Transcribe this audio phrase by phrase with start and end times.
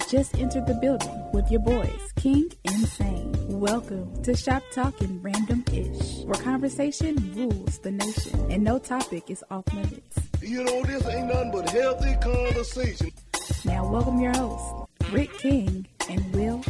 [0.00, 3.32] have just entered the building with your boys, King and Sane.
[3.48, 9.44] Welcome to Shop Talking Random Ish, where conversation rules the nation and no topic is
[9.50, 10.18] off limits.
[10.42, 13.12] You know, this ain't nothing but healthy conversation.
[13.64, 16.62] Now, welcome your hosts, Rick King and Will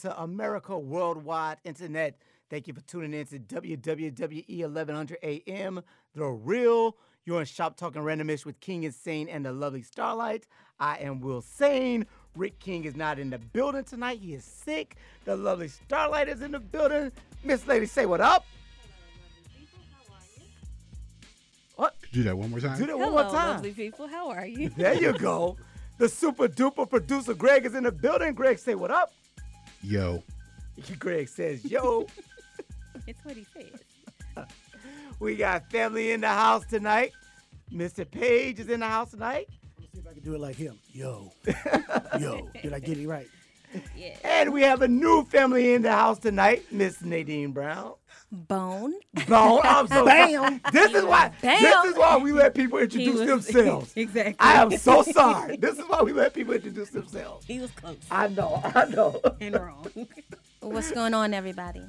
[0.00, 2.16] Greetings, Atlanta, America, worldwide internet.
[2.48, 5.82] Thank you for tuning in to WWWE 1100 AM,
[6.14, 6.96] The Real.
[7.24, 10.46] You're in Shop Talking Randomish with King and Sane and the lovely Starlight.
[10.78, 12.06] I am Will Sane.
[12.34, 14.20] Rick King is not in the building tonight.
[14.20, 14.96] He is sick.
[15.24, 17.12] The lovely Starlight is in the building.
[17.44, 18.44] Miss Lady, say what up.
[21.76, 21.94] What?
[22.12, 22.78] Do that one more time.
[22.78, 23.32] Do that one more time.
[23.32, 24.08] lovely people.
[24.08, 24.70] How are you?
[24.70, 25.56] There you go.
[25.98, 28.34] The super duper producer Greg is in the building.
[28.34, 29.12] Greg, say what up.
[29.82, 30.22] Yo,
[30.98, 32.06] Greg says, yo.
[33.06, 34.46] it's what he says.
[35.20, 37.12] We got family in the house tonight.
[37.70, 38.10] Mr.
[38.10, 39.48] Page is in the house tonight.
[39.78, 40.78] Let's see if I can do it like him.
[40.94, 41.30] Yo.
[42.18, 42.48] Yo.
[42.62, 43.28] Did I get it right?
[43.94, 44.16] Yeah.
[44.24, 47.92] And we have a new family in the house tonight, Miss Nadine Brown.
[48.32, 48.94] Bone.
[49.26, 49.60] Bone.
[49.64, 50.60] I'm so Bam.
[50.72, 51.60] This is why Bam.
[51.62, 53.92] this is why we let people introduce was- themselves.
[53.96, 54.36] exactly.
[54.38, 55.56] I am so sorry.
[55.56, 57.44] This is why we let people introduce themselves.
[57.46, 59.20] He was close I know, I know.
[59.40, 59.86] and wrong.
[60.60, 61.82] What's going on, everybody?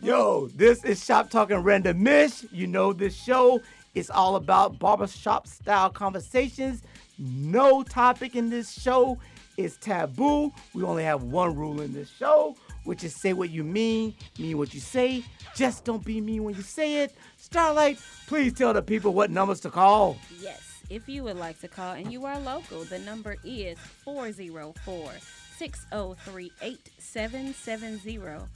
[0.00, 2.44] Yo, this is Shop Talking Random Mish.
[2.52, 3.60] You know this show
[3.94, 6.82] is all about barbershop style conversations.
[7.18, 9.18] No topic in this show
[9.56, 10.52] is taboo.
[10.74, 14.56] We only have one rule in this show, which is say what you mean, mean
[14.56, 15.24] what you say.
[15.54, 17.14] Just don't be mean when you say it.
[17.36, 20.16] Starlight, please tell the people what numbers to call.
[20.40, 20.62] Yes.
[20.88, 25.10] If you would like to call and you are local, the number is 404
[25.58, 28.46] 603 8770.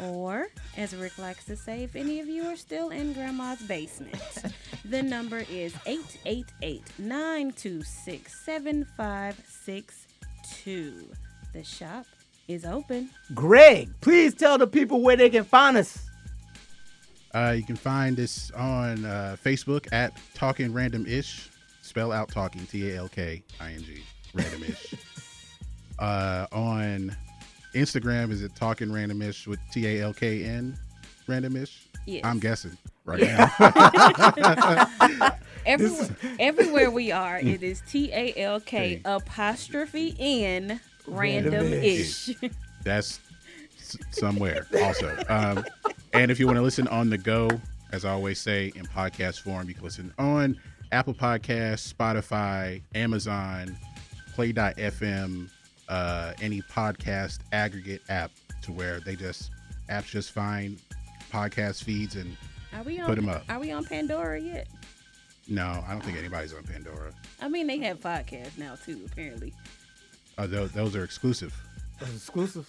[0.00, 4.16] Or, as Rick likes to say, if any of you are still in grandma's basement,
[4.84, 11.08] the number is 888 926 7562.
[11.52, 12.06] The shop
[12.48, 13.10] is open.
[13.34, 15.98] Greg, please tell the people where they can find us.
[17.34, 21.48] uh, you can find us on uh, Facebook at Talking Random Ish.
[21.82, 24.94] Spell out talking T A L K I N G Random Ish.
[25.98, 27.14] uh, on
[27.74, 30.76] Instagram is it Talking Random Ish with T A L K N
[31.26, 31.86] Random Ish.
[32.06, 32.22] Yes.
[32.24, 33.50] I'm guessing right now.
[35.66, 42.30] Everywhere, everywhere we are, it is T A L K apostrophe N random ish.
[42.84, 43.20] That's
[44.10, 45.16] somewhere also.
[45.28, 45.64] Um,
[46.12, 47.48] and if you want to listen on the go,
[47.92, 50.58] as I always say, in podcast form, you can listen on
[50.92, 53.76] Apple Podcasts, Spotify, Amazon,
[54.34, 55.48] Play.fm,
[55.88, 58.30] uh, any podcast aggregate app
[58.62, 59.50] to where they just
[59.90, 60.80] apps just find
[61.30, 62.36] podcast feeds and
[62.72, 63.06] Are we on?
[63.06, 63.44] Put 'em up.
[63.48, 64.68] Are we on Pandora yet?
[65.46, 67.12] no, I don't think anybody's on Pandora.
[67.40, 69.02] I mean, they have podcasts now too.
[69.12, 69.52] Apparently,
[70.36, 71.54] Uh, those, those are exclusive.
[72.00, 72.68] Exclusive.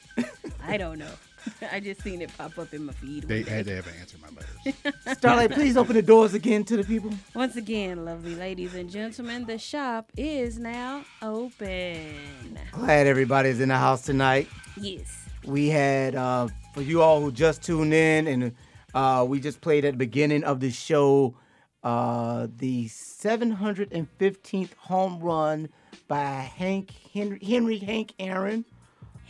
[0.62, 1.10] I don't know.
[1.72, 3.24] I just seen it pop up in my feed.
[3.24, 3.62] They had day.
[3.62, 5.18] they haven't answered my letters.
[5.18, 7.10] Starlight, please open the doors again to the people.
[7.34, 12.58] Once again, lovely ladies and gentlemen, the shop is now open.
[12.72, 14.48] Glad everybody's in the house tonight.
[14.76, 15.26] Yes.
[15.44, 18.54] we had uh, for you all who just tuned in and
[18.94, 21.36] uh, we just played at the beginning of the show
[21.82, 25.68] uh, the 715th home run
[26.08, 28.64] by hank henry, henry hank aaron.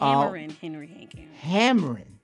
[0.00, 2.18] Uh, Hammering Henry Hankin hammering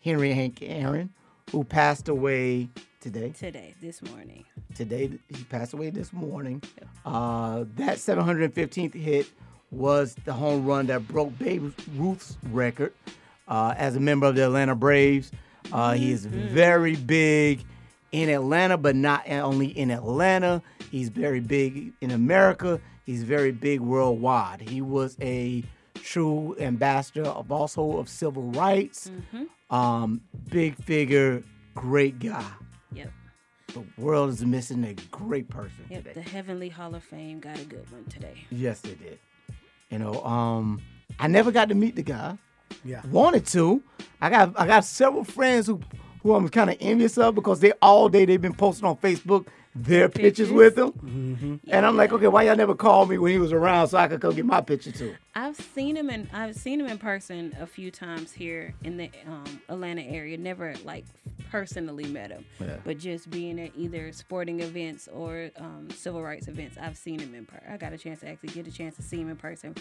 [0.00, 1.10] henry hank aaron
[1.52, 2.68] who passed away
[3.00, 3.30] today.
[3.30, 4.44] Today, this morning.
[4.74, 6.62] today he passed away this morning.
[7.04, 9.26] Uh, that 715th hit
[9.70, 12.92] was the home run that broke babe ruth's record.
[13.48, 15.30] Uh, as a member of the atlanta braves
[15.72, 17.64] uh, he is very big
[18.12, 20.62] in atlanta but not only in atlanta.
[20.90, 25.62] He's very big in america he's very big worldwide he was a
[25.94, 29.10] true ambassador of also of civil rights
[29.70, 30.20] um,
[30.50, 31.42] big figure
[31.74, 32.44] great guy
[32.92, 33.10] Yep.
[33.68, 36.14] the world is missing a great person Yep.
[36.14, 36.22] The.
[36.22, 38.44] Heavenly Hall of Fame got a good one today.
[38.50, 39.18] Yes, they did.
[39.90, 40.80] You know, um,
[41.18, 42.38] I never got to meet the guy.
[42.84, 43.02] Yeah.
[43.10, 43.82] wanted to.
[44.20, 45.80] I got I got several friends who
[46.22, 49.46] who I'm kind of envious of because they all day they've been posting on Facebook
[49.78, 50.52] their pictures, Pictures.
[50.52, 53.88] with him, and I'm like, okay, why y'all never called me when he was around
[53.88, 55.14] so I could come get my picture too?
[55.34, 59.10] I've seen him in I've seen him in person a few times here in the
[59.26, 60.38] um, Atlanta area.
[60.38, 61.04] Never like
[61.50, 62.76] personally met him, Yeah.
[62.84, 67.34] but just being at either sporting events or um, civil rights events, I've seen him
[67.34, 67.66] in person.
[67.70, 69.74] I got a chance to actually get a chance to see him in person.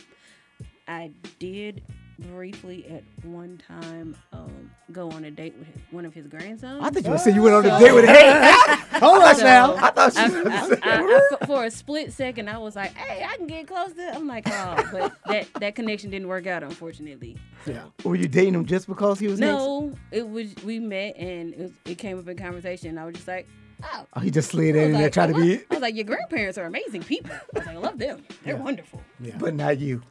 [0.87, 1.83] I did
[2.19, 6.79] briefly at one time um, go on a date with one of his grandsons.
[6.83, 8.15] I thought you saying you went on a date with him.
[9.01, 9.75] Hold on So, now.
[9.75, 13.47] I thought I, I- I- for a split second, I was like, "Hey, I can
[13.47, 17.37] get close to." I'm like, "Oh," but that that connection didn't work out, unfortunately.
[17.65, 17.83] Yeah.
[18.03, 19.39] Were you dating him just because he was?
[19.39, 22.89] No, it was we met and it, was, it came up in conversation.
[22.89, 23.47] And I was just like,
[23.83, 25.55] "Oh." Oh, he just slid in was there like, trying to "Oh, be.
[25.57, 28.23] I was like, "Your grandparents are amazing people." I was like, "I love them.
[28.45, 29.35] They're wonderful." Yeah.
[29.37, 30.01] but not you.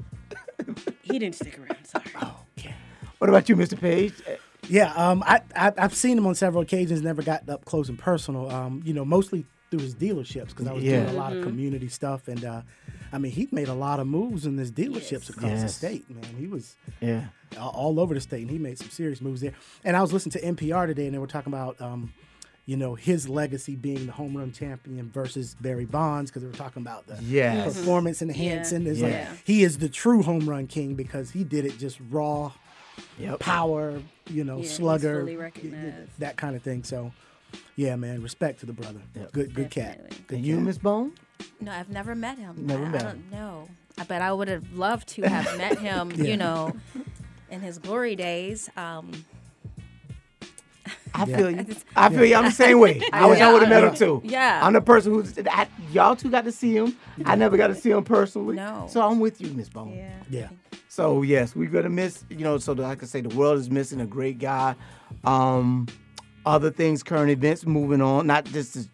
[1.05, 1.77] He didn't stick around.
[1.87, 2.05] Sorry.
[2.59, 2.75] Okay.
[3.19, 3.79] What about you, Mr.
[3.79, 4.15] Page?
[4.69, 7.03] Yeah, um, I, I I've seen him on several occasions.
[7.03, 8.51] Never got up close and personal.
[8.51, 11.05] Um, you know, mostly through his dealerships because I was Yeah.
[11.05, 12.63] doing a lot of community stuff, and uh,
[13.13, 16.09] I mean, he made a lot of moves in his dealerships across the state.
[16.11, 17.27] Man, he was Yeah.
[17.59, 19.53] all- all over the state, and he made some serious moves there.
[19.85, 22.13] And I was listening to NPR today, and they were talking about, um,
[22.67, 26.55] you know, his legacy being the home run champion versus Barry Bonds, because we were
[26.57, 27.75] talking about the Yes.
[27.77, 28.87] performance enhancing.
[28.87, 29.33] Is like Yeah.
[29.45, 32.53] he is the true home run king because he did it just raw,
[33.19, 33.41] Yep.
[33.41, 34.01] power,
[34.31, 35.25] you know, Yeah, slugger,
[36.19, 36.85] that kind of thing.
[36.85, 37.13] So,
[37.77, 39.01] yeah, man, respect to the brother.
[39.33, 40.11] Good, good cat.
[40.27, 40.59] Good And you.
[40.61, 41.13] Miss Bone?
[41.61, 42.55] No, I've never met him.
[42.67, 43.69] Never I, met I don't know.
[43.99, 46.25] I bet I would have loved to have met him, Yeah.
[46.25, 46.73] you know,
[47.51, 48.71] in his glory days.
[48.77, 49.13] Um,
[51.15, 51.67] I feel you.
[51.97, 52.35] I feel you.
[52.35, 53.01] I'm the same way.
[53.13, 54.21] I wish I would have met him too.
[54.25, 54.61] Yeah.
[54.63, 56.97] I'm the person who's I, y'all two got to see him.
[57.25, 58.57] I never got to see him personally.
[58.57, 58.87] No.
[58.91, 59.95] So I'm with you, Miss Bone.
[59.95, 60.13] Yeah.
[60.29, 60.49] Yeah.
[60.89, 62.25] So yes, we're gonna miss.
[62.29, 64.77] You know, so that I can say the world is missing a great guy.
[65.25, 65.89] Um,
[66.47, 68.27] other things, current events, moving on.
[68.27, 68.89] Not just to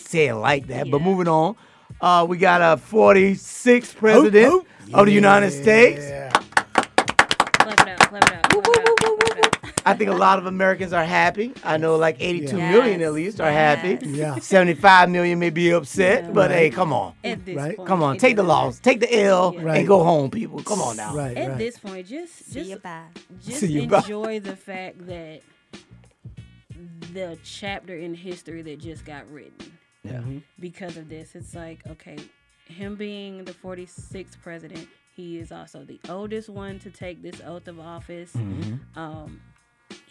[0.00, 1.56] say it like that, but moving on.
[2.00, 6.04] Uh, we got a 46th president Hoop, of the United States.
[6.04, 6.30] Yeah.
[6.30, 7.98] Clap it up.
[8.00, 8.48] Clap it up.
[8.50, 8.96] Clap it up.
[8.98, 9.75] Clap it up.
[9.86, 11.52] I think a lot of Americans are happy.
[11.62, 12.70] I know like 82 Yeah.
[12.72, 14.04] million at least are happy.
[14.04, 14.36] Yeah.
[14.40, 17.14] 75 million may be upset, but hey, come on.
[17.22, 17.76] At this Right.
[17.76, 19.78] point, Come on, take the loss, take the L, Right.
[19.78, 20.60] and go home, people.
[20.64, 21.14] Come on now.
[21.14, 21.36] Right.
[21.36, 21.58] At right.
[21.58, 23.02] this point, just see just you bye.
[23.44, 23.98] just See you, bye.
[23.98, 25.42] enjoy the fact that
[27.12, 29.72] the chapter in history that just got written
[30.02, 30.20] Yeah.
[30.58, 31.34] because of this.
[31.34, 32.16] It's like, okay,
[32.66, 37.68] him being the 46th president, he is also the oldest one to take this oath
[37.68, 38.32] of office.
[38.32, 38.98] Mm-hmm.
[38.98, 39.40] Um,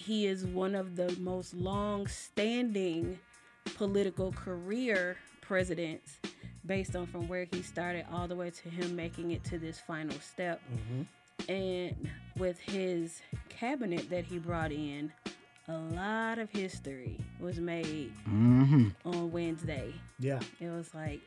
[0.05, 3.17] he is one of the most long standing
[3.75, 6.19] political career presidents
[6.65, 9.79] based on from where he started all the way to him making it to this
[9.79, 10.61] final step.
[11.49, 15.11] And with his cabinet that he brought in,
[15.67, 18.89] a lot of history was made Mm-hmm.
[19.05, 19.93] on Wednesday.
[20.19, 20.39] Yeah.
[20.59, 21.21] It was like,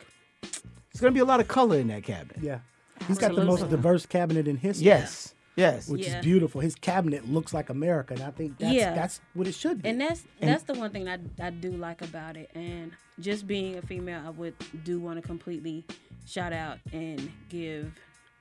[0.90, 2.38] It's gonna be a lot of color in that cabinet.
[2.42, 2.60] Yeah.
[3.06, 4.86] He's got the most diverse cabinet in history.
[4.86, 5.34] Yes.
[5.58, 5.88] Yes.
[5.88, 6.18] Which Yeah.
[6.18, 6.60] is beautiful.
[6.60, 8.94] His cabinet looks like America, and I think that's Yeah.
[8.94, 9.88] that's what it should be.
[9.88, 12.50] and that's that's the one thing I, I do like about it.
[12.54, 15.84] And just being a female, I would do want to completely
[16.26, 17.92] shout out and give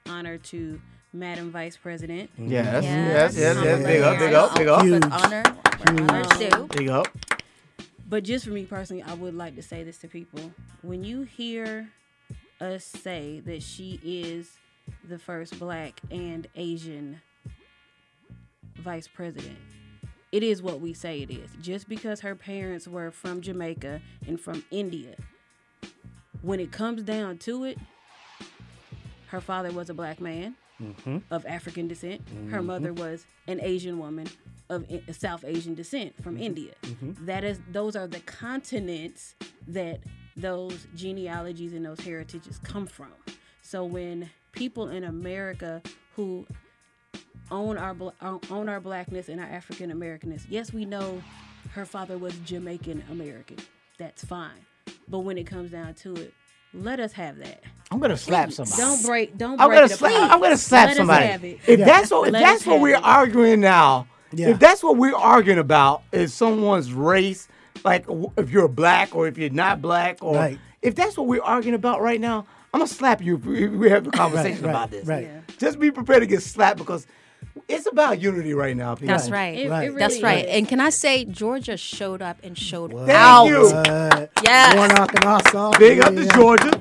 [0.07, 0.79] honor to
[1.13, 2.29] Madam Vice President.
[2.33, 2.51] Mm-hmm.
[2.51, 2.83] Yes.
[2.83, 2.83] Yes.
[2.83, 3.37] Yes.
[3.37, 3.63] Yes.
[3.63, 3.83] Yes.
[3.85, 4.19] Big up.
[4.19, 4.55] Big up.
[4.55, 4.81] Big up.
[4.83, 5.03] Huge.
[5.03, 6.67] With honor, where honor's.
[6.69, 7.07] Big up.
[8.09, 10.51] But just for me personally, I would like to say this to people.
[10.81, 11.89] When you hear
[12.61, 14.51] us say that she is
[15.07, 17.21] the first black and Asian
[18.77, 19.57] vice president,
[20.31, 21.51] it is what we say it is.
[21.61, 25.15] Just because her parents were from Jamaica and from India,
[26.41, 27.77] when it comes down to it,
[29.27, 31.17] her father was a black man mm-hmm.
[31.31, 32.21] of African descent.
[32.49, 32.65] Her mm-hmm.
[32.65, 34.27] mother was an Asian woman
[34.69, 36.43] of South Asian descent from mm-hmm.
[36.43, 36.73] India.
[37.21, 39.35] That is, those are the continents
[39.67, 40.01] that
[40.35, 43.13] those genealogies and those heritages come from.
[43.61, 45.81] So when people in America
[46.15, 46.45] who
[47.51, 51.21] own our own own our blackness and our African Americanness, yes, we know
[51.73, 53.57] her father was Jamaican American.
[53.97, 54.65] That's fine.
[55.07, 56.33] But when it comes down to it,
[56.73, 57.63] let us have that.
[57.91, 58.81] I'm gonna slap somebody.
[58.81, 59.37] Don't break.
[59.37, 60.31] Don't I'm break gonna slap.
[60.31, 61.25] I'm gonna slap Let us somebody.
[61.27, 61.59] have it.
[61.67, 61.85] If Yeah.
[61.85, 63.03] that's what if Let that's what we're it.
[63.03, 64.49] arguing now, Yeah.
[64.49, 67.47] if that's what we're arguing about is someone's race,
[67.85, 68.05] like
[68.37, 70.59] if you're black or if you're not black, or Right.
[70.81, 72.45] if that's what we're arguing about right now,
[72.77, 75.07] I'm gonna slap you if we have a conversation right, about this.
[75.07, 75.23] right.
[75.25, 75.39] Yeah.
[75.57, 77.07] Just be prepared to get slapped because
[77.67, 78.93] it's about unity right now.
[78.93, 79.07] People.
[79.07, 79.57] That's right.
[79.57, 79.95] It- it Right.
[79.95, 80.45] That's really right.
[80.45, 80.51] is.
[80.55, 83.45] And can I say Georgia showed up and showed Thank out.
[83.47, 83.65] you.
[83.65, 84.75] Uh, Yes.
[84.75, 85.79] Warnock and Ossoff.
[85.79, 86.35] Big up to yeah.
[86.35, 86.71] Georgia.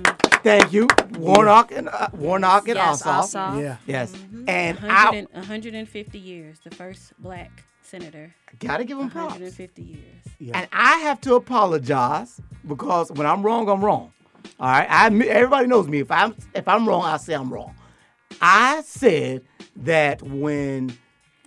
[0.43, 0.87] Thank you,
[1.19, 3.23] Warnock and uh, Warnock and Yes, Ossoff.
[3.35, 3.63] Ossoff.
[3.63, 3.77] Yeah.
[3.87, 4.49] Yes, Mm-hmm.
[4.51, 8.35] and 100 and, 150 years, the first black senator.
[8.49, 9.33] I gotta give him props.
[9.33, 10.53] 150 years.
[10.55, 12.39] And I have to apologize
[12.69, 14.13] because when I'm wrong, I'm wrong.
[14.61, 16.01] All right, I admit- everybody knows me.
[16.01, 17.75] If I'm if I'm wrong, I say I'm wrong.
[18.41, 19.43] I said
[19.77, 20.97] that when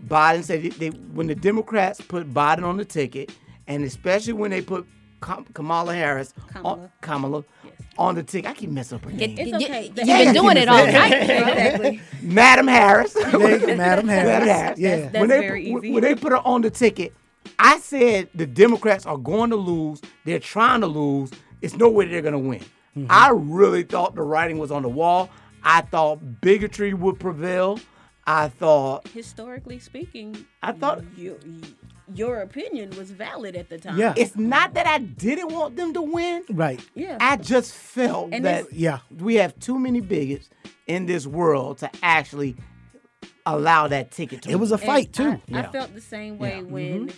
[0.07, 3.31] Biden said they, when the Democrats put Biden on the ticket,
[3.67, 4.87] and especially when they put
[5.53, 6.73] Kamala Harris Kamala.
[6.83, 7.43] on Kamala
[7.97, 9.35] on the ticket, I keep messing up her name.
[9.37, 9.83] It's Y- okay.
[9.87, 11.11] You've The- been doing it all night.
[11.21, 12.01] exactly.
[12.21, 13.15] Madam Harris.
[13.15, 13.77] Madam Harris.
[13.77, 14.79] Madam Harris.
[14.79, 14.97] Yeah.
[15.09, 15.91] That's when they very easy.
[15.91, 17.13] when they put her on the ticket,
[17.57, 20.01] I said the Democrats are going to lose.
[20.25, 21.31] They're trying to lose.
[21.61, 22.63] It's no way they're going to win.
[22.97, 23.07] Mm-hmm.
[23.09, 25.29] I really thought the writing was on the wall.
[25.63, 27.79] I thought bigotry would prevail.
[28.25, 31.35] I thought Historically speaking, I thought- your,
[32.13, 33.97] your opinion was valid at the time.
[33.97, 34.13] Yeah.
[34.17, 36.43] it's not that I didn't want them to win.
[36.49, 36.83] Right.
[36.95, 37.17] Yeah.
[37.19, 38.99] I just felt And that Yeah.
[39.15, 40.49] we have too many bigots
[40.87, 42.55] in this world to actually
[43.45, 45.23] allow that ticket to It was a And fight too.
[45.23, 45.61] I, I Yeah.
[45.63, 45.71] Mm-hmm.
[45.71, 47.11] felt the same way when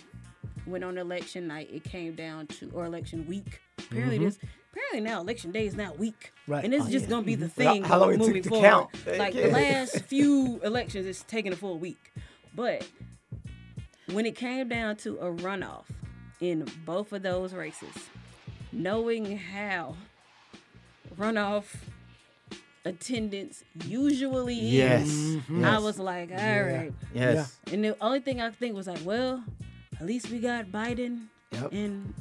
[0.64, 3.60] when on election night it came down to or election week.
[3.78, 4.38] Apparently this
[4.72, 6.32] apparently now election day is now week.
[6.48, 6.64] Right.
[6.64, 7.10] And it's Oh, just yeah.
[7.10, 8.64] gonna be the thing how long it took moving to forward.
[8.68, 8.90] count.
[9.18, 9.46] Like Yeah.
[9.46, 12.12] the last few elections it's taking a full week.
[12.54, 12.86] But
[14.12, 15.84] when it came down to a runoff
[16.40, 17.94] in both of those races,
[18.72, 19.94] knowing how
[21.16, 21.64] runoff
[22.84, 25.06] attendance usually Yes.
[25.08, 25.64] is, Mhm.
[25.64, 26.92] I was like, all right.
[27.14, 27.56] Yes.
[27.70, 29.44] And the only thing I think was like, well,
[30.00, 31.72] at least we got Biden Yep.
[31.72, 32.14] and.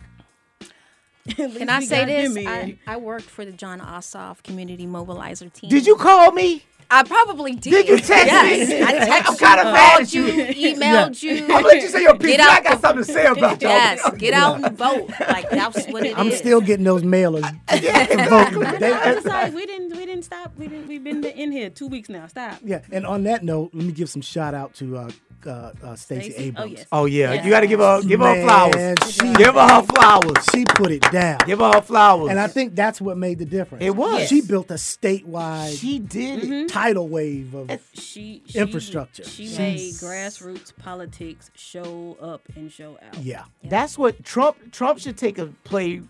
[1.29, 2.37] at least Can I say this?
[2.47, 5.69] I, I worked for the Jon Ossoff Community Mobilizer team.
[5.69, 6.63] Did you call me?
[6.93, 7.71] I probably did.
[7.71, 8.69] Did you text yes.
[8.69, 8.81] me?
[8.81, 10.23] I texted I'm kinda you, mad called at you.
[10.25, 11.43] you, emailed you.
[11.43, 12.35] I'm gonna let you say your piece.
[12.35, 13.71] Get I got the- something to say about y'all.
[13.71, 15.09] Yes, get out and vote.
[15.21, 16.15] Like that's what it is.
[16.17, 17.45] I'm still getting those mailers.
[17.69, 20.51] I They- was like, we didn't, we didn't stop.
[20.57, 20.87] We didn't.
[20.87, 22.27] We've been in here two weeks now.
[22.27, 22.59] Stop.
[22.61, 25.11] yeah, and on that note, let me give some shout out to uh,
[25.47, 26.53] uh, uh, Stacey Stacey?
[26.57, 26.71] Oh Abrams.
[26.77, 26.85] yes.
[26.91, 27.45] Oh yeah, Yes.
[27.45, 29.13] you got to give her give her Man, flowers.
[29.13, 30.45] she- Give her her flowers.
[30.53, 31.39] She put it down.
[31.45, 32.29] Give her her flowers.
[32.31, 33.83] And I think that's what made the difference.
[33.83, 34.27] It was.
[34.27, 36.69] She built a statewide she did it.
[36.69, 39.23] tidal wave of She, she Infrastructure.
[39.23, 43.17] She She's- made grassroots politics show up and show out.
[43.19, 43.43] yeah.
[43.63, 46.01] That's what Trump Trump should take a play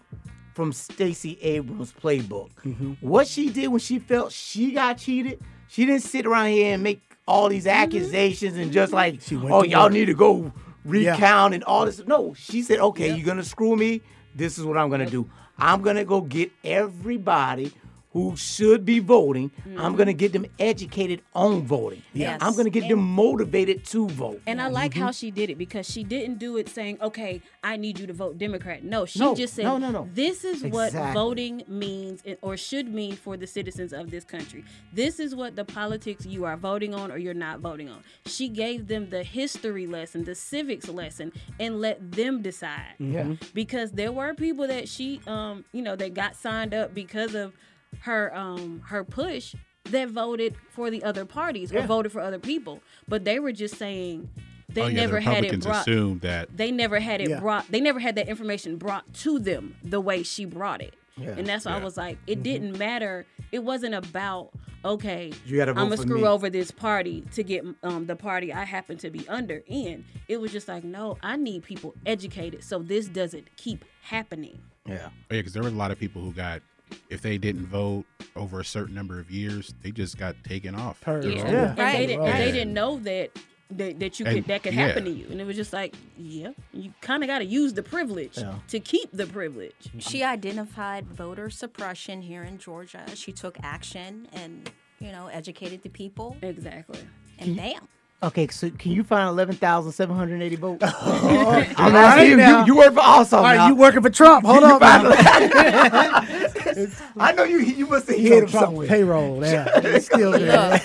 [0.54, 2.50] from Stacey Abrams' playbook.
[2.66, 2.94] Mm-hmm.
[3.00, 6.84] What she did when she felt she got cheated, she didn't sit around here and
[6.84, 9.94] make all these accusations and just like, oh, y'all work.
[9.94, 10.52] need to go
[10.86, 12.02] recount and all this.
[12.06, 14.02] No, she said, okay, you're gonna screw me.
[14.36, 15.30] This is what I'm gonna do.
[15.58, 17.72] I'm gonna go get everybody
[18.14, 19.52] who should be voting.
[19.78, 22.02] I'm gonna get them educated on voting.
[22.14, 22.40] Yes.
[22.42, 24.42] I'm gonna get them motivated to vote.
[24.46, 25.02] And I like Mm-hmm.
[25.04, 28.14] how she did it because she didn't do it saying, "Okay, I need you to
[28.14, 30.10] vote Democrat." No, she No, just said, no, no, no.
[30.14, 34.66] This is what voting means or should mean for the citizens of this country.
[34.92, 38.50] This is what the politics you are voting on or you're not voting on." She
[38.50, 42.96] gave them the history lesson, the civics lesson, and let them decide.
[43.00, 43.36] Yeah.
[43.54, 47.54] Because there were people that she, um, you know, that got signed up because of
[48.00, 49.56] her, um, her push
[49.86, 53.78] that voted for the other parties or voted for other people, but they were just
[53.78, 54.30] saying
[54.70, 55.82] they oh, yeah, never the had it brought.
[55.82, 57.40] assumed that They never had it Yeah.
[57.40, 57.70] brought.
[57.70, 60.96] They never had that information brought to them the way she brought it.
[61.18, 61.32] Yeah.
[61.32, 63.26] And that's why I was like, it didn't matter.
[63.52, 64.52] It wasn't about
[64.86, 65.34] okay.
[65.46, 66.28] You gotta I'm gonna screw me.
[66.28, 70.06] over this party to get um, the party I happen to be under in.
[70.30, 74.60] It was just like, no, I need people educated so this doesn't keep happening.
[74.88, 74.96] Yeah.
[74.96, 76.62] Oh, yeah, because there were a lot of people who got,
[77.10, 78.06] if they didn't vote
[78.36, 81.02] over a certain number of years, they just got taken off.
[81.06, 81.22] Yeah.
[81.22, 81.76] Yeah.
[81.76, 81.98] Right.
[81.98, 83.32] they didn't, and they didn't know that
[83.78, 84.88] that, that you And- could that could yeah.
[84.88, 87.74] happen to you, and it was just like, yeah, you kind of got to use
[87.74, 88.56] the privilege Yeah.
[88.68, 89.76] to keep the privilege.
[90.00, 90.32] She mm-hmm.
[90.32, 93.04] identified voter suppression here in Georgia.
[93.16, 94.70] She took action and,
[95.00, 96.38] you know, educated the people.
[96.42, 97.00] Exactly.
[97.40, 97.88] And bam.
[98.24, 100.84] Okay, so can you find eleven thousand seven hundred eighty votes?
[100.86, 100.92] I'm
[101.96, 102.66] asking right you, you.
[102.68, 103.38] You work for also.
[103.38, 103.70] All right, now.
[103.70, 104.46] you working for Trump?
[104.46, 104.80] Hold on.
[106.76, 107.14] find.
[107.22, 107.60] I know you.
[107.60, 108.88] You must have He's hit on him somewhere.
[108.88, 109.44] payroll.
[109.44, 110.82] Yeah, He's still there.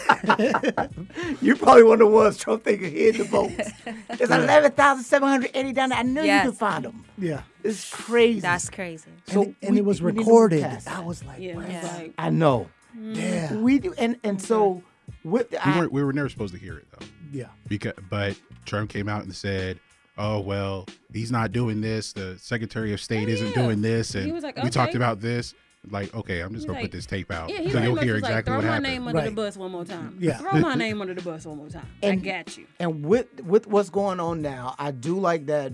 [1.40, 3.70] You probably one of the ones Trump think hid the votes.
[4.18, 5.98] There's eleven thousand seven hundred eighty down there.
[5.98, 6.44] I know Yes.
[6.44, 7.04] you can find them.
[7.18, 8.40] Yeah, It's crazy.
[8.40, 9.10] That's crazy.
[9.28, 10.64] So and, and we- it was we need to move recorded.
[10.64, 11.04] I that.
[11.04, 11.96] was like, Yeah, wow.
[11.98, 12.68] like I know.
[12.96, 13.14] Mm.
[13.14, 13.62] damn.
[13.62, 14.82] We do, and and so
[15.24, 17.92] with the, We, I, weren't, we were never supposed to hear it though, Yeah, because
[18.10, 19.78] but Trump came out and said,
[20.18, 22.12] "Oh well, he's not doing this.
[22.12, 23.62] The Secretary of State oh, isn't yeah.
[23.62, 25.54] doing this, He and was like, we talked about this."
[25.88, 27.94] Like, okay, I'm just He's gonna like- put this tape out yeah, he so you'll
[27.94, 30.16] much hear was like, exactly throw what my name under the bus one more time.
[30.20, 30.38] Yeah.
[30.38, 31.86] throw my name under the bus one more time.
[32.02, 32.66] I And- got you.
[32.80, 35.72] and with with what's going on now, I do like that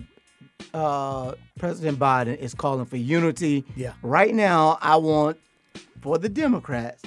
[0.75, 3.65] uh, President Biden is calling for unity.
[3.77, 3.95] Yeah.
[4.03, 5.39] Right now, I want
[6.01, 7.03] for the Democrats,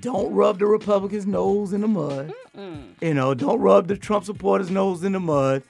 [0.00, 2.32] don't rub the Republicans' nose in the mud.
[3.00, 5.62] You know, don't rub the Trump supporters' nose in the mud.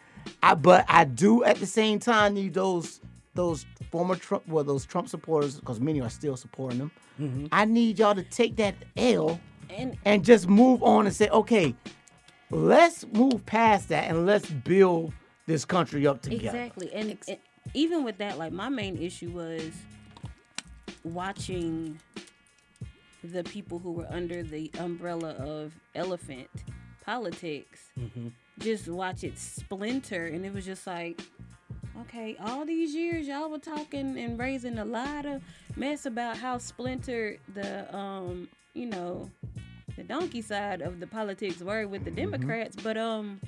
[0.43, 3.01] I, but I do at the same time need those
[3.35, 6.91] those former Trump, well, those Trump supporters, because many are still supporting them.
[7.21, 7.47] Mm-hmm.
[7.53, 11.75] I need y'all to take that L And and just move on and say, okay,
[12.51, 15.13] let's move past that and let's build
[15.47, 16.59] this country up together.
[16.59, 16.93] Exactly.
[16.93, 17.39] And, and
[17.75, 19.73] even with that, like my main issue was
[21.05, 21.99] watching
[23.23, 26.49] the people who were under the umbrella of elephant
[27.05, 28.29] politics mm-hmm.
[28.59, 31.21] just watch it splinter and it was just like
[32.01, 35.43] okay all these years y'all were talking and raising a lot of
[35.77, 39.31] mess about how splintered the um you know
[39.97, 43.41] the donkey side of the politics were with the democrats but um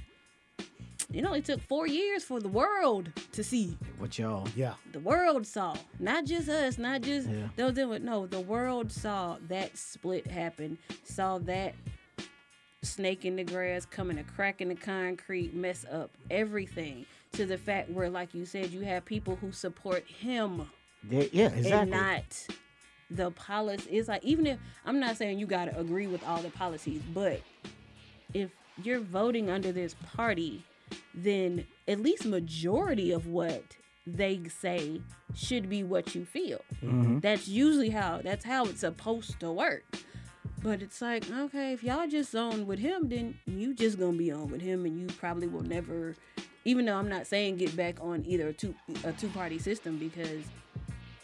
[1.13, 4.49] it only took four years for the world to see What y'all?
[4.57, 4.75] Yeah.
[4.93, 7.49] the world saw, not just us, not just Yeah.
[7.57, 11.75] those that would no, the world saw that split happen, saw that
[12.83, 17.57] snake in the grass coming a crack in the concrete, mess up everything to the
[17.59, 20.69] fact where, like you said, you have people who support him
[21.03, 21.73] They- yeah, exactly.
[21.73, 22.47] and not
[23.11, 23.91] the policy.
[23.91, 27.01] It's like even if I'm not saying you got to agree with all the policies,
[27.15, 27.41] but
[28.35, 28.51] if
[28.83, 30.65] you're voting under this party,
[31.15, 33.63] then at least majority of what
[34.07, 35.01] they say
[35.35, 36.61] should be what you feel.
[36.83, 37.21] Mm-hmm.
[37.21, 39.85] That's usually how that's how it's supposed to work.
[40.63, 44.31] But it's like, okay, if y'all just on with him, then you just gonna be
[44.31, 46.15] on with him, and you probably will never.
[46.65, 49.99] Even though I'm not saying get back on either a two a two party system
[49.99, 50.45] because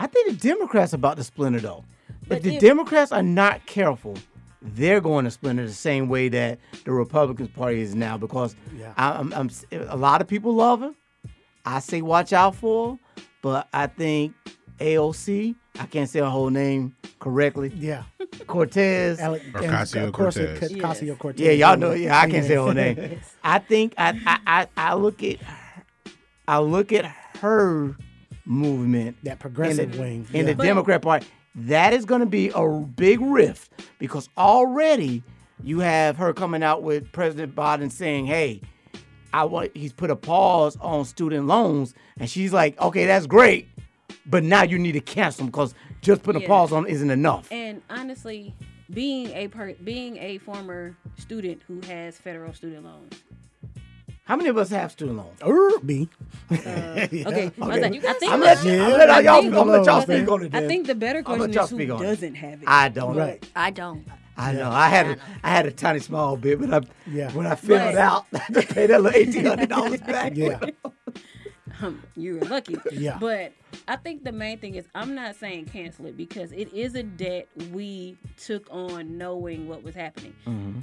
[0.01, 1.85] I think the Democrats about to splinter though.
[2.27, 4.17] But if the if- Democrats are not careful,
[4.61, 8.17] they're going to splinter the same way that the Republican Party is now.
[8.19, 8.93] Because Yeah.
[8.97, 10.93] I, I'm, I'm, a lot of people love her.
[11.65, 12.99] I say watch out for her,
[13.43, 14.35] but I think
[14.81, 17.73] AOC, I can't say her whole name correctly.
[17.77, 18.05] Yeah.
[18.47, 19.19] Cortez.
[19.21, 20.61] Ale- and Ocasio-Cortez.
[20.61, 21.41] Ocasio- Ocasio-Cortez.
[21.41, 21.93] Yeah, y'all know.
[21.93, 23.21] Yeah, I can't say her name.
[23.45, 26.13] I think I, I, I, I look at, her,
[26.47, 27.05] I look at
[27.41, 27.97] her
[28.45, 30.27] movement That progressive in the, wing.
[30.33, 30.55] in yeah.
[30.55, 31.27] the Democrat Party.
[31.55, 35.23] That is going to be a big rift because already
[35.65, 38.61] you have her coming out with President Biden saying, "Hey,
[39.33, 43.69] I want." He's put a pause on student loans, and she's like, "Okay, that's great,
[44.25, 47.49] but now you need to cancel them because just putting a pause on isn't enough."
[47.51, 48.55] And honestly,
[48.91, 53.15] being a per- being a former student who has federal student loans.
[54.25, 55.41] How many of us have student loans?
[55.43, 56.09] Er, me.
[56.53, 59.55] Okay, I, was like, I think I'm the- let, Yeah, I'm let I y'all, think
[59.55, 60.55] I'm let y'all speak on it.
[60.55, 62.07] I think the better question is who speak on it.
[62.07, 62.69] doesn't have it.
[62.69, 63.17] I don't.
[63.17, 63.43] Right.
[63.57, 64.07] I don't.
[64.37, 64.71] I know.
[64.71, 67.33] I had a, I had a tiny small bit, but I, Yeah.
[67.33, 70.37] when I filled But- out, I had to pay that little eighteen hundred dollars back.
[70.37, 70.61] Yeah.
[71.81, 72.77] Um, you were lucky.
[72.93, 73.19] Yeah.
[73.21, 73.53] But
[73.87, 77.03] I think the main thing is I'm not saying cancel it because it is a
[77.03, 80.35] debt we took on knowing what was happening.
[80.47, 80.81] Mm-hmm.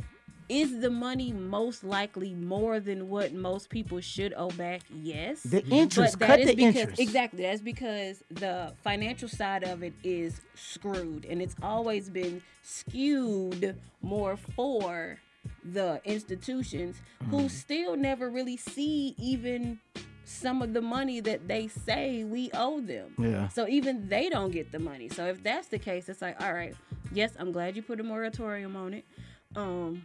[0.48, 4.82] Is the money most likely more than what most people should owe back?
[4.94, 5.42] Yes.
[5.42, 7.02] The interest, But cut the because interest.
[7.02, 13.76] exactly that's because the financial side of it is screwed, and it's always been skewed
[14.04, 15.18] more for
[15.64, 17.32] the institutions Mm-hmm.
[17.38, 19.80] who still never really see even
[20.26, 23.14] some of the money that they say we owe them.
[23.18, 23.48] Yeah.
[23.50, 25.08] So even they don't get the money.
[25.10, 26.76] So if that's the case, it's like, all right,
[27.14, 29.06] yes, I'm glad you put a moratorium on it.
[29.56, 30.04] Um,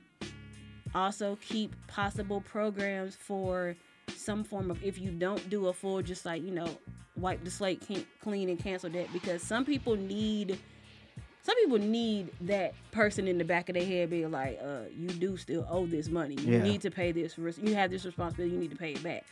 [0.95, 3.75] also keep possible programs for
[4.15, 6.67] some form of if you don't do a full just like you know
[7.17, 7.81] wipe the slate
[8.21, 10.59] clean and cancel that because some people need
[11.43, 15.09] some people need that person in the back of their head being like uh you
[15.09, 16.63] do still owe this money you Yeah.
[16.63, 19.25] need to pay this you have this responsibility you need to pay it back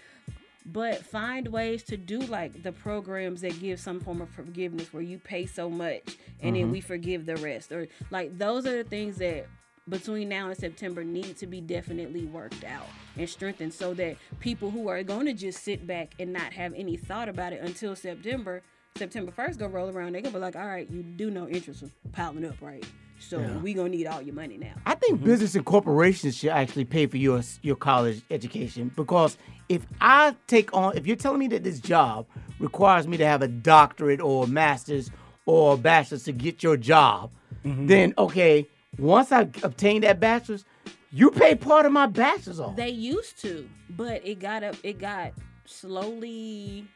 [0.72, 5.02] but find ways to do like the programs that give some form of forgiveness where
[5.02, 6.72] you pay so much and then mm-hmm.
[6.72, 9.46] we forgive the rest or like those are the things that
[9.88, 14.70] between now and September need to be definitely worked out and strengthened so that people
[14.70, 17.96] who are going to just sit back and not have any thought about it until
[17.96, 18.62] September
[18.96, 21.82] September 1st go roll around they're gonna be like all right you do know interest
[21.82, 22.84] is piling up right
[23.20, 25.24] so we gonna need all your money now I think mm-hmm.
[25.24, 29.36] business and corporations should actually pay for your your college education because
[29.68, 32.26] if I take on if you're telling me that this job
[32.58, 35.10] requires me to have a doctorate or a master's
[35.46, 37.30] or a bachelor's to get your job,
[37.64, 37.86] mm-hmm.
[37.86, 38.66] then okay,
[38.98, 40.64] once I obtain that bachelor's,
[41.10, 42.76] you pay part of my bachelor's off.
[42.76, 44.76] They used to, but it got up.
[44.82, 45.32] It got
[45.64, 46.86] slowly,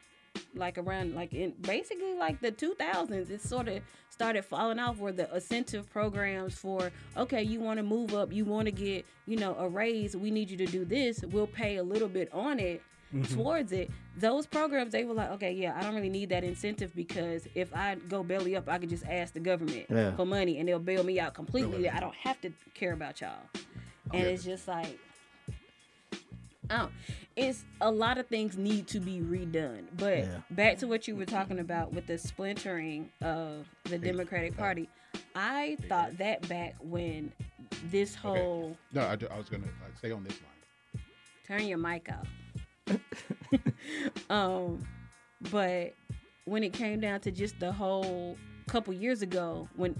[0.55, 3.29] like around, like in basically like the 2000s.
[3.29, 4.97] It sort of started falling off.
[4.97, 9.05] Where the incentive programs for okay, you want to move up, you want to get
[9.25, 10.15] you know a raise.
[10.15, 11.21] We need you to do this.
[11.23, 12.81] We'll pay a little bit on it.
[13.13, 13.35] Mm-hmm.
[13.35, 13.91] towards it.
[14.17, 17.71] Those programs, they were like, okay, yeah, I don't really need that incentive because if
[17.75, 20.15] I go belly up, I could just ask the government Yeah.
[20.15, 21.87] for money and they'll bail me out completely.
[21.87, 23.37] I don't have to care about y'all.
[24.11, 24.97] And it's just like,
[26.69, 26.89] oh,
[27.35, 29.85] it's a lot of things need to be redone.
[29.97, 30.41] But Yeah.
[30.51, 34.89] back to what you were talking about with the splintering of the Democratic Party,
[35.35, 37.31] I thought that back when
[37.89, 41.03] this whole No, I, I was gonna uh, stay on this line.
[41.45, 42.27] turn your mic off.
[44.29, 44.85] um,
[45.51, 45.93] but
[46.45, 49.95] when it came down to just the whole couple years ago, when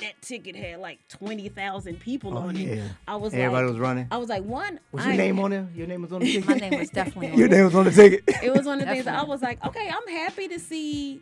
[0.00, 2.68] that ticket had like twenty thousand people Oh, on yeah.
[2.74, 4.08] it, I was Everybody like, was running.
[4.10, 5.68] I was like, one, Was your I- name on there?
[5.74, 6.48] Your name was on the ticket.
[6.48, 7.38] My name was definitely on it.
[7.38, 8.24] Your name was on the ticket.
[8.42, 11.20] It was one of the things that I was like, okay, I'm happy to see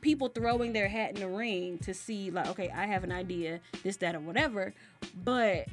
[0.00, 3.60] people throwing their hat in the ring to see like, okay, I have an idea,
[3.82, 4.72] this, that, or whatever.
[5.24, 5.66] But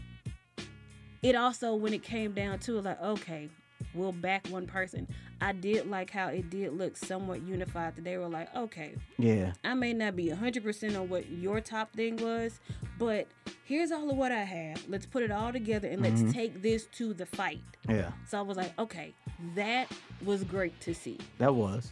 [1.21, 3.49] it also, when it came down to it, like, okay,
[3.97, 5.07] we'll back one person.
[5.41, 7.95] I did like how it did look somewhat unified.
[7.95, 9.53] That they were like, okay, yeah.
[9.63, 12.59] I may not be 100% on what your top thing was,
[12.97, 13.27] but
[13.65, 14.83] here's all of what I have.
[14.87, 16.31] Let's put it all together and let's mm-hmm.
[16.31, 17.61] take this to the fight.
[17.87, 18.11] Yeah.
[18.27, 19.13] So I was like, okay,
[19.55, 19.91] that
[20.23, 21.17] was great to see.
[21.37, 21.91] That was.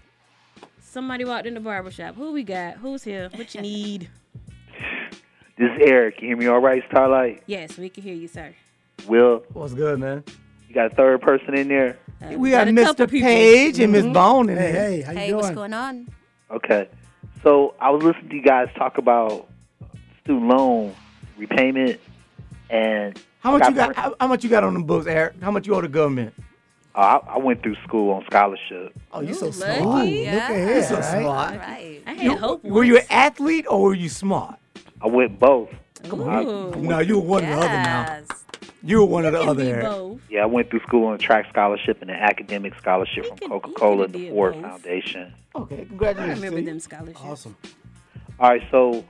[0.81, 2.15] Somebody walked in the barbershop.
[2.15, 2.77] Who we got?
[2.77, 3.29] Who's here?
[3.35, 4.09] What you need?
[5.57, 6.21] This is Eric.
[6.21, 7.43] You hear me all right, Starlight?
[7.47, 8.53] yes, we can hear you, sir.
[9.07, 10.25] Will, What's good, man?
[10.75, 11.97] You got a third person in there?
[12.21, 13.09] Uh, We got a couple Mr.
[13.09, 13.27] people.
[13.29, 14.89] Page and Miss Bone in Hey, there.
[14.89, 15.41] hey, how you Hey, doing?
[15.41, 16.07] what's going on?
[16.51, 16.89] Okay.
[17.43, 19.47] So I was listening to you guys talk about
[20.23, 20.93] student loan
[21.37, 21.99] repayment
[22.69, 24.03] and How much you got- got?
[24.03, 25.35] How, how much you got on the books, Eric?
[25.41, 26.33] How much you owe the government?
[26.95, 28.93] uh, I, I went through school on scholarship.
[29.13, 29.81] Oh, you so Ooh, smart.
[29.81, 30.25] lucky.
[30.25, 30.65] Look at Yeah.
[30.65, 31.03] here, so right?
[31.03, 31.51] smart.
[31.53, 32.01] All right.
[32.07, 32.63] I had You- hope.
[32.63, 34.55] were you an athlete or were you smart?
[35.01, 35.69] I went both.
[36.11, 36.73] Ooh.
[36.77, 38.19] No, you were one or the other now.
[38.85, 38.91] Yes.
[38.91, 40.21] You were one of the other, both.
[40.29, 43.49] Yeah, I went through school on a track scholarship and an academic scholarship He from
[43.49, 44.61] Coca Cola and the Ford both.
[44.61, 45.33] Foundation.
[45.55, 46.41] Okay, I congratulations.
[46.41, 47.21] remember them scholarships.
[47.23, 47.57] Awesome.
[48.39, 49.03] All right, so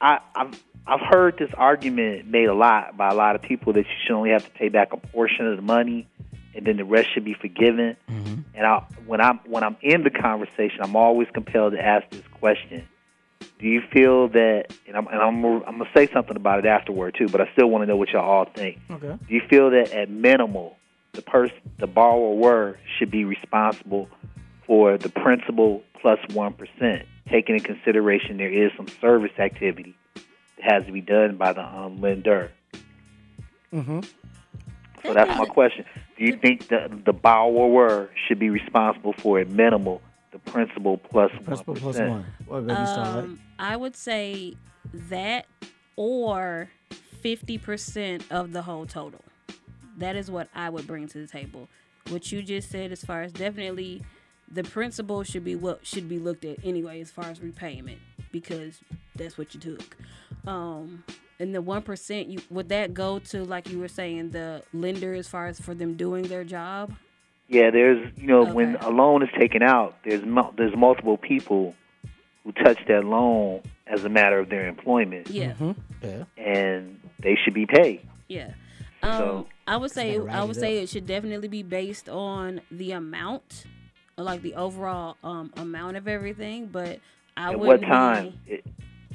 [0.00, 3.86] I, I've I've heard this argument made a lot by a lot of people that
[3.86, 6.06] you should only have to pay back a portion of the money,
[6.54, 7.96] and then the rest should be forgiven.
[8.10, 8.40] Mm-hmm.
[8.54, 12.22] And I, when I'm when I'm in the conversation, I'm always compelled to ask this
[12.38, 12.86] question:
[13.58, 14.66] Do you feel that?
[14.86, 17.68] And I'm and I'm I'm gonna say something about it afterward too, but I still
[17.68, 18.78] want to know what y'all all think.
[18.90, 19.18] Okay.
[19.28, 20.76] Do you feel that at minimal,
[21.12, 24.08] the person, the borrower, should be responsible
[24.66, 30.72] for the principal plus one percent, taking in consideration there is some service activity that
[30.72, 32.52] has to be done by the um, lender?
[33.72, 34.00] Mm-hmm.
[35.02, 35.86] So that's my question.
[36.18, 40.02] Do you think the the borrower should be responsible for at minimal
[40.44, 42.10] the principal plus one Principal plus percent?
[42.10, 42.26] one.
[42.46, 43.24] Well, baby, Starlight.
[43.24, 44.54] Um, I would say
[44.92, 45.46] that
[45.96, 46.68] or
[47.24, 49.24] 50% of the whole total.
[49.98, 51.68] That is what I would bring to the table.
[52.08, 54.02] What you just said as far as definitely
[54.50, 57.98] the principal should be what should be looked at anyway as far as repayment
[58.30, 58.80] because
[59.16, 59.96] that's what you took.
[60.46, 61.02] Um
[61.40, 65.14] and the one percent, you would that go to like you were saying the lender
[65.14, 66.92] as far as for them doing their job?
[67.48, 71.74] Yeah, there's you know when a loan is taken out, there's mul- there's multiple people
[72.44, 75.54] who touch that loan as a matter of their employment, Yeah,
[76.02, 76.24] yeah.
[76.36, 78.00] and they should be paid.
[78.28, 78.50] yeah.
[79.02, 81.62] Um, So- I would say gotta write I it would say it should definitely be
[81.62, 83.64] based on the amount,
[84.16, 86.66] like the overall um, amount of everything.
[86.66, 87.00] But
[87.36, 88.34] I At wouldn't what time?
[88.46, 88.64] It,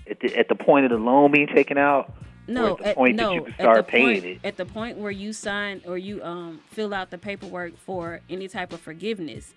[0.09, 2.13] at the at the point of the loan being taken out, Be,
[2.53, 4.39] no, at the point no, that you can at start the paying point, it.
[4.43, 8.47] At the point where you sign or you um fill out the paperwork for any
[8.47, 9.53] type of forgiveness,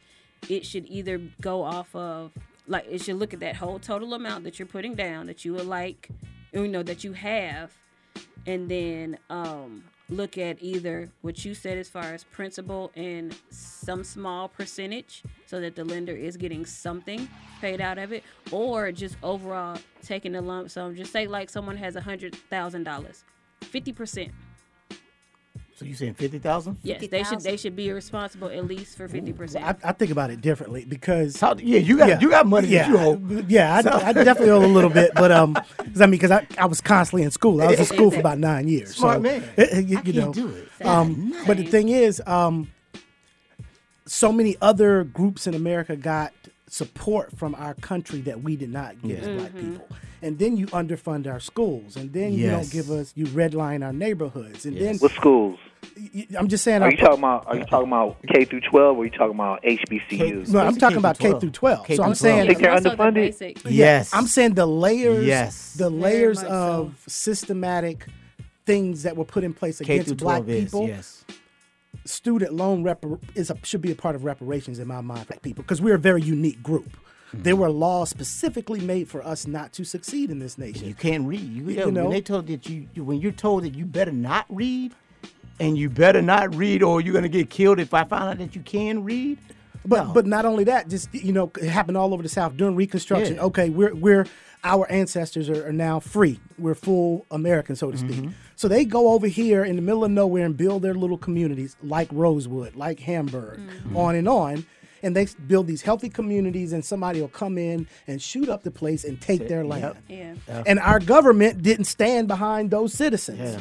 [0.49, 2.33] it should either go off of
[2.67, 5.55] like it should look at that whole total amount that you're putting down that you
[5.55, 6.09] would like,
[6.53, 7.73] you know, that you have,
[8.47, 14.05] and then um look at either what you said as far as principal and some
[14.05, 17.29] small percentage so that the lender is getting something
[17.61, 20.95] paid out of it or just overall taking a lump sum.
[20.95, 23.25] Just say like someone has a hundred thousand dollars
[23.63, 24.31] 50%
[25.77, 26.79] So you saying fifty thousand?
[26.85, 30.31] yes they should they should be responsible at least for 50% I, I think about
[30.31, 32.21] it differently because So, yeah, you got Yeah.
[32.21, 33.45] you got money yeah, that you owe.
[33.49, 36.47] yeah, I, I definitely owe a little bit, but um, 'cause I mean, because I,
[36.59, 37.61] I was constantly in school.
[37.61, 38.95] I was in school for about nine years.
[38.95, 39.45] Smart so, man.
[39.57, 40.49] eh, you, I you can't know, do
[40.81, 40.87] it.
[40.87, 42.69] Um, but the thing is, um,
[44.07, 46.33] so many other groups in America got
[46.75, 49.73] support from our country that we did not get as black Mm-hmm.
[49.73, 49.89] people.
[50.23, 53.93] And then you underfund our schools, and then you don't give us, you redline our
[53.93, 54.97] neighborhoods, and then.
[54.99, 55.59] What schools?
[55.97, 57.47] then y- I'm just saying, Are our, you talking about?
[57.47, 60.49] Are you talking about K through 12, or are you talking about HBCUs?
[60.49, 61.87] no, I'm talking K about through K through 12.
[61.87, 63.63] K so I'm through saying, they're Most the underfunded?
[63.67, 64.13] Yes.
[64.15, 65.75] I'm saying the layers, Yes.
[65.75, 68.07] the layers much of systematic
[68.67, 70.89] things that were put in place K against through black twelve is people.
[70.89, 71.25] yes.
[72.05, 75.37] Student loan repar- is a, should be a part of reparations in my mind for
[75.41, 76.97] people because we're a very unique group.
[77.33, 80.87] There were laws specifically made for us not to succeed in this nation.
[80.87, 81.41] You can't read.
[81.41, 82.11] You, You when know?
[82.11, 84.93] they told that you, you- when you're told that you better not read,
[85.61, 88.55] and you better not read, or you're gonna get killed if I find out that
[88.57, 89.39] you can read.
[89.87, 90.13] But No.
[90.15, 93.37] but not only that, just you know, it happened all over the South during Reconstruction.
[93.37, 93.43] Yeah.
[93.43, 94.27] Okay, we're we're
[94.63, 96.41] our ancestors are, are now free.
[96.59, 98.13] We're full American, so to speak.
[98.13, 98.31] Mm-hmm.
[98.57, 101.77] So they go over here in the middle of nowhere and build their little communities
[101.83, 103.97] like Rosewood, like Hamburg, Mm-hmm.
[103.97, 104.65] on and on.
[105.03, 108.71] And they build these healthy communities, and somebody will come in and shoot up the
[108.71, 109.97] place and take their land.
[110.09, 110.33] Yeah.
[110.65, 113.39] And our government didn't stand behind those citizens.
[113.39, 113.61] Yeah.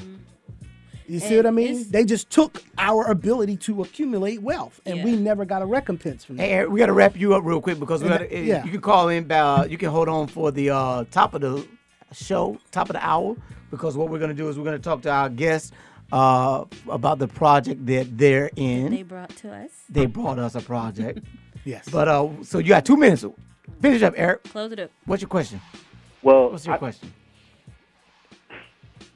[1.08, 1.86] You see And what I mean?
[1.90, 6.38] They just took our ability to accumulate wealth, and we never got a recompense from
[6.38, 6.44] that.
[6.48, 8.44] Hey, we got to wrap you up real quick because we And got that- to.
[8.44, 8.64] yeah.
[8.64, 9.32] You can call in.
[9.32, 11.66] Uh, you can hold on for the uh, top of the
[12.14, 13.36] show, top of the hour,
[13.72, 15.72] because what we're going to do is we're going to talk to our guests
[16.12, 18.92] uh, about the project that they're in.
[18.92, 19.72] They brought to us.
[19.90, 21.20] They brought us a project.
[21.66, 21.88] Yes.
[21.90, 23.24] But uh, so you got two minutes.
[23.82, 24.44] Finish up, Eric.
[24.44, 24.92] Close it up.
[25.06, 25.62] What's your question?
[26.22, 27.14] Well, What's your I- question?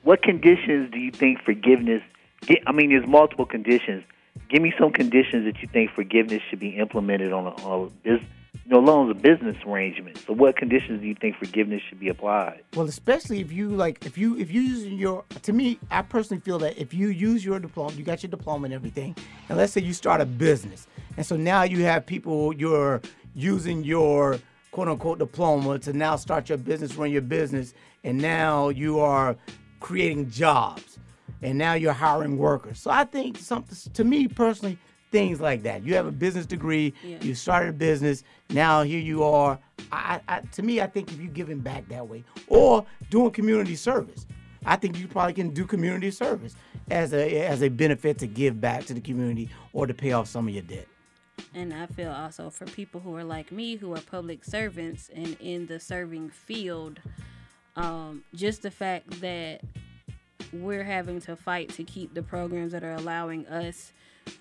[0.08, 2.02] What conditions do you think forgiveness?
[2.44, 4.06] Get, I mean, there's multiple conditions.
[4.50, 7.90] Give me some conditions that you think forgiveness should be implemented on a, on a
[7.90, 8.32] business.
[8.66, 10.18] You know, loans a business arrangement.
[10.26, 12.64] So, what conditions do you think forgiveness should be applied?
[12.74, 16.40] Well, especially if you like, if you if you using your, to me, I personally
[16.40, 19.14] feel that if you use your diploma, you got your diploma and everything,
[19.50, 23.02] and let's say you start a business, and so now you have people you're
[23.36, 24.40] using your
[24.72, 27.74] quote unquote diploma to now start your business, run your business,
[28.06, 29.36] and now you are
[29.80, 31.00] creating jobs,
[31.42, 32.80] and now you're hiring workers.
[32.80, 34.78] So I think something to me personally,
[35.12, 35.84] things like that.
[35.86, 37.18] You have a business degree, Yeah.
[37.22, 39.58] you started a business, now here you are.
[39.92, 43.76] I, I, to me, I think if you're giving back that way or doing community
[43.76, 44.26] service,
[44.66, 46.56] I think you probably can do community service
[46.90, 50.28] as a as a benefit to give back to the community or to pay off
[50.28, 50.88] some of your debt.
[51.54, 55.38] And I feel also for people who are like me, who are public servants and
[55.40, 57.00] in the serving field,
[57.78, 59.62] um, just the fact that
[60.52, 63.94] we're having to fight to keep the programs that are allowing us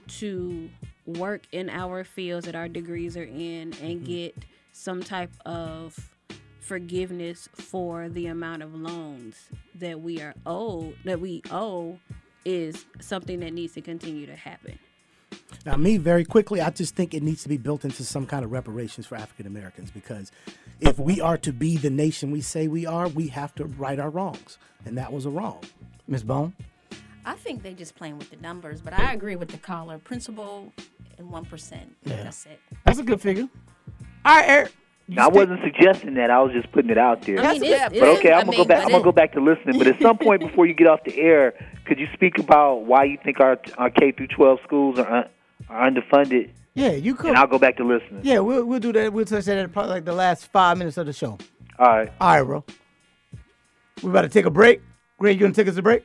[0.08, 0.68] to
[1.04, 4.34] work in our fields that our degrees are in and get
[4.72, 5.96] some type of
[6.60, 11.98] forgiveness for the amount of loans that we are owed that we owe
[12.44, 14.78] is something that needs to continue to happen.
[15.64, 18.44] Now, me, very quickly, I just think it needs to be built into some kind
[18.44, 20.30] of reparations for African Americans because
[20.80, 23.98] if we are to be the nation we say we are, we have to right
[23.98, 24.58] our wrongs.
[24.84, 25.60] And that was a wrong.
[26.06, 26.52] Miss Bone,
[27.24, 29.98] I think they just playing with the numbers, but I agree with the caller.
[29.98, 30.72] Principal
[31.18, 31.96] and one percent.
[32.04, 32.22] Yeah.
[32.22, 32.60] That's it.
[32.84, 33.48] that's a good figure.
[34.24, 34.72] All right, Eric.
[35.08, 36.30] you I wasn't suggesting that.
[36.30, 37.40] I was just putting it out there.
[37.40, 38.84] I mean, it's, But okay, I I'm gonna mean, go back.
[38.84, 39.78] I'm gonna go back to listening.
[39.78, 41.54] But at some point before you get off the air,
[41.86, 45.28] could you speak about why you think our our K through 12 schools are
[45.70, 46.50] underfunded?
[46.74, 47.30] Yeah, you could.
[47.30, 48.20] And I'll go back to listening.
[48.22, 49.12] Yeah, we'll we'll do that.
[49.12, 51.38] We'll touch that at probably like the last five minutes of the show.
[51.78, 52.12] All right.
[52.20, 52.64] All right, bro.
[54.02, 54.82] We about to take a break.
[55.18, 56.04] Greg, you gonna take us a break?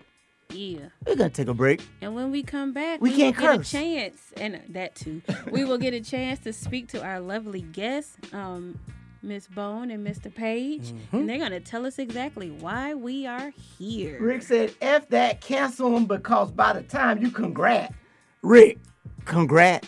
[0.49, 0.79] Yeah.
[1.05, 1.81] We're gonna take a break.
[2.01, 3.73] And when we come back, We we, can't will get curse.
[3.73, 5.21] a chance, and uh, that too.
[5.51, 8.79] we will get a chance to speak to our lovely guests, um,
[9.21, 10.33] Miss Bone and Mr.
[10.33, 11.15] Page, Mm-hmm.
[11.17, 14.17] and they're gonna tell us exactly why we are here.
[14.21, 17.93] Rick said, "F that, cancel them because by the time you congrat,
[18.41, 18.77] Rick,
[19.25, 19.85] congrat.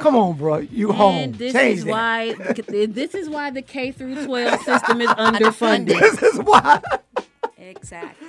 [0.00, 1.32] Come on, bro, you home.
[1.32, 1.90] This Change is that.
[1.90, 2.32] why
[2.68, 6.00] this is why the K through 12 system is underfunded.
[6.00, 6.82] This is why.
[7.56, 8.26] Exactly.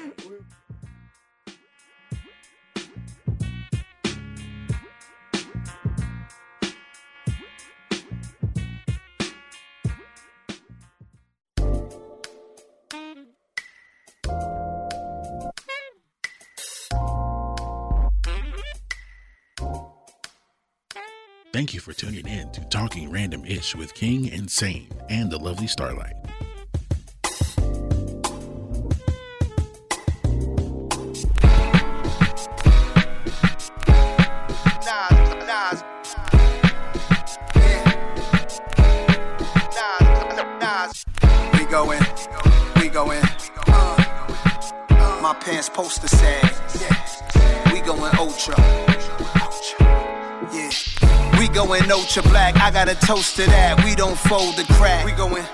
[21.55, 25.67] Thank you for tuning in to Talking Random Ish with King Insane and the lovely
[25.67, 26.11] Starlight.
[42.95, 43.23] In.
[44.89, 46.43] Uh, my pants poster said.
[47.71, 49.04] We going ultra.
[51.55, 52.57] We going ultra black.
[52.57, 53.81] I got a toast to that.
[53.85, 55.05] We don't fold the crack.
[55.05, 55.45] We going.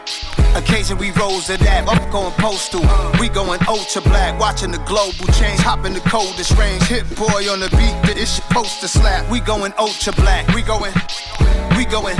[0.56, 2.82] Occasion we rose to that, up going postal.
[3.20, 6.82] We going ultra black, watching the global change, hopping the coldest range.
[6.86, 9.30] Hit boy on the beat, that it's supposed to slap.
[9.30, 10.92] We going ultra black, we going,
[11.78, 12.18] we going.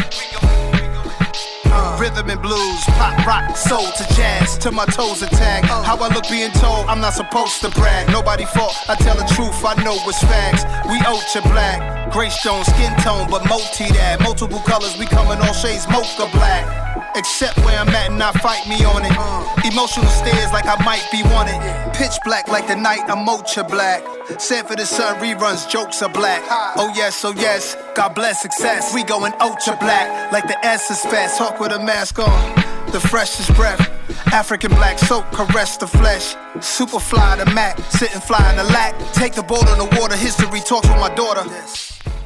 [2.00, 4.58] Rhythm and blues, pop, rock, soul to jazz.
[4.58, 5.64] Till my toes attack.
[5.66, 8.10] How I look being told I'm not supposed to brag.
[8.10, 10.64] Nobody fault, I tell the truth, I know it's facts.
[10.90, 12.12] We ultra black.
[12.12, 14.20] Grace Jones, skin tone, but multi that.
[14.22, 16.81] Multiple colors, we come in all shades, mocha black.
[17.16, 19.12] Except where I'm at and not fight me on it.
[19.66, 21.60] Emotional stares like I might be wanted.
[21.94, 24.02] Pitch black like the night, I'm ultra black.
[24.40, 26.42] Sanford and Son reruns, jokes are black.
[26.78, 28.94] Oh yes, oh yes, God bless success.
[28.94, 31.38] We going ultra black like the S is fast.
[31.38, 32.56] Talk with a mask on,
[32.92, 33.82] the freshest breath.
[34.34, 36.36] African black soap, caress the flesh.
[36.62, 38.98] Super fly the Mac, sitting fly in the lack.
[39.14, 41.44] Take the boat on the water, history talks with my daughter.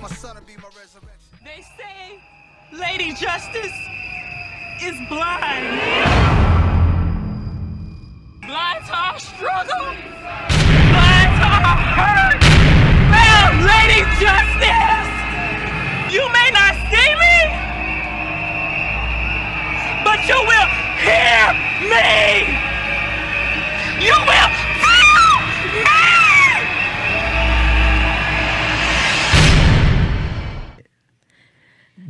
[0.01, 1.39] My son will be my resurrection.
[1.43, 2.21] They say
[2.71, 3.73] Lady Justice
[4.85, 5.65] is blind.
[8.45, 9.85] Blind to our struggle.
[10.93, 12.41] Blind to our hurt.
[13.09, 15.09] Well, Lady Justice,
[16.13, 17.37] you may not see me,
[20.05, 20.69] but you will
[21.01, 21.44] hear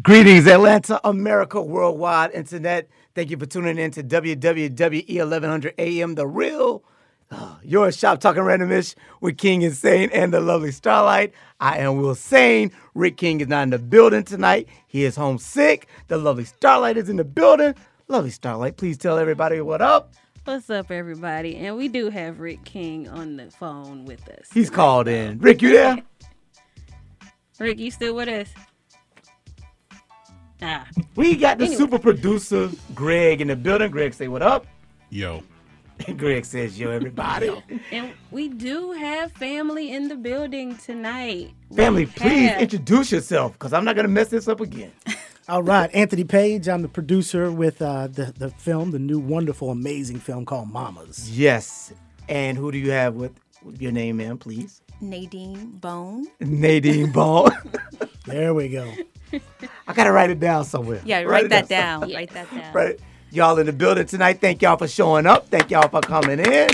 [0.06, 2.88] Greetings, Atlanta, America, worldwide, internet.
[3.15, 6.84] Thank you for tuning in to WWWE 1100 AM, the real,
[7.32, 11.34] uh, your shop talking randomish with King Insane and the lovely Starlight.
[11.60, 12.72] I am Will Sane.
[12.94, 14.70] Rick King is not in the building tonight.
[14.86, 15.88] He is homesick.
[16.08, 17.74] The lovely Starlight is in the building.
[18.08, 20.13] Lovely Starlight, please tell everybody what up.
[20.44, 21.56] What's up, everybody?
[21.56, 24.50] And we do have Rick King on the phone with us.
[24.54, 25.39] He's called in.
[25.39, 25.98] Rick, you there?
[27.60, 28.50] Rick, you still with us?
[30.62, 30.88] Ah.
[31.15, 31.78] We got the Anyway.
[31.78, 33.91] super producer, Greg, in the building.
[33.91, 34.65] Greg, say what up.
[35.10, 35.44] Yo.
[36.18, 37.52] Greg says, yo, everybody.
[37.91, 41.52] And we do have family in the building tonight.
[41.70, 44.91] We Family, please have- introduce yourself because I'm not going to mess this up again.
[45.48, 46.68] All right, Anthony Page.
[46.68, 51.30] I'm the producer with uh, the the film, the new wonderful, amazing film called Mamas.
[51.30, 51.94] Yes.
[52.28, 54.82] And who do you have with, with your name, man, please?
[55.02, 56.26] Nadine Bone.
[56.39, 57.52] Nadine Bone.
[58.26, 58.91] There we go.
[59.88, 61.02] I got to write it down somewhere.
[61.06, 62.02] Yeah, write, it that down.
[62.02, 62.14] down.
[62.14, 62.74] Write that down.
[62.74, 63.00] Right.
[63.32, 64.40] Y'all in the building tonight.
[64.40, 65.48] Thank y'all for showing up.
[65.50, 66.70] Thank y'all for coming in.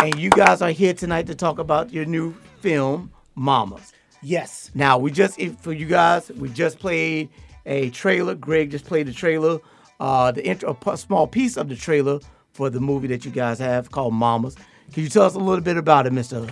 [0.00, 3.92] And you guys are here tonight to talk about your new film, Mamas.
[4.22, 4.70] Yes.
[4.74, 7.28] Now we just if- for you guys, we just played
[7.66, 8.34] a trailer.
[8.34, 9.60] Greg just played the trailer,
[10.00, 12.18] uh, the intro, a small piece of the trailer
[12.52, 14.56] for the movie that you guys have called Mamas.
[14.92, 16.46] Can you tell us a little bit about it, Mister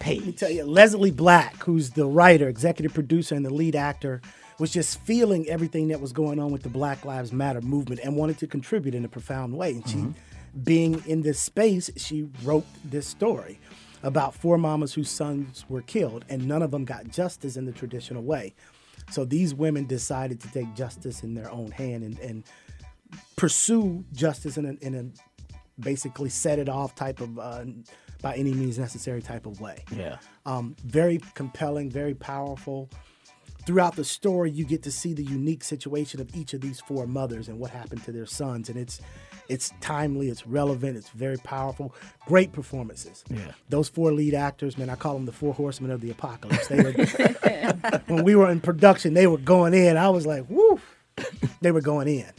[0.00, 0.18] Page?
[0.18, 4.20] Let me tell you, Leslie Black, who's the writer, executive producer, and the lead actor,
[4.58, 8.16] was just feeling everything that was going on with the Black Lives Matter movement and
[8.16, 9.72] wanted to contribute in a profound way.
[9.72, 10.06] And she,
[10.64, 13.60] being in this space, she wrote this story
[14.02, 17.72] about four mamas whose sons were killed, and none of them got justice in the
[17.72, 18.54] traditional way.
[19.10, 22.44] So these women decided to take justice in their own hand and, and
[23.36, 27.64] pursue justice in a, in a basically set it off type of uh,
[28.22, 29.84] by any means necessary type of way.
[29.94, 30.18] Yeah.
[30.46, 32.88] Um, very compelling, very powerful.
[33.66, 37.06] Throughout the story, you get to see the unique situation of each of these four
[37.06, 39.00] mothers and what happened to their sons, and it's
[39.50, 41.92] it's timely, it's relevant, it's very powerful.
[42.24, 43.24] Great performances.
[43.28, 43.50] Yeah.
[43.68, 46.68] Those four lead actors, man, I call them the four horsemen of the apocalypse.
[46.68, 46.92] They were,
[48.06, 49.96] when we were in production, they were going in.
[49.96, 50.80] I was like, woo,
[51.60, 52.30] they were going in.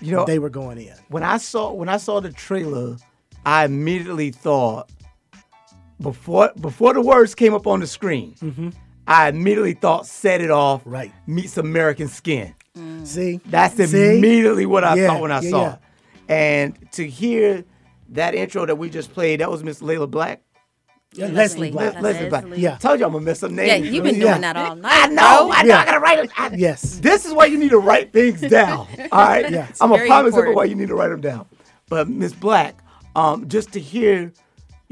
[0.00, 0.94] You know, they were going in.
[1.08, 2.96] when I saw when I saw the trailer,
[3.44, 4.90] I immediately thought
[6.00, 8.72] before before the words came up on the screen,
[9.06, 10.82] I immediately thought set it off.
[10.84, 11.12] Right.
[11.26, 12.54] Meets American Skin.
[13.04, 14.16] See, That's See?
[14.16, 15.72] immediately what I Yeah, thought when I yeah, saw yeah.
[15.74, 15.78] it.
[16.28, 17.64] And to hear
[18.10, 20.40] that intro that we just played, that was Miss Layla Black.
[21.14, 22.02] Yeah, Leslie Les- Black.
[22.02, 22.44] Leslie Black.
[22.44, 22.60] Leslie.
[22.62, 22.76] Yeah.
[22.78, 23.68] Told you I'm gonna mess up names.
[23.68, 24.28] Yeah, you've been Yeah.
[24.30, 24.90] doing that all night.
[24.90, 25.50] I know.
[25.52, 25.68] I know.
[25.68, 25.80] Yeah.
[25.80, 26.30] I gotta write it.
[26.38, 26.98] I- Yes.
[27.00, 28.86] This is why you need to write things down.
[29.12, 29.50] All right.
[29.50, 29.66] Yeah.
[29.80, 30.56] I'm gonna very promise it, important.
[30.56, 31.44] why you need to write them down.
[31.90, 32.76] But Miss Black,
[33.14, 34.32] um, just to hear,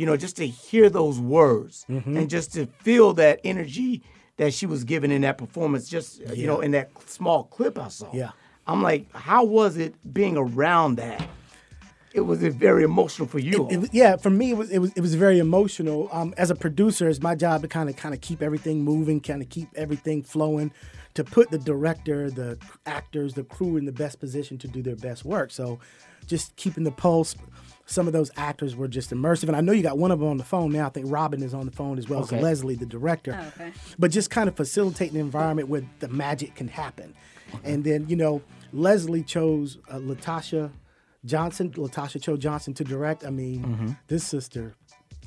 [0.01, 2.17] you know, just to hear those words Mm-hmm.
[2.17, 4.03] and just to feel that energy
[4.39, 7.79] that she was given in that performance, just uh, you know, in that small clip
[7.79, 8.09] I saw.
[8.15, 8.31] Yeah.
[8.67, 11.21] I'm like, how was it being around that?
[12.13, 13.69] It was very emotional for you.
[13.71, 16.09] It was- yeah, for me, it was it was it was very emotional.
[16.11, 19.21] Um, as a producer, it's my job to kind of kind of keep everything moving,
[19.21, 20.73] kind of keep everything flowing,
[21.15, 24.97] to put the director, the actors, the crew in the best position to do their
[24.97, 25.51] best work.
[25.53, 25.79] So,
[26.27, 27.37] just keeping the pulse.
[27.91, 30.29] Some of those actors were just immersive, and I know you got one of them
[30.29, 30.87] on the phone now.
[30.87, 32.37] I think Robin is on the phone as well Okay.
[32.37, 33.37] as Leslie, the director.
[33.39, 33.73] Oh, okay.
[33.99, 37.15] But just kind of facilitating an environment where the magic can happen.
[37.65, 40.71] And then you know, Leslie chose uh, Latasha
[41.25, 43.25] Johnson, Latasha Cho Johnson to direct.
[43.27, 43.91] I mean, Mm-hmm.
[44.07, 44.75] this sister,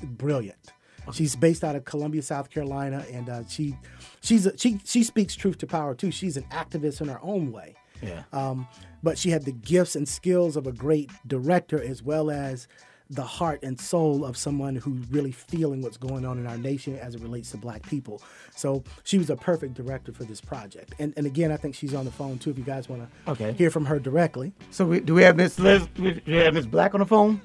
[0.02, 0.72] brilliant.
[1.12, 3.76] She's based out of Columbia, South Carolina, and uh, she,
[4.22, 6.10] she's a, she she speaks truth to power too.
[6.10, 8.22] She's an activist in her own way, Yeah.
[8.32, 8.66] Um,
[9.04, 12.66] but she had the gifts and skills of a great director as well as
[13.10, 16.98] the heart and soul of someone who's really feeling what's going on in our nation
[16.98, 18.22] as it relates to black people.
[18.56, 20.94] So she was a perfect director for this project.
[20.98, 23.30] And, and again, I think she's on the phone too if you guys want to
[23.30, 23.52] Okay.
[23.52, 24.54] hear from her directly.
[24.70, 25.86] So we, do we have Miss Les?
[25.94, 27.42] Do we have Miss Black on the phone?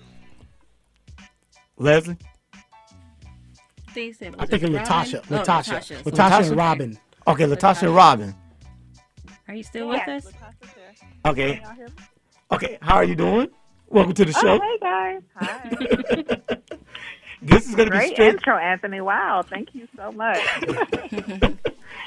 [1.78, 2.18] Leslie.
[3.94, 5.20] They said, I think it it's Latasha.
[5.30, 5.80] Oh, Latasha.
[5.80, 6.04] Latasha.
[6.04, 6.98] Latasha and Robin.
[7.28, 8.34] Okay, Latasha and Robin.
[9.50, 10.26] Are you still with us?
[11.26, 11.62] Okay.
[12.52, 12.78] Okay.
[12.82, 13.50] How are you doing?
[13.88, 14.60] Welcome to the Oh, show.
[14.60, 15.22] hey guys.
[15.36, 16.58] Hi.
[17.42, 18.34] This is gonna be Great straight.
[18.34, 19.00] intro, Anthony.
[19.00, 20.40] Wow, thank you so much.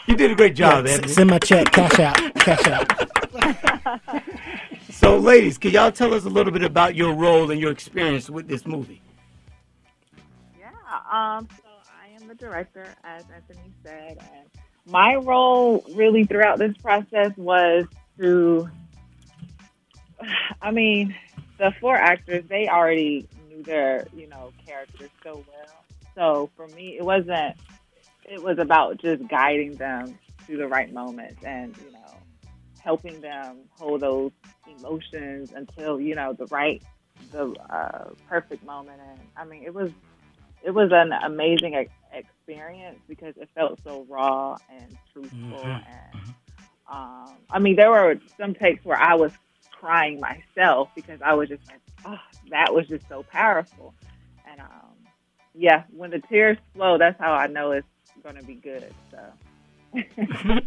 [0.07, 1.13] You did a great job, Yeah, s- Anthony.
[1.15, 4.23] send my check, cash out, cash out.
[4.91, 8.29] So, ladies, can y'all tell us a little bit about your role and your experience
[8.29, 9.01] with this movie?
[10.59, 10.67] yeah.
[11.11, 11.49] Um.
[11.57, 11.69] So
[12.03, 14.49] I am the director, as Anthony said, and
[14.87, 17.85] my role really throughout this process was
[18.21, 18.69] to.
[20.63, 21.15] I mean,
[21.59, 25.85] the four actors they already knew their you know characters so well.
[26.15, 27.57] So for me, it wasn't.
[28.25, 31.99] It was about just guiding them to the right moments and you know
[32.79, 34.33] helping them hold those
[34.79, 36.83] emotions until you know the right
[37.31, 39.91] the uh, perfect moment and i mean it was
[40.65, 46.35] it was an amazing ex- experience because it felt so raw and truthful and
[46.91, 49.33] um, i mean there were some takes where i was
[49.83, 52.19] crying myself because i was just like oh
[52.51, 53.93] that was just so powerful.
[54.49, 54.95] And um,
[55.55, 57.87] yeah when the tears flow that's how i know it's
[58.23, 59.99] going to be good so.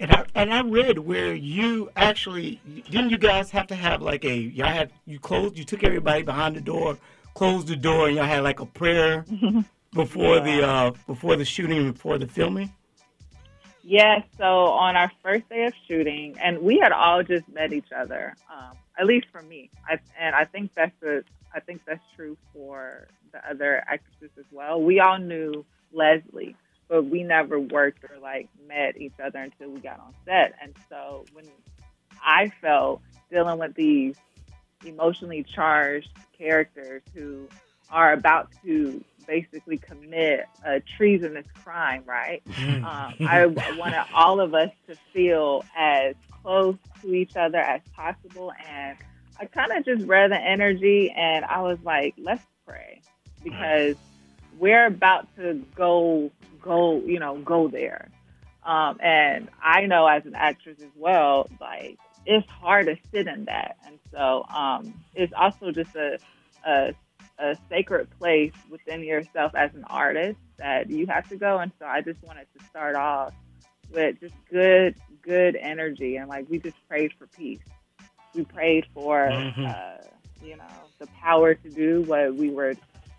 [0.00, 4.24] And I, and I read where you actually didn't you guys have to have like
[4.24, 6.98] a y'all had you closed you took everybody behind the door
[7.34, 9.24] closed the door and y'all had like a prayer
[9.94, 12.72] before the uh before the shooting before the filming.
[13.84, 14.22] Yes.
[14.38, 18.34] So on our first day of shooting, and we had all just met each other.
[18.50, 21.24] Um, at least for me, I, and I think that's the
[21.54, 24.80] I think that's true for the other actresses as well.
[24.80, 26.56] We all knew Leslie,
[26.88, 30.54] but we never worked or like met each other until we got on set.
[30.62, 31.44] And so when
[32.22, 34.16] I felt dealing with these
[34.84, 37.48] emotionally charged characters who
[37.90, 42.42] are about to basically commit a treasonous crime, right?
[42.58, 43.46] um, I
[43.76, 48.52] wanted all of us to feel as close to each other as possible.
[48.68, 48.96] And
[49.40, 53.00] I kind of just read the energy and I was like, let's pray
[53.42, 53.96] because
[54.58, 58.08] we're about to go, go, you know, go there.
[58.64, 63.44] Um, and I know as an actress as well, like it's hard to sit in
[63.46, 63.76] that.
[63.86, 66.18] And so um, it's also just a,
[66.66, 66.94] a,
[67.38, 71.58] a sacred place within yourself as an artist that you have to go.
[71.58, 73.34] And so I just wanted to start off
[73.90, 76.16] with just good, good energy.
[76.16, 77.60] And like we just prayed for peace.
[78.34, 79.66] We prayed for, Mhm.
[79.66, 80.02] uh,
[80.44, 80.64] you know,
[80.98, 82.74] the power to do what we were,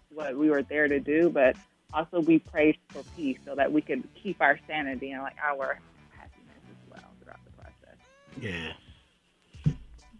[0.10, 1.56] what we were there to do, but
[1.94, 5.80] also we prayed for peace so that we could keep our sanity and like our
[6.12, 7.98] happiness as well throughout the process.
[8.42, 8.74] Yeah.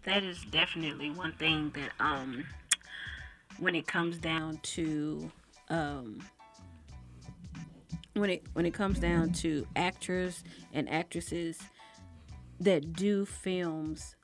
[0.04, 2.44] that is definitely one thing that um
[3.58, 5.30] when it comes down to
[5.68, 6.20] um
[8.14, 10.42] when it when it comes down to actors
[10.72, 11.58] and actresses
[12.60, 14.16] that do films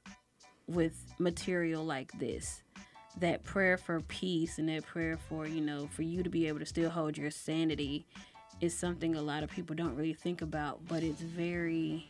[0.67, 2.63] with material like this
[3.19, 6.59] that prayer for peace and that prayer for you know for you to be able
[6.59, 8.07] to still hold your sanity
[8.61, 12.09] is something a lot of people don't really think about but it's very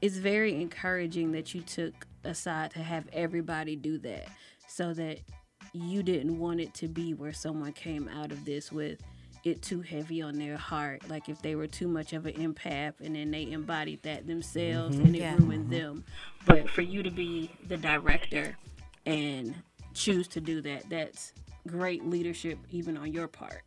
[0.00, 4.26] it's very encouraging that you took aside to have everybody do that
[4.66, 5.18] so that
[5.72, 9.00] you didn't want it to be where someone came out of this with
[9.44, 12.94] it too heavy on their heart like if they were too much of an empath
[13.00, 15.04] and then they embodied that themselves Mhm.
[15.06, 15.36] and it Yeah.
[15.36, 16.04] ruined them
[16.44, 18.56] but for you to be the director
[19.06, 19.54] and
[19.94, 21.32] choose to do that that's
[21.66, 23.62] great leadership even on your part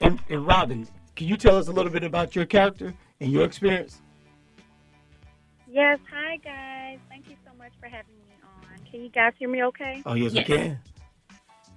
[0.00, 0.86] And, and Robin,
[1.16, 4.00] can you tell us a little bit about your character and your experience?
[5.68, 6.98] Yes, hi guys.
[7.08, 8.27] Thank you so much for having me on.
[8.90, 10.02] Can you guys hear me okay?
[10.06, 10.78] Oh yes, we can.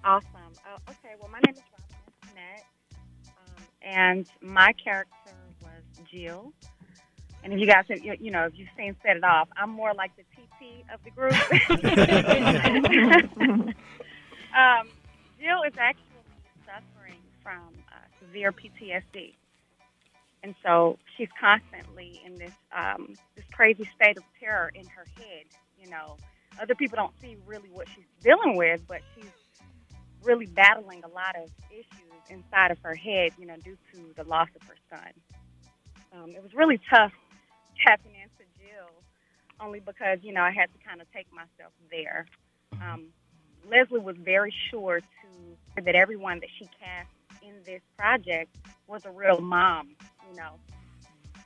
[0.04, 0.30] Awesome.
[0.66, 1.86] Uh, okay, well, my name is Robin
[2.32, 2.66] Annette,
[3.28, 6.54] um, and my character was Jill.
[7.44, 9.72] And if you guys, have, you, you know, if you've seen Set It Off, I'm
[9.72, 11.34] more like the TT of the group.
[14.56, 14.88] um,
[15.40, 16.06] Jill is actually
[16.66, 19.34] suffering from uh, severe PTSD.
[20.44, 25.46] And so she's constantly in this um, this crazy state of terror in her head.
[25.80, 26.18] You know,
[26.60, 29.32] other people don't see really what she's dealing with, but she's
[30.24, 33.32] really battling a lot of issues inside of her head.
[33.38, 35.12] You know, due to the loss of her son.
[36.14, 37.12] Um, it was really tough
[37.86, 38.92] tapping into Jill,
[39.60, 42.26] only because you know I had to kind of take myself there.
[42.82, 43.08] Um,
[43.70, 47.10] Leslie was very sure to that everyone that she cast
[47.44, 48.56] in this project
[48.88, 49.96] was a real mom,
[50.30, 50.54] you know,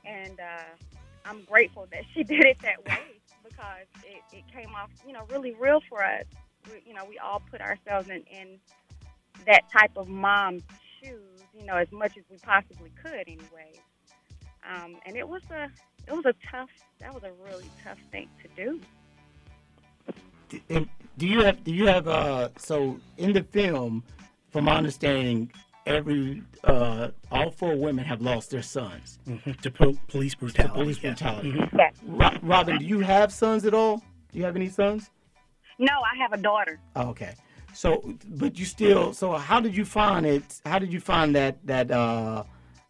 [0.04, 0.84] and uh,
[1.24, 3.15] I'm grateful that she did it that way
[3.48, 6.24] because it, it came off, you know, really real for us.
[6.66, 8.58] We, you know, we all put ourselves in, in
[9.46, 10.62] that type of mom's
[11.02, 13.72] shoes, you know, as much as we possibly could, anyway.
[14.68, 15.70] Um, and it was a,
[16.06, 16.70] it was a tough.
[17.00, 18.80] That was a really tough thing to do.
[20.68, 20.88] And
[21.18, 24.04] do you have do you have uh so in the film
[24.50, 25.50] from my understanding
[25.86, 29.18] every uh all four women have lost their sons
[29.62, 30.68] to po- police brutality.
[30.68, 31.10] to police yeah.
[31.10, 31.70] brutality Mhm.
[31.78, 31.94] Yes.
[32.04, 33.98] Ro- robin do you have sons at all
[34.32, 35.10] do you have any sons
[35.78, 36.80] No, I have a daughter.
[36.96, 37.34] oh, okay
[37.72, 41.64] so but you still so how did you find it how did you find that
[41.66, 42.42] that uh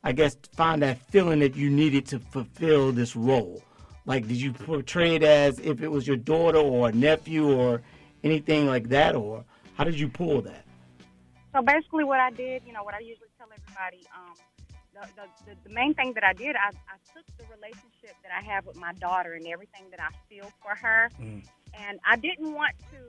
[0.05, 3.63] i guess find that feeling that you needed to fulfill this role
[4.07, 7.83] like did you portray it as if it was your daughter or a nephew or
[8.23, 9.45] anything like that or
[9.75, 10.65] how did you pull that
[11.57, 14.37] So basically, what I did, you know, what I usually tell everybody, um,
[14.93, 18.31] the, the, the, the main thing that I did, I, I took the relationship that
[18.31, 21.09] I have with my daughter and everything that I feel for her,
[21.73, 23.01] and I didn't want to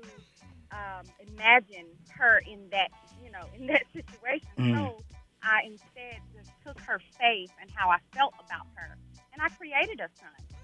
[0.72, 2.88] um, imagine her in that,
[3.22, 4.48] you know, in that situation.
[4.58, 4.78] Mm.
[4.78, 5.04] So
[5.44, 8.96] I instead just took her faith and how I felt about her,
[9.34, 10.58] and I created a son.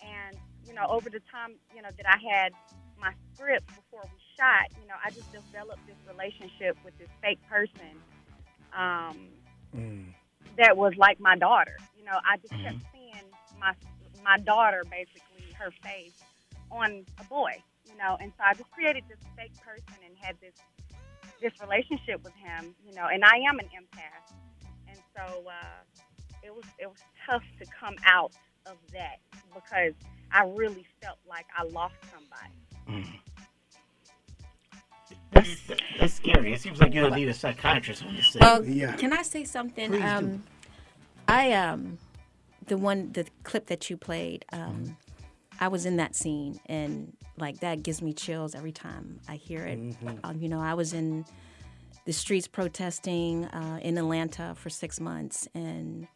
[0.00, 2.54] And you know, over the time, you know, that I had
[2.98, 7.40] my script before we shot, you know, I just developed this relationship with this fake
[7.50, 7.98] person
[8.76, 9.16] um,
[10.56, 11.76] that was like my daughter.
[11.98, 13.26] You know, I just kept seeing
[13.58, 13.74] my
[14.24, 16.22] my daughter, basically her face,
[16.70, 17.62] on a boy.
[17.90, 20.54] You know, and so I just created this fake person and had this
[21.40, 22.74] this relationship with him.
[22.86, 24.32] You know, and I am an empath,
[24.88, 25.82] and so uh,
[26.42, 28.32] it was it was tough to come out
[28.66, 29.18] of that
[29.54, 29.94] because
[30.30, 33.08] I really felt like I lost somebody.
[35.66, 36.52] That's, that's scary.
[36.52, 38.42] It seems like you'll need a psychiatrist on your set.
[38.42, 38.60] Uh,
[38.96, 39.90] Can I say something?
[39.90, 40.06] Please do.
[40.06, 40.42] um,
[41.26, 41.98] I um,
[42.66, 44.44] the one the clip that you played.
[44.52, 44.96] Um,
[45.60, 49.64] I was in that scene, and like that gives me chills every time I hear
[49.66, 49.78] it.
[50.24, 51.24] Um, you know, I was in
[52.04, 56.06] the streets protesting uh, in Atlanta for six months, and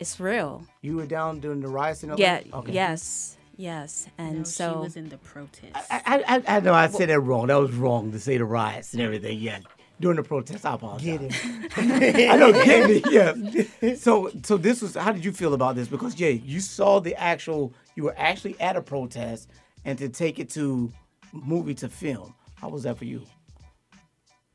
[0.00, 0.64] it's real.
[0.82, 2.36] You were down during the riots in Yeah.
[2.38, 2.56] Atlanta?
[2.58, 2.72] Okay.
[2.72, 3.36] Yes.
[3.60, 4.08] Yes.
[4.16, 5.76] And No, so she was in the protest.
[5.90, 7.48] I, I, I know I said that wrong.
[7.48, 9.38] That was wrong to say the riots and everything.
[9.38, 9.58] Yeah,
[10.00, 11.18] during the protest, I apologize.
[11.18, 13.02] Get I know, get me.
[13.10, 13.94] Yeah.
[13.96, 14.94] So, so this was.
[14.94, 15.88] How did you feel about this?
[15.88, 17.74] Because yeah, you saw the actual.
[17.96, 19.50] You were actually at a protest,
[19.84, 20.90] and to take it to
[21.34, 22.34] movie to film.
[22.54, 23.26] How was that for you?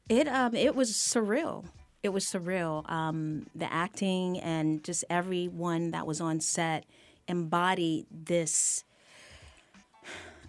[0.09, 1.65] It um it was surreal.
[2.01, 2.89] It was surreal.
[2.89, 6.85] Um, the acting and just everyone that was on set
[7.27, 8.83] embodied this.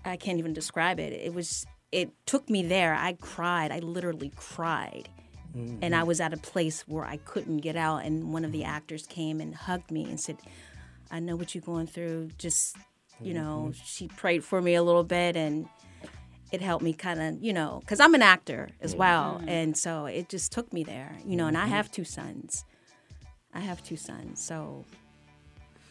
[0.07, 1.13] I can't even describe it.
[1.13, 1.67] It was.
[1.93, 2.95] It took me there.
[2.95, 3.71] I cried.
[3.71, 5.09] I literally cried.
[5.57, 6.09] And I mm-hmm.
[6.09, 8.05] was at a place where I couldn't get out.
[8.05, 8.71] And one of the mm-hmm.
[8.71, 10.37] actors came and hugged me and said,
[11.11, 12.33] I know what you're going through.
[12.37, 12.77] Just,
[13.23, 13.43] you mm-hmm.
[13.43, 15.67] know, she prayed for me a little bit and
[16.53, 19.41] it helped me kind of, you know, because I'm an actor as well.
[19.47, 22.67] And so it just took me there, you know, and I have two sons.
[23.55, 24.43] I have two sons.
[24.43, 24.85] So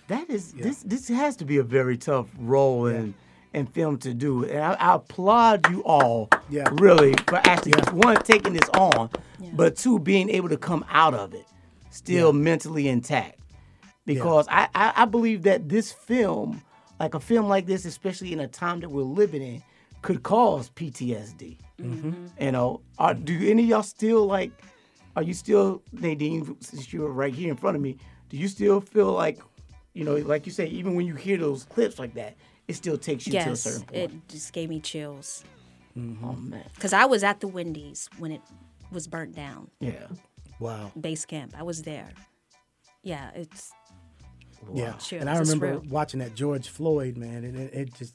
[0.08, 0.84] That is this.
[0.84, 3.16] This has to be a very tough role in
[3.56, 6.30] in film to do, and I, I applaud you all.
[6.50, 6.70] Yeah.
[6.74, 9.10] Really for actually one taking this on,
[9.54, 11.46] but two being able to come out of it
[11.90, 13.40] still mentally intact.
[14.06, 16.62] Because I, I I believe that this film,
[17.00, 19.64] like a film like this, especially in a time that we're living in,
[20.02, 21.58] could cause PTSD.
[21.82, 22.26] Mm-hmm.
[22.40, 24.52] You know, are, do any of y'all still like?
[25.16, 26.58] Are you still Nadine?
[26.60, 27.98] Since you're right here in front of me,
[28.30, 29.40] do you still feel like,
[29.94, 32.36] you know, like you say, even when you hear those clips like that,
[32.68, 33.96] it still takes you to a certain point.
[34.14, 35.44] it just gave me chills.
[35.98, 36.26] Mm-hmm.
[36.26, 36.64] Oh man.
[36.74, 38.42] Because I was at the Wendy's when it
[38.92, 39.70] was burnt down.
[39.80, 40.08] Yeah.
[40.60, 40.92] Wow.
[41.00, 41.54] Base camp.
[41.58, 42.10] I was there.
[43.04, 43.72] Yeah, it's
[44.74, 45.22] Yeah, Chills.
[45.22, 45.92] and I It's remember real.
[45.92, 48.14] watching that George Floyd man, and it, it just.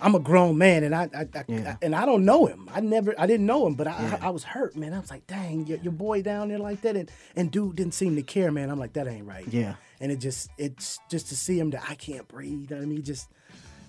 [0.00, 2.68] I'm a grown man, and I, I, I, and I don't know him.
[2.74, 4.92] I never, I didn't know him, but I, I, I was hurt, man.
[4.92, 7.94] I was like, dang, your, your boy down there like that, and and dude didn't
[7.94, 8.68] seem to care, man.
[8.68, 9.46] I'm like, that ain't right.
[9.48, 9.74] Yeah.
[10.00, 12.62] and it just, it's just to see him that I can't breathe.
[12.62, 13.28] You know what I mean, just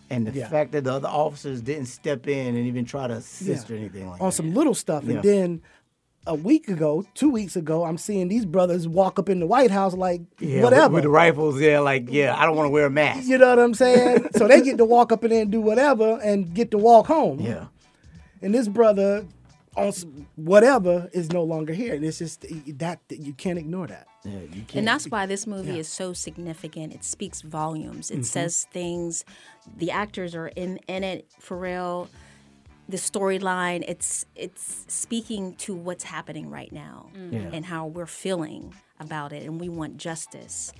[0.09, 0.49] And the Yeah.
[0.49, 4.07] fact that the other officers didn't step in and even try to assist or anything
[4.09, 4.33] like on that.
[4.33, 5.15] some little stuff, Yeah.
[5.15, 5.61] and then
[6.25, 9.71] a week ago, two weeks ago, I'm seeing these brothers walk up in the White
[9.71, 10.93] House like Yeah, with- whatever.
[10.95, 13.27] With, the rifles, yeah, like, yeah, I don't want to wear a mask.
[13.27, 14.27] You know what I'm saying?
[14.35, 17.07] so they get to walk up in there and do whatever and get to walk
[17.07, 17.39] home.
[17.41, 17.65] Yeah.
[18.41, 19.25] And this brother
[19.75, 19.91] on
[20.35, 22.41] whatever is no longer here, and it's just
[22.77, 24.07] that you can't ignore that.
[24.23, 24.75] Yeah, you can't.
[24.75, 25.77] And that's why this movie Yeah.
[25.79, 26.93] is so significant.
[26.93, 28.11] It speaks volumes.
[28.11, 28.25] It Mhm.
[28.25, 29.25] says things.
[29.77, 32.09] The actors are in, in it for real.
[32.89, 37.49] The storyline, it's it's speaking to what's happening right now Yeah.
[37.53, 40.71] and how we're feeling about it and we want justice.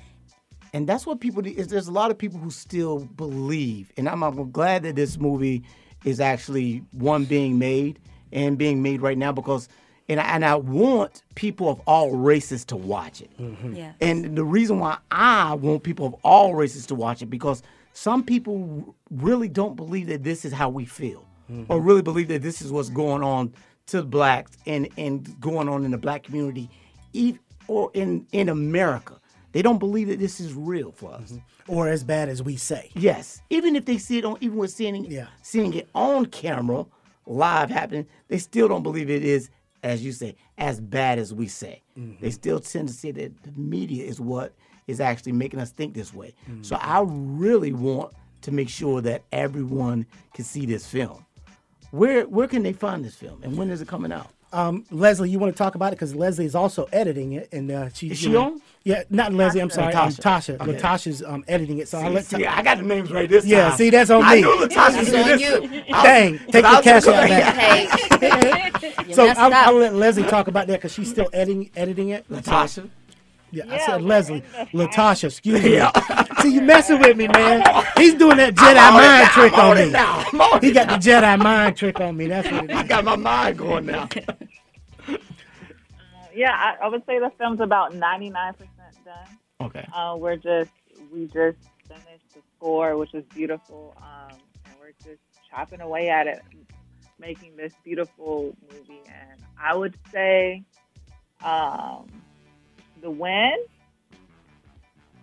[0.76, 4.24] and that's what people is there's a lot of people who still believe and I'm,
[4.24, 5.62] I'm glad that this movie
[6.04, 8.00] is actually one being made
[8.34, 9.70] and being made right now because
[10.10, 13.76] and I, and I want people of all races to watch it mm-hmm.
[13.76, 13.94] Yeah.
[14.02, 17.64] and the reason why I want people of all races to watch it because
[17.94, 21.72] some people really don't believe that this is how we feel mm-hmm.
[21.72, 23.54] or really believe that this is what's going on
[23.88, 26.70] to the blacks and, and going on in the black community
[27.16, 29.16] ev- or in, in America.
[29.52, 31.32] They don't believe that this is real for us.
[31.32, 31.72] Mm-hmm.
[31.72, 32.90] Or as bad as we say.
[32.96, 33.42] Yes.
[33.50, 35.28] Even if they see it on even with seeing Yeah.
[35.42, 36.86] seeing it on camera,
[37.26, 39.50] live happening, they still don't believe it is,
[39.84, 41.82] as you say, as bad as we say.
[41.98, 42.22] Mm-hmm.
[42.22, 44.54] They still tend to say that the media is what
[44.88, 46.34] is actually making us think this way.
[46.50, 46.64] Mm-hmm.
[46.64, 51.26] So I really want to make sure that everyone can see this film.
[51.92, 54.32] Where where can they find this film and when is it coming out?
[54.54, 57.72] Um, Leslie, you want to talk about it because Leslie is also editing it, and
[57.72, 58.62] uh, she Is she know- on?
[58.86, 59.62] Yeah, not Leslie.
[59.62, 60.58] I'm sorry, um, Latasha.
[60.58, 60.62] Tasha.
[60.62, 60.74] Okay.
[60.78, 62.26] Latasha's um, editing it, so See, I'll let.
[62.26, 63.78] see, I got the names right this Yeah, time.
[63.78, 64.42] see, that's on I me.
[64.42, 65.42] knew Latasha That's on this.
[65.42, 65.84] you.
[65.90, 68.80] Dang, take I your cash gonna- out back.
[69.08, 69.54] You so I'll.
[69.54, 72.28] I'll let Leslie talk about that because she's still editing editing it.
[72.30, 72.90] Latasha.
[73.54, 74.42] Yeah, I said Leslie.
[74.74, 75.74] Latasha, excuse me.
[75.76, 75.92] Yeah.
[76.42, 77.64] See, you messing with me, man.
[77.98, 79.92] He's doing that Jedi I'm on it mind now, trick I'm on on me.
[79.92, 80.96] now, I'm on He it got the.
[80.96, 82.28] Jedi mind trick on me.
[82.28, 84.10] That's what it I got my mind going now.
[86.36, 88.56] Yeah, I, I would say the film's about 99%
[89.06, 89.16] done.
[89.62, 89.88] Okay.
[89.94, 90.72] Uh, we're just
[91.12, 94.36] we just finished the score, which is beautiful, um,
[94.66, 96.42] and we're just chopping away at it,
[97.20, 99.02] making this beautiful movie.
[99.08, 100.64] And I would say,
[101.44, 102.08] um,
[103.04, 103.54] the win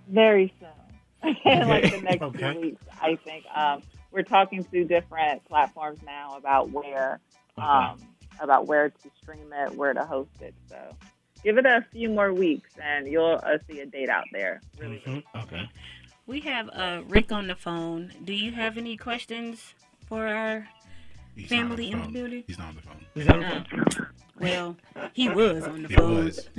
[0.08, 2.52] very soon, in like the next Okay.
[2.52, 2.82] few weeks.
[3.00, 7.18] I think um, we're talking to different platforms now about where
[7.58, 7.98] um,
[8.40, 10.54] about where to stream it, where to host it.
[10.68, 10.76] So
[11.42, 14.60] give it a few more weeks, and you'll uh, see a date out there.
[14.78, 15.02] Really.
[15.34, 15.68] Okay.
[16.26, 18.12] We have uh, Rick on the phone.
[18.24, 19.74] Do you have any questions
[20.06, 20.68] for our
[21.34, 22.44] He's family in the building?
[22.46, 23.04] He's not on the phone.
[23.14, 23.64] Is that okay?
[24.00, 24.04] Uh,
[24.40, 24.76] well,
[25.12, 26.24] he was on the He phone.
[26.24, 26.48] was.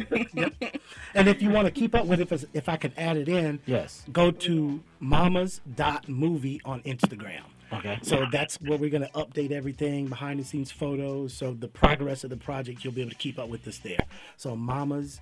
[1.14, 3.28] And if you want to keep up with it, if, if I could add it
[3.28, 4.06] in, Yes.
[4.14, 7.42] go to mamas.movie on Instagram.
[7.74, 8.00] Okay.
[8.02, 11.34] So that's where we're going to update everything, behind the scenes photos.
[11.34, 14.00] So the progress of the project, you'll be able to keep up with us there.
[14.38, 15.20] So mamas.movie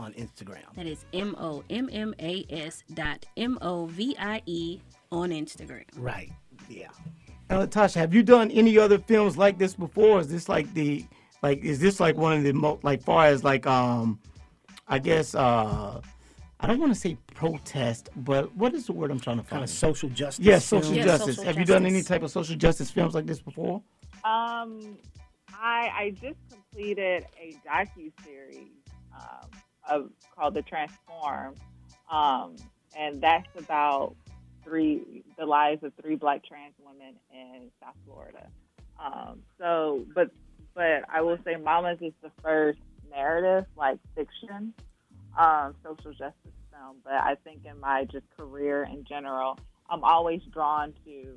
[0.00, 0.74] on Instagram.
[0.74, 4.80] That is M O M M A S dot M O V I E
[5.12, 5.84] on Instagram.
[5.96, 6.32] Right.
[6.68, 6.88] Yeah.
[7.50, 10.20] And Latasha, have you done any other films like this before?
[10.20, 11.04] Is this like the
[11.42, 14.18] like is this like one of the most like far as like um
[14.88, 16.00] I guess uh
[16.60, 19.50] I don't want to say protest, but what is the word I'm trying to find?
[19.50, 20.44] Kind of social justice.
[20.44, 20.94] yeah, social.
[20.94, 21.36] Yeah, justice.
[21.36, 23.82] social have you done any type of social justice films like this before?
[24.24, 24.96] Um,
[25.52, 28.68] I I just completed a docu series
[29.14, 29.50] um,
[29.90, 31.56] of called The Transform,
[32.10, 32.56] um,
[32.96, 34.16] and that's about
[34.64, 38.46] three the lives of three Black trans women in South Florida.
[38.98, 40.30] Um, so, but
[40.74, 44.74] but I will say, Mamas is the first narrative, like fiction,
[45.38, 46.34] um, social justice
[46.70, 46.96] film.
[47.04, 49.58] But I think in my just career in general,
[49.88, 51.34] I'm always drawn to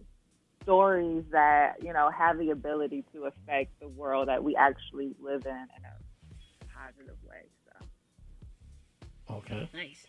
[0.64, 5.46] stories that you know have the ability to affect the world that we actually live
[5.46, 7.44] in in a positive way.
[7.66, 9.36] So.
[9.36, 9.70] Okay.
[9.74, 10.06] Nice.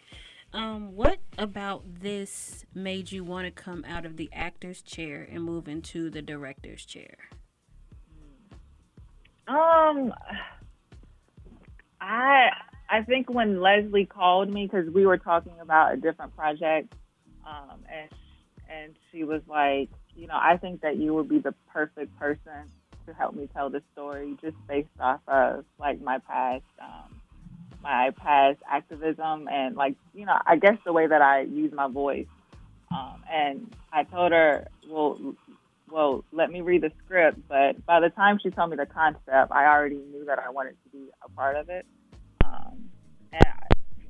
[0.52, 5.44] Um, what about this made you want to come out of the actor's chair and
[5.44, 7.16] move into the director's chair?
[9.46, 10.12] Um,
[12.00, 12.50] I
[12.90, 16.92] I think when Leslie called me because we were talking about a different project,
[17.46, 18.10] um, and
[18.70, 22.70] and she was like, you know, I think that you would be the perfect person
[23.06, 27.20] to help me tell the story, just based off of like my past, um,
[27.82, 31.88] my past activism and like you know, I guess the way that I use my
[31.88, 32.26] voice.
[32.90, 35.18] Um, and I told her, well,
[35.90, 37.38] well, let me read the script.
[37.48, 40.76] But by the time she told me the concept, I already knew that I wanted
[40.84, 41.84] to be a part of it.
[42.44, 42.90] Um,
[43.32, 43.44] and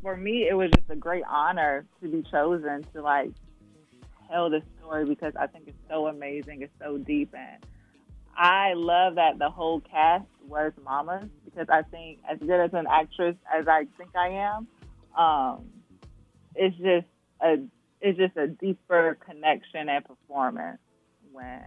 [0.03, 3.31] for me, it was just a great honor to be chosen to like
[4.31, 7.65] tell this story because I think it's so amazing, it's so deep, and
[8.39, 12.87] I love that the whole cast was mamas because I think as good as an
[12.89, 14.69] actress as I think I am,
[15.19, 15.65] um,
[16.55, 17.07] it's just
[17.43, 17.57] a
[18.01, 20.79] it's just a deeper connection and performance
[21.33, 21.65] when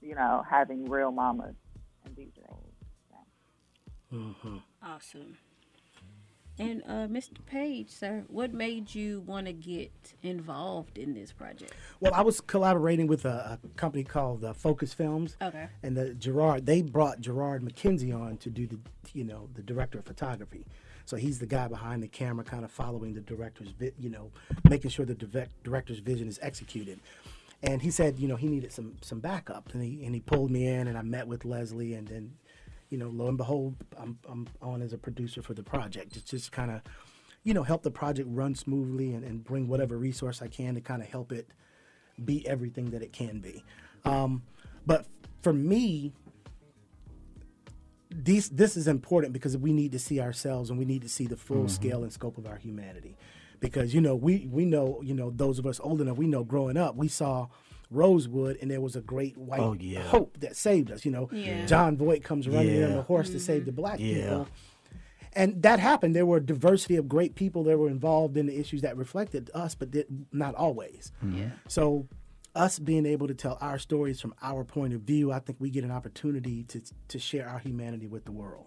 [0.00, 1.54] you know having real mamas
[2.04, 2.72] in in these roles.
[4.12, 4.58] Mm-hmm.
[4.84, 5.38] Awesome.
[6.58, 7.44] And uh, Mr.
[7.46, 9.90] Page, sir, what made you want to get
[10.22, 11.72] involved in this project?
[12.00, 15.36] Well, I was collaborating with a, a company called uh, Focus Films.
[15.40, 15.66] Okay.
[15.82, 18.78] And the Gerard, they brought Gerard McKenzie on to do the,
[19.14, 20.66] you know, the director of photography.
[21.04, 24.30] So he's the guy behind the camera, kind of following the director's, vi- you know,
[24.68, 27.00] making sure the direct, director's vision is executed.
[27.64, 30.50] And he said, you know, he needed some some backup, and he and he pulled
[30.50, 32.32] me in, and I met with Leslie, and then,
[32.92, 36.14] you know, lo and behold, I'm I'm on as a producer for the project.
[36.14, 36.82] It's just kind of,
[37.42, 40.82] you know, help the project run smoothly and, and bring whatever resource I can to
[40.82, 41.48] kind of help it
[42.22, 43.64] be everything that it can be.
[44.04, 44.42] Um,
[44.84, 45.06] but
[45.40, 46.12] for me,
[48.10, 51.26] these this is important because we need to see ourselves and we need to see
[51.26, 51.70] the full Mhm.
[51.70, 53.16] scale and scope of our humanity.
[53.58, 56.44] Because you know we we know you know those of us old enough we know
[56.44, 57.48] growing up we saw
[57.92, 60.02] Rosewood and there was a great white Oh, yeah.
[60.02, 61.04] hope that saved us.
[61.04, 61.66] You know, Yeah.
[61.66, 62.96] Jon Voight comes running in on Yeah.
[62.96, 63.66] the horse to save mm-hmm.
[63.66, 64.14] the black Yeah.
[64.14, 64.48] people.
[65.34, 66.14] And that happened.
[66.14, 69.50] There were a diversity of great people that were involved in the issues that reflected
[69.54, 71.10] us, but did, not always.
[71.24, 71.38] Mm-hmm.
[71.38, 71.50] Yeah.
[71.68, 72.06] So,
[72.54, 75.70] us being able to tell our stories from our point of view, I think we
[75.70, 78.66] get an opportunity to to share our humanity with the world.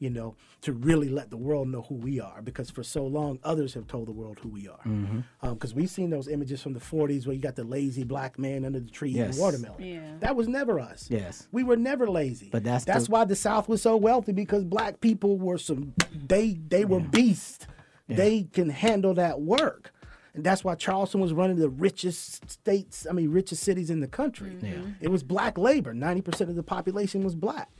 [0.00, 3.38] You know, to really let the world know who we are, because for so long
[3.42, 4.78] others have told the world who we are.
[4.86, 5.20] Mm-hmm.
[5.42, 8.38] Um, because we've seen those images from the '40s where you got the lazy black
[8.38, 9.30] man under the tree Yes.
[9.30, 9.82] eating watermelon.
[9.82, 10.12] Yeah.
[10.20, 11.08] That was never us.
[11.10, 11.48] Yes.
[11.50, 12.48] We were never lazy.
[12.50, 15.94] But that's that's the- why the South was so wealthy because black people were some
[16.12, 17.66] they they were beasts.
[18.08, 19.92] They can handle that work.
[20.34, 24.00] And that's why Charleston was one of the richest states, I mean richest cities in
[24.00, 24.56] the country.
[24.62, 24.74] Yeah.
[24.74, 24.90] Mm-hmm.
[25.00, 25.92] It was black labor.
[25.92, 27.70] 90% of the population was black.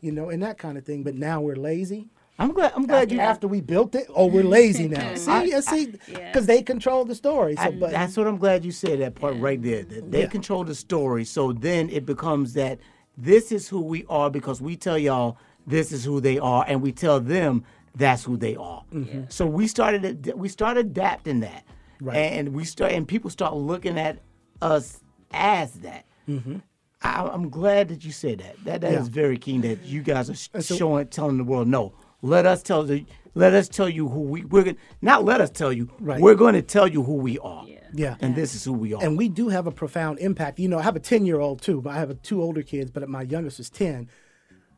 [0.00, 1.02] You know, and that kind of thing.
[1.02, 2.08] But now we're lazy.
[2.38, 2.72] I'm glad.
[2.76, 4.06] I'm glad after, you after we built it.
[4.14, 5.14] Oh, we're lazy now.
[5.14, 7.56] see, I- yeah, see, because they control the story.
[7.56, 9.84] So, I- but that's what I'm glad you said that part right there.
[9.84, 10.26] That they Yeah.
[10.26, 12.78] control the story, so then it becomes that
[13.16, 16.82] this is who we are because we tell y'all this is who they are, and
[16.82, 18.84] we tell them that's who they are.
[18.92, 19.32] Mhm.
[19.32, 21.64] So we started ad- we started adapting that,
[22.02, 22.16] Right.
[22.18, 24.18] and we start and people start looking at
[24.60, 25.00] us
[25.32, 26.04] as that.
[26.28, 26.60] Mhm.
[27.02, 28.56] I, I'm glad that you said that.
[28.64, 29.12] That that is Yeah.
[29.12, 31.92] very keen that you guys are so- showing, telling the world, no,
[32.22, 35.50] let us tell the, let us tell you who we we're gonna, not let us
[35.50, 36.20] tell you, Right.
[36.20, 37.64] we're going to tell you who we are.
[37.66, 37.78] Yeah.
[37.94, 38.16] yeah.
[38.20, 39.02] and this is who we are.
[39.02, 40.58] And we do have a profound impact.
[40.58, 41.80] You know, I have a 10 year old too.
[41.82, 44.08] But I have two older kids, but my youngest is 10.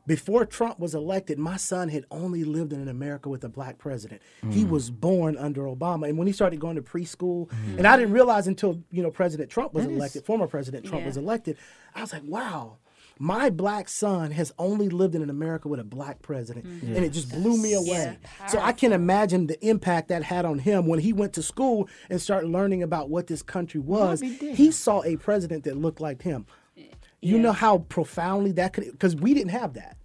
[0.08, 3.76] Before Trump was elected, my son had only lived in an America with a black
[3.76, 4.22] president.
[4.50, 4.70] He Mm.
[4.70, 6.08] was born under Obama.
[6.08, 9.50] And when he started going to preschool, and I didn't realize until, you know, President
[9.50, 11.08] Trump was That is- elected, former President Trump Yeah.
[11.08, 11.58] was elected,
[11.94, 12.78] I was like, wow.
[13.20, 16.94] My black son has only lived in an America with a black president, Mm-hmm.
[16.96, 18.16] and it just blew me away.
[18.46, 21.86] so I can imagine the impact that had on him when he went to school
[22.08, 24.20] and started learning about what this country was.
[24.20, 26.46] He saw a president that looked like him.
[27.20, 29.96] You know how profoundly that could, because we didn't have that.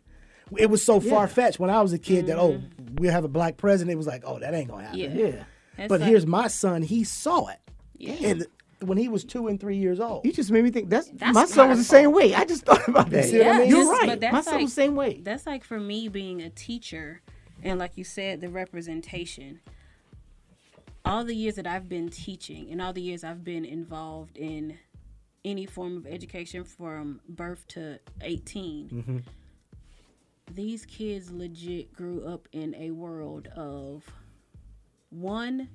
[0.58, 1.10] It was so Yeah.
[1.10, 2.96] far fetched when I was a kid that oh mm-hmm.
[2.96, 3.94] we have a black president.
[3.94, 5.00] It was like oh that ain't gonna happen.
[5.00, 5.14] Yeah.
[5.14, 5.44] Yeah.
[5.78, 6.82] That's But like- here's my son.
[6.82, 7.60] He saw it.
[7.98, 8.14] Yeah.
[8.30, 8.46] And
[8.82, 10.26] when he was two and three years old.
[10.26, 12.36] You just made me think that's, That's my son was the same way.
[12.36, 13.26] I just thought about You that.
[13.26, 13.70] see what I mean?
[13.70, 14.08] You're right.
[14.08, 15.22] But that's My son like, was the same way.
[15.24, 17.22] That's like for me being a teacher,
[17.62, 19.62] and like you said, the representation.
[21.06, 24.78] All the years that I've been teaching, and all the years I've been involved in
[25.46, 29.18] any form of education from birth to 18, Mm-hmm.
[30.54, 34.04] these kids legit grew up in a world of
[35.10, 35.70] one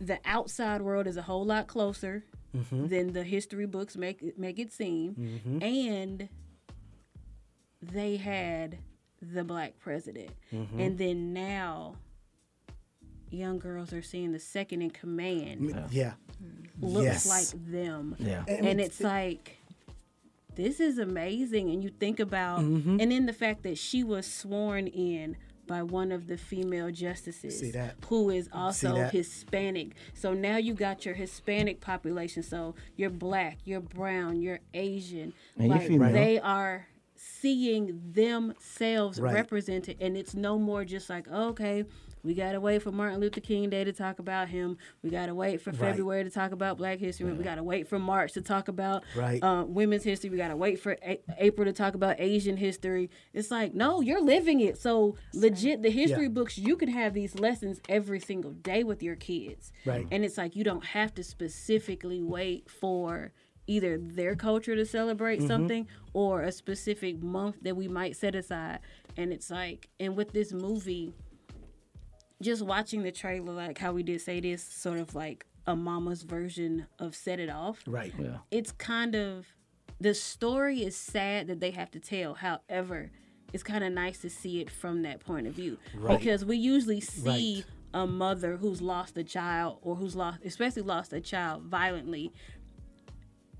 [0.00, 2.24] the outside world is a whole lot closer
[2.54, 2.88] Mhm.
[2.88, 5.62] than the history books make it make it seem Mhm.
[5.62, 6.28] and
[7.82, 8.78] they had
[9.22, 10.78] the black president Mhm.
[10.80, 11.96] and then now
[13.30, 16.14] young girls are seeing the second in command Yeah.
[16.80, 17.26] Looks Yes.
[17.54, 18.16] like them.
[18.18, 18.44] Yeah.
[18.48, 19.56] And, And it's like
[20.54, 23.00] this is amazing and you think about Mhm.
[23.02, 27.58] and then the fact that she was sworn in by one of the female justices
[27.58, 27.96] See that?
[28.08, 29.12] who is also that?
[29.12, 29.94] Hispanic.
[30.12, 32.42] So now you got your Hispanic population.
[32.42, 35.32] So you're black, you're brown, you're Asian.
[35.56, 39.34] And you're they are seeing themselves Right.
[39.34, 41.84] represented and it's no more just like okay
[42.24, 44.78] we gotta wait for Martin Luther King Day to talk about him.
[45.02, 45.78] We gotta wait for Right.
[45.78, 47.30] February to talk about Black History.
[47.32, 49.42] We gotta wait for March to talk about Right.
[49.42, 50.30] uh, women's history.
[50.30, 53.10] We gotta wait for a- April to talk about Asian history.
[53.34, 54.78] It's like no, you're living it.
[54.78, 56.28] So legit, the history Yeah.
[56.30, 59.70] books you can have these lessons every single day with your kids.
[59.84, 60.06] Right.
[60.10, 63.32] And it's like you don't have to specifically wait for
[63.66, 65.46] either their culture to celebrate Mhm.
[65.46, 68.78] something or a specific month that we might set aside.
[69.16, 71.14] And it's like, and with this movie,
[72.42, 76.22] just watching the trailer, like how we did say this, sort of like a mama's
[76.22, 77.82] version of Set It Off.
[77.86, 78.12] Right.
[78.18, 78.38] Yeah.
[78.50, 79.46] It's kind of
[80.00, 82.34] the story is sad that they have to tell.
[82.34, 83.10] However,
[83.52, 86.18] it's kind of nice to see it from that point of view Right.
[86.18, 87.64] because we usually see
[87.94, 88.02] Right.
[88.02, 92.32] a mother who's lost a child or who's lost, especially lost a child violently,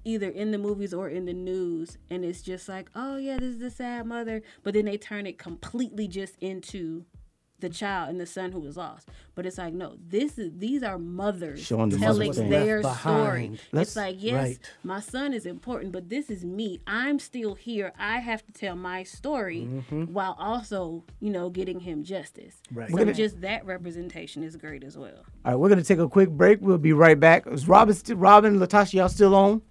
[0.05, 3.55] either in the movies or in the news, and it's just like, oh yeah, this
[3.55, 7.05] is a sad mother, but then they turn it completely just into
[7.65, 9.09] the child and the son who was lost.
[9.35, 12.51] But it's like, no, this is these are mothers Showing the telling mother's pain.
[12.51, 13.59] their story.
[13.73, 14.59] Let's- it's like, yes, right.
[14.85, 16.81] my son is important, but this is me.
[16.87, 17.93] I'm still here.
[17.99, 20.13] I have to tell my story mm-hmm.
[20.13, 22.61] while also, you know, getting him justice.
[22.73, 22.91] Right.
[22.91, 25.25] So gonna- just that representation is great as well.
[25.45, 26.59] All right, we're gonna take a quick break.
[26.61, 27.47] We'll be right back.
[27.47, 29.63] Is Robin, st- Robin, Latasha, y'all still on?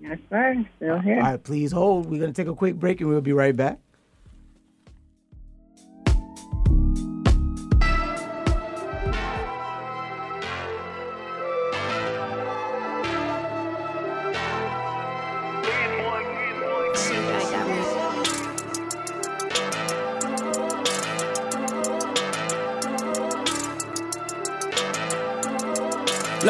[0.00, 0.64] Yes, sir.
[0.76, 1.16] Still here.
[1.16, 2.06] All right, please hold.
[2.06, 3.78] We're gonna take a quick break and we'll be right back.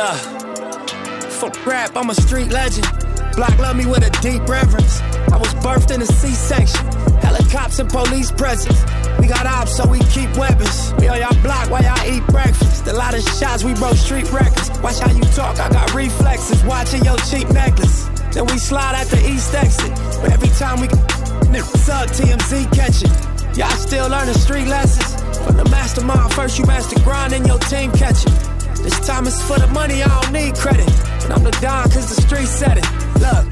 [0.02, 2.86] Fuck rap, I'm a street legend.
[3.36, 5.00] Block love me with a deep reverence.
[5.30, 6.84] I was birthed in a C-section.
[7.20, 8.82] Helicopters and police presence.
[9.20, 10.92] We got ops, so we keep weapons.
[10.98, 12.86] We on y'all block while y'all eat breakfast.
[12.88, 14.70] A lot of shots, we broke street records.
[14.80, 16.62] Watch how you talk, I got reflexes.
[16.64, 18.08] Watching your cheap necklace.
[18.32, 19.90] Then we slide at the east exit.
[20.20, 20.88] But every time we
[21.92, 23.56] up, TMZ catch it.
[23.56, 25.22] Y'all still learning street lessons.
[25.46, 28.51] From the mastermind, first you master grind and your team catch it.
[28.82, 30.88] This time it's for the money, I don't need credit.
[31.24, 32.84] And I'm the Don cause the street said it.
[33.20, 33.46] Look.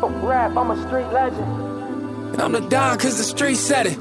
[0.00, 2.32] Fuck rap, I'm a street legend.
[2.34, 3.98] And I'm the Don cause the street said it.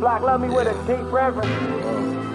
[0.00, 1.50] Block love me with a deep reverence.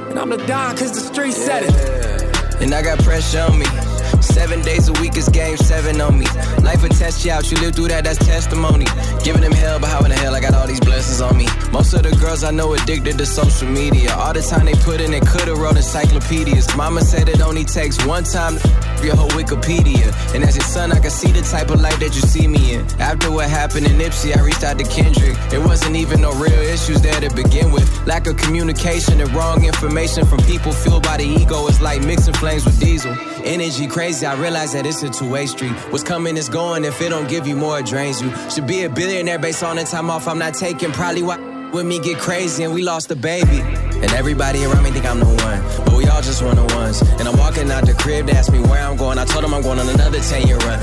[0.09, 2.61] And I'm the Don cause the street said it.
[2.61, 3.88] And I got pressure on me.
[4.21, 6.25] Seven days a week is game seven on me.
[6.63, 8.85] Life will test you out, you live through that, that's testimony.
[9.23, 11.47] Giving them hell, but how in the hell I got all these blessings on me?
[11.71, 14.13] Most of the girls I know addicted to social media.
[14.15, 16.75] All the time they put in, they could've wrote encyclopedias.
[16.75, 20.11] Mama said it only takes one time to your whole Wikipedia.
[20.33, 22.73] And as your son, I can see the type of life that you see me
[22.73, 22.81] in.
[22.99, 25.37] After what happened in Nipsey, I reached out to Kendrick.
[25.53, 27.87] It wasn't even no real issues there to begin with.
[28.05, 32.33] Lack of communication and wrong information from people fueled by the ego is like mixing
[32.33, 33.15] flames with diesel.
[33.43, 35.71] Energy crazy, I realize that it's a two-way street.
[35.91, 36.83] What's coming is going.
[36.83, 38.31] If it don't give you more, it drains you.
[38.49, 40.91] Should be a billionaire based on the time off I'm not taking.
[40.91, 41.37] Probably why
[41.71, 43.61] with me get crazy and we lost a baby.
[43.61, 47.01] And everybody around me think I'm the one, but we all just one of ones.
[47.19, 49.19] And I'm walking out the crib, they ask me where I'm going.
[49.19, 50.79] I told them I'm going on another 10 year run.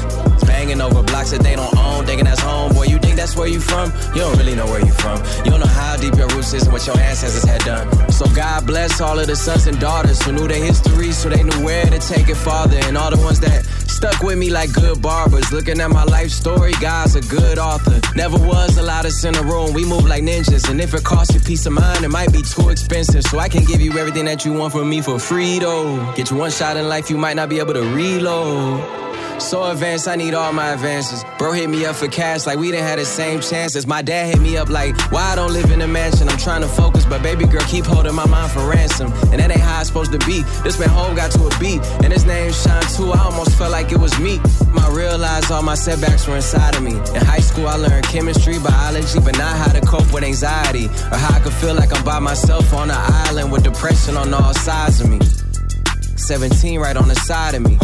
[0.47, 2.73] Banging over blocks that they don't own, thinking that's home.
[2.75, 3.93] Boy, you think that's where you from?
[4.15, 5.19] You don't really know where you from.
[5.45, 7.87] You don't know how deep your roots is and what your ancestors had done.
[8.13, 11.43] So God bless all of the sons and daughters who knew their history, so they
[11.43, 12.79] knew where to take it farther.
[12.85, 15.53] And all the ones that stuck with me like good barbers.
[15.53, 18.01] Looking at my life story, God's a good author.
[18.15, 19.73] Never was a lot of us in a room.
[19.73, 20.69] We move like ninjas.
[20.71, 23.25] And if it costs you peace of mind, it might be too expensive.
[23.25, 26.13] So I can give you everything that you want from me for free, though.
[26.15, 29.07] Get you one shot in life, you might not be able to reload.
[29.39, 31.23] So advanced, I need all my advances.
[31.39, 33.87] Bro hit me up for cash like we didn't have the same chances.
[33.87, 36.29] My dad hit me up like, why I don't live in a mansion?
[36.29, 39.13] I'm trying to focus, but baby girl keep holding my mind for ransom.
[39.31, 40.43] And that ain't how it's supposed to be.
[40.65, 43.13] This man home got to a beat, and his name Shine too.
[43.13, 44.41] I almost felt like it was me.
[44.79, 46.93] I realized all my setbacks were inside of me.
[47.15, 50.87] In high school, I learned chemistry, biology, but not how to cope with anxiety.
[51.13, 52.97] Or how I could feel like I'm by myself on an
[53.27, 55.19] island with depression on all sides of me.
[56.19, 57.79] 17 right on the side of me.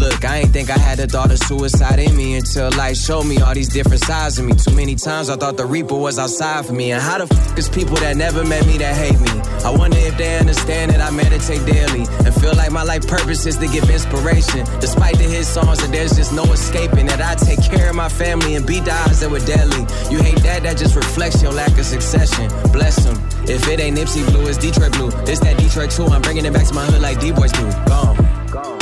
[0.00, 3.24] Look, I ain't think I had a thought of suicide in me until life showed
[3.24, 4.54] me all these different sides of me.
[4.54, 6.92] Too many times I thought the Reaper was outside for me.
[6.92, 9.40] And how the fuck is people that never met me that hate me?
[9.62, 13.44] I wonder if they understand that I meditate daily and feel like my life purpose
[13.44, 14.64] is to give inspiration.
[14.80, 17.06] Despite the hit songs, that there's just no escaping.
[17.06, 19.84] That I take care of my family and beat the odds that were deadly.
[20.10, 22.48] You hate that, that just reflects your lack of succession.
[22.72, 23.16] Bless them.
[23.48, 25.10] If it ain't Nipsey Blue, it's Detroit Blue.
[25.28, 26.06] It's that Detroit too.
[26.06, 27.69] I'm bringing it back to my hood like D-Boys do.
[27.86, 28.80] Gone.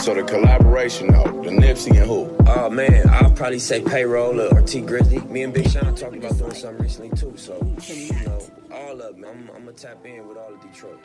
[0.00, 2.36] So the collaboration though, the Nipsey and who?
[2.46, 5.26] Oh man, I'll probably say payroll or Tee Grizzley.
[5.30, 7.34] Me and Big Sean talked about doing something recently too.
[7.36, 7.54] So
[7.86, 8.38] you know,
[8.70, 9.24] all of them.
[9.24, 11.00] I'm, I'm gonna tap in with all of Detroit.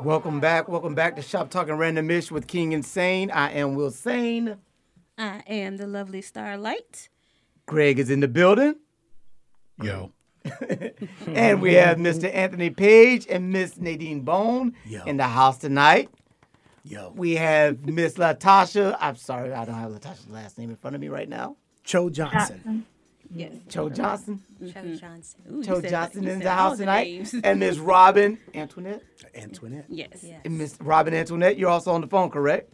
[0.00, 0.68] Welcome back.
[0.68, 3.30] Welcome back to Shop Talking Random Ish with King Insane.
[3.30, 4.56] I am Will Sane.
[5.18, 7.08] I am the lovely Starlight.
[7.66, 8.76] Greg is in the building.
[9.82, 10.12] Yo.
[11.26, 12.32] and we have Mr.
[12.34, 15.04] Anthony Page and Miss Nadine Bone Yo.
[15.04, 16.08] in the house tonight.
[16.82, 17.12] Yo.
[17.14, 18.96] We have Miss Latasha.
[19.00, 21.56] I'm sorry, I don't have Latasha's last name in front of me right now.
[21.84, 22.86] Cho Johnson.
[23.32, 23.52] Yes.
[23.68, 24.42] Cho Johnson.
[24.58, 24.94] Cho mm-hmm.
[24.94, 25.40] Johnson.
[25.52, 27.04] Ooh, Cho said- Johnson in the house tonight.
[27.06, 27.34] names.
[27.44, 29.02] and Miss Robin Antoinette.
[29.34, 29.84] Antoinette.
[29.88, 30.24] Yes.
[30.44, 32.72] And Miss Robin Antoinette, you're also on the phone, correct?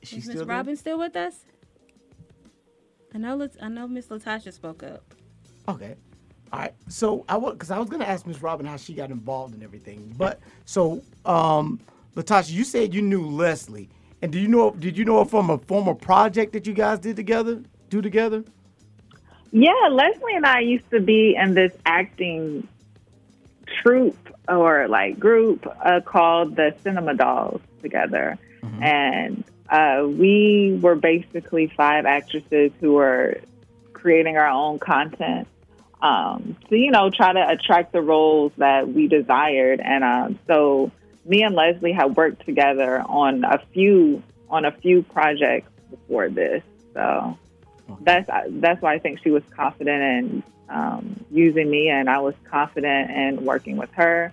[0.00, 0.56] Is she Is Miss still there?
[0.56, 1.44] Robin still with us?
[3.14, 3.34] I know.
[3.36, 5.14] Lat- I know Miss Latasha spoke up.
[5.68, 5.94] Okay.
[6.52, 6.74] All right.
[6.88, 9.62] So I was because I was gonna ask Miss Robin how she got involved in
[9.62, 11.78] everything, but so um,
[12.16, 13.90] Latasha, you said you knew Leslie,
[14.22, 14.70] and do you know?
[14.70, 17.62] Did you know her from a former project that you guys did together?
[17.90, 18.44] Do together?
[19.50, 22.66] Yeah, Leslie and I used to be in this acting
[23.82, 24.16] troupe
[24.48, 28.38] or like group uh, called the Cinema Dolls together.
[28.80, 33.40] And uh, we were basically five actresses who were
[33.92, 35.48] creating our own content
[36.00, 39.80] um, to, you know, try to attract the roles that we desired.
[39.80, 40.90] And um, so
[41.24, 46.62] me and Leslie had worked together on a few on a few projects before this.
[46.94, 47.38] So
[48.00, 52.34] that's that's why I think she was confident in um, using me, and I was
[52.44, 54.32] confident in working with her.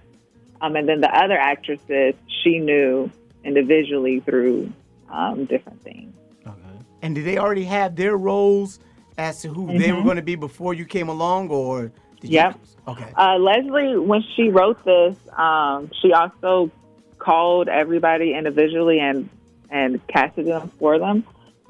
[0.61, 3.11] Um, and then the other actresses, she knew
[3.43, 4.71] individually through
[5.09, 6.13] um, different things.
[6.45, 6.55] Okay.
[7.01, 8.79] And did they already have their roles
[9.17, 10.03] as to who they were Mhm.
[10.05, 11.91] going to be before you came along, or
[12.21, 12.53] did Yep.
[12.53, 12.91] you?
[12.93, 13.05] Okay.
[13.17, 16.69] Uh, Leslie, when she wrote this, um, she also
[17.17, 19.29] called everybody individually and
[19.71, 21.23] and casted them for them.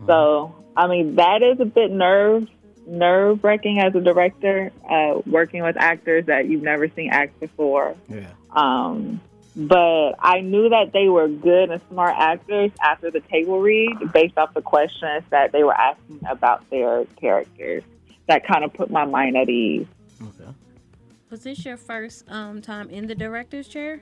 [0.05, 2.47] So, I mean, that is a bit nerve
[2.87, 7.95] nerve wracking as a director, uh, working with actors that you've never seen act before.
[8.07, 8.27] Yeah.
[8.51, 9.21] Um,
[9.55, 14.37] but I knew that they were good and smart actors after the table read, based
[14.37, 17.83] off the questions that they were asking about their characters.
[18.27, 19.87] That kind of put my mind at ease.
[21.29, 24.01] Was this your first um, time in the director's chair?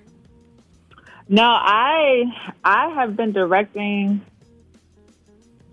[1.29, 2.23] No, I
[2.63, 4.21] I have been directing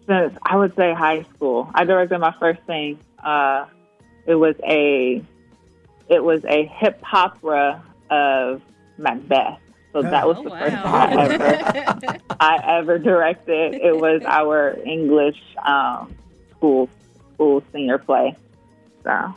[0.07, 1.71] since I would say high school.
[1.75, 2.99] I directed my first thing.
[3.23, 3.67] Uh,
[4.27, 5.23] it was a
[6.09, 8.63] it was a hip opera of
[8.97, 9.59] Macbeth.
[9.93, 13.75] So that was Oh, the first time I ever I ever directed.
[13.75, 16.15] It was our English um,
[16.51, 16.89] school
[17.35, 18.37] school senior play.
[19.05, 19.35] So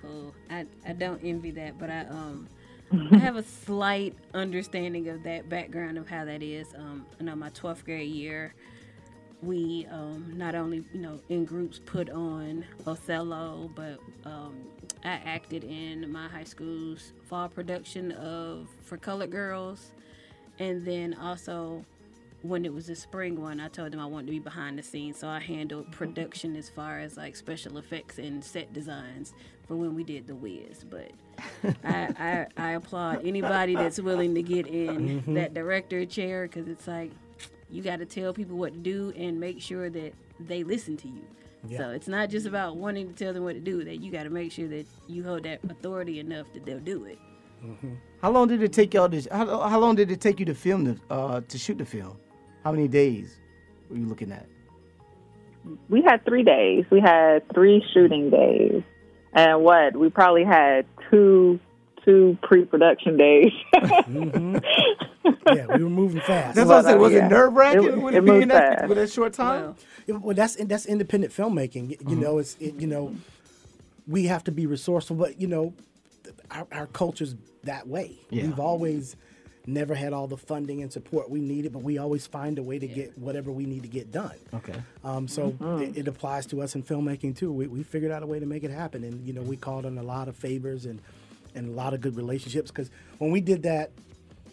[0.00, 0.34] Cool.
[0.50, 2.48] I, I don't envy that, but I um
[3.12, 6.74] I have a slight understanding of that background of how that is.
[6.74, 8.54] Um, I know my 12th grade year,
[9.42, 14.62] we um, not only you know in groups put on Othello, but um,
[15.04, 19.92] I acted in my high school's fall production of For Colored Girls,
[20.58, 21.84] and then also
[22.42, 24.82] when it was the spring one, I told them I wanted to be behind the
[24.82, 29.32] scenes, so I handled production as far as like special effects and set designs
[29.66, 30.84] for when we did the Wiz.
[30.88, 31.10] But
[31.84, 35.34] I, I I applaud anybody that's willing to get in Mhm.
[35.34, 37.10] that director chair because it's like
[37.70, 41.08] you got to tell people what to do and make sure that they listen to
[41.08, 41.24] you.
[41.66, 41.78] Yeah.
[41.78, 44.24] So it's not just about wanting to tell them what to do; that you got
[44.24, 47.18] to make sure that you hold that authority enough that they'll do it.
[48.22, 49.20] How long did it take y'all to?
[49.32, 52.16] How, how long did it take you to film the uh, to shoot the film?
[52.62, 53.40] How many days
[53.90, 54.46] were you looking at?
[55.88, 56.84] we had three days.
[56.90, 58.82] We had three shooting days,
[59.32, 61.58] and what we probably had two
[62.04, 63.52] two pre production days.
[63.74, 66.54] yeah, we were moving fast.
[66.54, 67.00] That's what I said.
[67.00, 67.26] Was Yeah.
[67.26, 69.74] it nerve wracking It- with it it being moved that, with that short time?
[69.78, 71.90] Yeah, well, that's that's independent filmmaking.
[71.90, 72.20] You Mm-hmm.
[72.20, 73.14] know, it's it, you know,
[74.06, 75.74] we have to be resourceful, but you know,
[76.50, 77.34] our, our culture's
[77.64, 78.18] that way.
[78.30, 78.44] Yeah.
[78.46, 79.16] We've always
[79.66, 82.78] never had all the funding and support we needed, but we always find a way
[82.78, 84.36] to get whatever we need to get done.
[84.54, 84.80] Okay.
[85.04, 85.82] Um, so Mhm.
[85.90, 87.52] it, it applies to us in filmmaking too.
[87.52, 89.84] We, we figured out a way to make it happen, and you know, we called
[89.84, 91.00] on a lot of favors and
[91.54, 93.90] and a lot of good relationships because when we did that.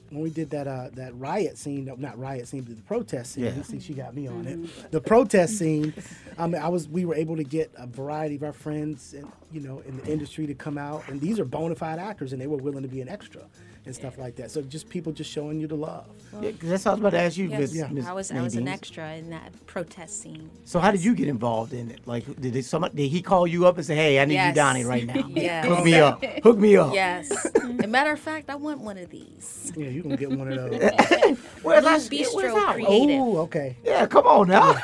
[0.10, 3.34] When we did that uh, that riot scene, no, not riot scene, but the protest
[3.34, 3.46] scene.
[3.46, 3.62] Yeah.
[3.64, 4.92] See, she got me on it.
[4.92, 5.94] The protest scene.
[6.38, 6.88] I mean, I was.
[6.88, 10.12] We were able to get a variety of our friends, and you know, in the
[10.12, 12.88] industry to come out, and these are bona fide actors, and they were willing to
[12.88, 13.42] be an extra
[13.86, 14.52] and stuff like that.
[14.52, 16.06] So just people just showing you the love.
[16.42, 17.90] Yeah, 'cause that's what I was about to ask you, Yes, Miss.
[17.92, 20.50] Miss I was I was an extra in that protest scene.
[20.66, 22.00] So how did you get involved in it?
[22.06, 24.54] Like, did it, somebody did he call you up and say, "Hey, I need you
[24.54, 25.28] down here right now.
[25.36, 25.66] Yes.
[25.66, 26.24] Hook me up.
[26.44, 27.32] Hook me up." Yes.
[27.32, 29.72] As a matter of fact, I want one of these.
[29.76, 31.38] Yeah, you can get one of those.
[31.62, 33.22] Where's Blue our- Bistro where's Creative.
[33.22, 33.78] Oh, okay.
[33.84, 34.76] Yeah, come on now.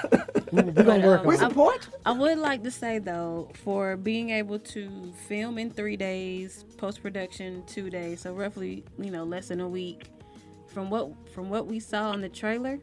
[0.51, 4.89] We're gonna work on I- I would like to say though, for being able to
[5.27, 9.67] film in three days, post production two days, so roughly you know less than a
[9.67, 10.09] week.
[10.67, 12.79] From what from what we saw in the trailer,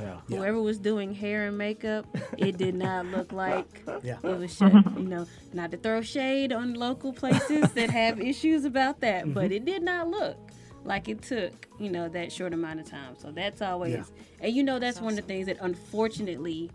[0.00, 0.20] Yeah.
[0.28, 2.06] whoever was doing hair and makeup,
[2.38, 4.16] it did not look like Yeah.
[4.22, 4.72] it was shut.
[4.96, 9.50] You know, not to throw shade on local places that have issues about that, but
[9.50, 9.56] Mhm.
[9.56, 10.36] it did not look
[10.84, 13.14] like it took you know that short amount of time.
[13.18, 14.04] So that's always, Yeah.
[14.46, 16.70] and you know that's one of the things that unfortunately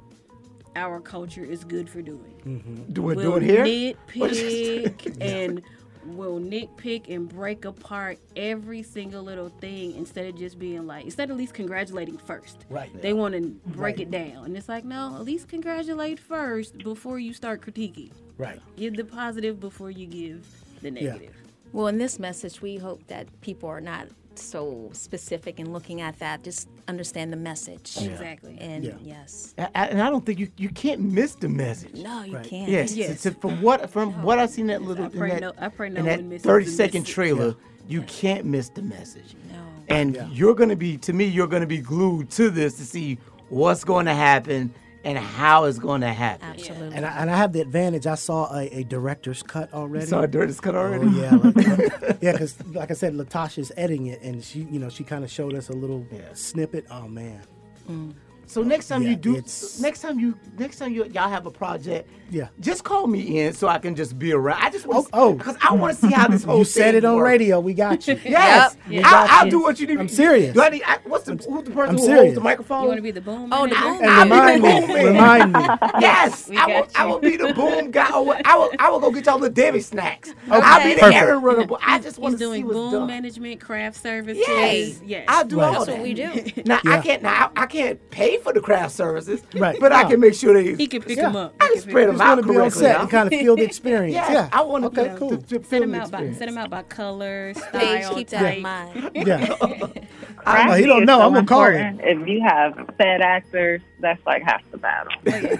[0.76, 2.42] our culture is good for doing.
[2.46, 2.94] Mm-hmm.
[2.94, 3.94] Doing- we'll doing hair?
[4.16, 5.62] What is nitpick and
[6.06, 11.26] will nitpick and break apart every single little thing instead of just being like, instead
[11.30, 12.66] of at least congratulating first.
[12.70, 12.92] Right.
[13.02, 14.02] They want to break Right.
[14.02, 14.46] it down.
[14.46, 18.12] And it's like, no, at least congratulate first before you start critiquing.
[18.38, 18.62] Right.
[18.76, 20.46] Give the positive before you give
[20.84, 21.34] the negative.
[21.74, 24.08] Well, in this message, we hope that people are not
[24.42, 26.44] so specific in looking at that.
[26.44, 27.98] Just understand the message.
[28.02, 28.58] Exactly.
[28.60, 28.92] And Yeah.
[29.02, 29.54] yes.
[29.58, 31.96] I- I- and I don't think you you can't miss the message.
[31.96, 32.70] No, you can't.
[32.70, 33.22] Yes, Yes.
[33.22, 35.90] so from what from what I've seen that little pray in that, no- I pray
[35.90, 37.08] no in that misses thirty message.
[37.10, 37.56] trailer,
[37.88, 39.36] you can't miss the message.
[39.52, 39.60] No.
[39.90, 43.18] And you're gonna be to me, you're gonna be glued to this to see
[43.50, 44.74] what's going to happen
[45.06, 46.48] and how it's going to happen.
[46.50, 46.96] Absolutely.
[46.96, 48.08] And I, and I have the advantage.
[48.08, 50.06] I saw a, a director's cut already.
[50.06, 51.08] You saw a director's cut already?
[51.08, 51.56] Oh, yeah, like,
[52.22, 52.32] yeah.
[52.32, 55.54] Because like I said, Latasha's editing it, and she, you know, she kind of showed
[55.54, 56.86] us a little snippet.
[56.90, 57.42] Oh man.
[57.90, 58.14] Mm.
[58.48, 61.46] So next time Yeah, you do, it's- next time you, next time you y'all have
[61.46, 62.48] a project, Yeah.
[62.60, 64.62] just call me in so I can just be around.
[64.62, 65.34] I just want, Oh, oh.
[65.34, 66.60] because I want to see how this whole.
[66.60, 67.28] You said it on works.
[67.28, 67.60] radio.
[67.60, 68.20] We got you.
[68.26, 69.52] Yes, We I, got I'll you.
[69.52, 70.00] do what you need.
[70.00, 70.54] I'm serious.
[70.54, 72.82] Do I need, I, what's the who's the person I'm who holds the microphone?
[72.84, 73.50] You want to be the boom?
[73.52, 74.00] Oh, the boom.
[74.02, 74.80] And I'll remind be me.
[74.82, 75.06] the boom man.
[75.06, 75.60] Remind me.
[76.02, 76.88] Yes, I will.
[76.96, 78.08] I will be the boom guy.
[78.12, 78.36] I will.
[78.46, 80.34] I will, I will go get y'all the Debbie snacks.
[80.50, 81.16] I'll be the Perfect.
[81.22, 81.66] errand runner.
[81.66, 83.08] but I just want to see doing what's boom done.
[83.08, 84.44] management, craft services.
[84.48, 85.26] Yes, Yes.
[85.28, 85.68] I'll do Right.
[85.68, 85.92] all That's that.
[85.94, 86.64] what we do.
[86.66, 87.24] Now I can't.
[87.24, 89.42] Now I, I can't pay for the craft services.
[89.56, 89.80] Right.
[89.80, 90.76] But I can make sure they.
[90.76, 91.24] He can pick Yeah.
[91.24, 91.56] them up.
[91.60, 93.34] I He can can spread them Just out want to be on set and kind
[93.34, 94.14] of feel the experience.
[94.14, 94.50] Yes, yeah.
[94.52, 95.30] I want to Okay, to, cool.
[95.32, 96.38] to, to Set them the out by experience.
[96.38, 99.12] set them out by color, style, keep that in mind.
[99.14, 99.46] Yeah.
[100.36, 101.20] Crafty Oh, he don't know.
[101.20, 102.00] so I'm gonna call him.
[102.04, 105.12] If you have said actors, that's like half the battle.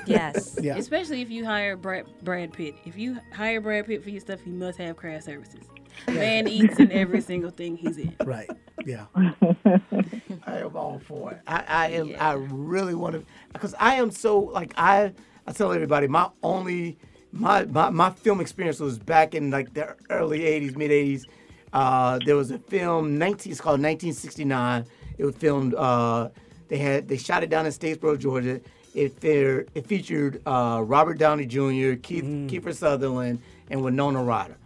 [0.06, 0.58] Yes.
[0.62, 0.78] Yeah.
[0.78, 2.76] Especially if you hire Brad, Brad Pitt.
[2.86, 5.62] If you hire Brad Pitt for your stuff, he must have craft services.
[6.08, 8.16] Man eats in every single thing he's in.
[8.24, 8.50] Right.
[8.86, 9.06] Yeah.
[9.16, 11.42] I am all for it.
[11.48, 12.16] I, I am.
[12.20, 15.14] I really want to because I am so like I.
[15.48, 16.98] I tell everybody my only
[17.32, 21.26] my my, my film experience was back in like the early '80s, mid '80s.
[21.74, 23.52] Uh, there was a film 19.
[23.52, 24.86] It's called 1969.
[25.18, 25.76] It was filmed.
[25.76, 26.30] Uh,
[26.68, 28.62] they had they shot it down in Statesboro, Georgia.
[28.94, 34.58] It fe- it featured uh, Robert Downey Jr., Keith Kiefer Sutherland, and Winona Ryder.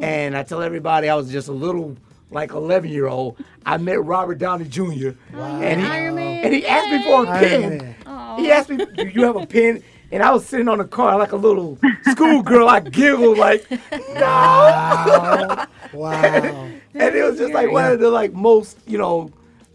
[0.00, 1.96] And I tell everybody I was just a little
[2.30, 3.36] like 11 year old.
[3.64, 5.10] I met Robert Downey Jr.
[5.32, 6.44] And he, Iron Man.
[6.44, 7.94] and he asked me for a pen.
[8.38, 9.82] He asked me, "Do you have a pen?"
[10.12, 11.78] And I was sitting on the car like a little
[12.10, 12.68] schoolgirl.
[12.68, 16.68] I giggled like, "No!" Wow.
[16.94, 19.30] and it was just like one of the like most, you know,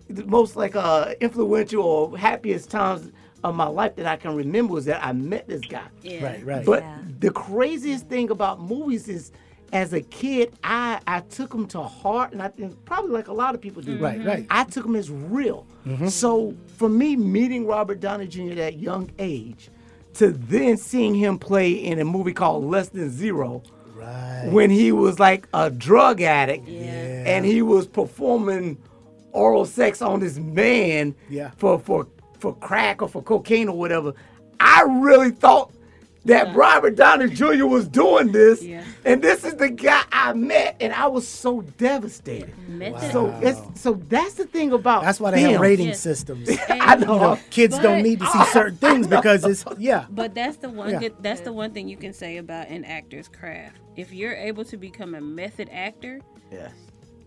[0.09, 3.11] the most like uh influential or happiest times
[3.43, 5.83] of my life that I can remember was that I met this guy.
[6.01, 6.23] Yeah.
[6.23, 6.45] Right.
[6.45, 6.65] Right.
[6.65, 6.97] But Yeah.
[7.19, 9.31] the craziest thing about movies is,
[9.71, 13.33] as a kid, I I took them to heart, and I think probably like a
[13.33, 13.97] lot of people do.
[13.97, 14.27] Right, mm-hmm.
[14.27, 14.45] right.
[14.49, 15.65] I took them as real.
[15.87, 16.07] Mm-hmm.
[16.07, 18.51] So for me, meeting Robert Downey Jr.
[18.51, 19.69] at that young age,
[20.15, 23.63] to then seeing him play in a movie called Less Than Zero,
[23.95, 24.49] Right.
[24.51, 27.23] when he was like a drug addict, yeah.
[27.25, 28.77] and he was performing
[29.31, 31.51] oral sex on this man Yeah.
[31.57, 32.07] for for
[32.39, 34.13] for crack or for cocaine or whatever.
[34.59, 35.71] I really thought
[36.25, 37.65] that Robert Downey Jr.
[37.65, 38.83] was doing this, Yeah.
[39.05, 42.53] and this is the guy I met, and I was so devastated.
[42.69, 43.11] Method.
[43.11, 45.99] So it's, so that's the thing about That's why they have rating Yes.
[45.99, 46.49] systems.
[46.69, 47.13] I know.
[47.13, 50.05] You know, kids don't need to see certain things because it's yeah.
[50.09, 50.89] But that's the one.
[50.91, 50.99] Yeah.
[50.99, 53.77] Good, that's the one thing you can say about an actor's craft.
[53.95, 56.21] If you're able to become a method actor,
[56.51, 56.71] Yes.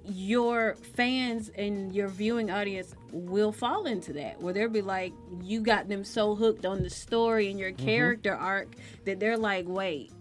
[0.09, 5.61] Your fans and your viewing audience will fall into that where they'll be like you
[5.61, 7.85] got them so hooked on the story and your Mm-hmm.
[7.87, 8.69] character arc
[9.05, 10.13] that they're like wait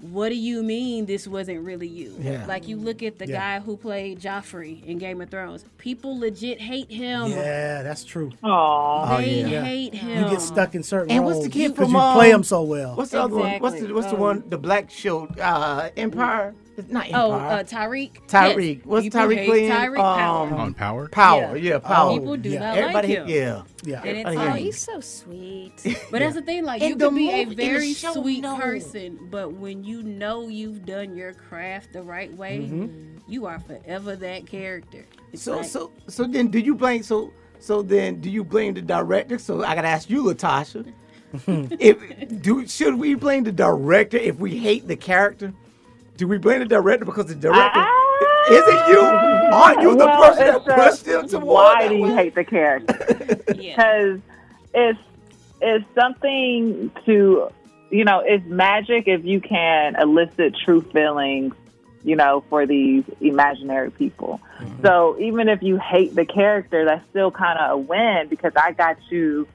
[0.00, 2.46] what do you mean this wasn't really you Yeah.
[2.46, 3.58] like you look at the Yeah.
[3.58, 8.30] guy who played joffrey in game of thrones people legit hate him Yeah, that's true.
[8.42, 9.18] Aww.
[9.18, 9.62] they yeah.
[9.62, 12.12] hate him You get stuck in certain And roles what's the kid because from, you
[12.14, 12.96] play um, them so well.
[12.96, 13.60] What's the other one?
[13.60, 13.92] What's the Exactly.
[13.92, 14.44] what's the Um, one?
[14.48, 16.54] The black show, uh, Empire.
[16.80, 17.50] It's not oh Empire.
[17.60, 18.76] uh, tyreek Tyreek.
[18.78, 18.84] Yes.
[18.86, 19.70] What's Tyreek playing?
[19.70, 20.54] tyreek Um, Power.
[20.58, 21.08] On power.
[21.08, 21.56] Power.
[21.56, 21.72] Yeah.
[21.74, 22.12] Yeah, Power.
[22.18, 22.58] people do yeah.
[22.60, 23.62] not Everybody, like him yeah.
[23.84, 24.00] yeah.
[24.02, 25.72] and it's Everybody Oh, he's so sweet.
[26.10, 28.12] But that's the thing, like In you the could be a movie- in very show,
[28.14, 28.56] sweet no.
[28.56, 33.18] person, but when you know you've done your craft the right way, Mm-hmm.
[33.28, 35.04] you are forever that character.
[35.32, 38.74] It's So like- so so then do you blame so so then do you blame
[38.74, 39.38] the director?
[39.38, 40.92] So I gotta ask you, Latasha.
[41.78, 45.52] if do should we blame the director if we hate the character?
[46.20, 47.82] Do we blame the director because the director
[48.50, 49.00] isn't you?
[49.00, 52.34] Aren't you the Well, person that it's a- pushed him to Why do you hate
[52.34, 53.42] the character?
[53.56, 53.74] yeah.
[53.74, 54.20] Because
[54.74, 54.98] it's
[55.62, 57.48] it's something to
[57.90, 61.54] you know it's magic if you can elicit true feelings
[62.04, 64.40] you know for these imaginary people
[64.80, 68.70] so even if you hate the character that's still kind of a win because i
[68.72, 69.46] got you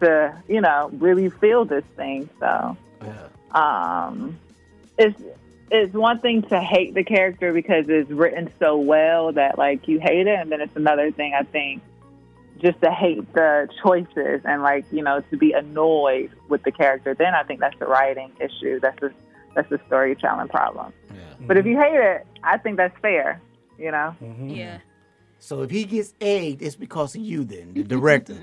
[0.00, 2.76] to you know really feel this thing so
[3.54, 4.38] um
[4.96, 5.20] it's
[5.74, 10.00] it's one thing to hate the character because it's written so well that like you
[10.00, 11.82] hate it, and then it's another thing I think
[12.60, 17.14] just to hate the choices and like you know to be annoyed with the character.
[17.14, 18.80] Then I think that's the writing issue.
[18.80, 19.10] That's a
[19.54, 20.92] that's a storytelling problem.
[21.46, 21.72] But if mm-hmm.
[21.72, 23.40] you hate it, I think that's fair.
[23.78, 24.14] You know.
[24.22, 24.48] Mm-hmm.
[24.50, 24.78] Yeah.
[25.44, 28.38] So if he gets egged, it's because of you then, the director.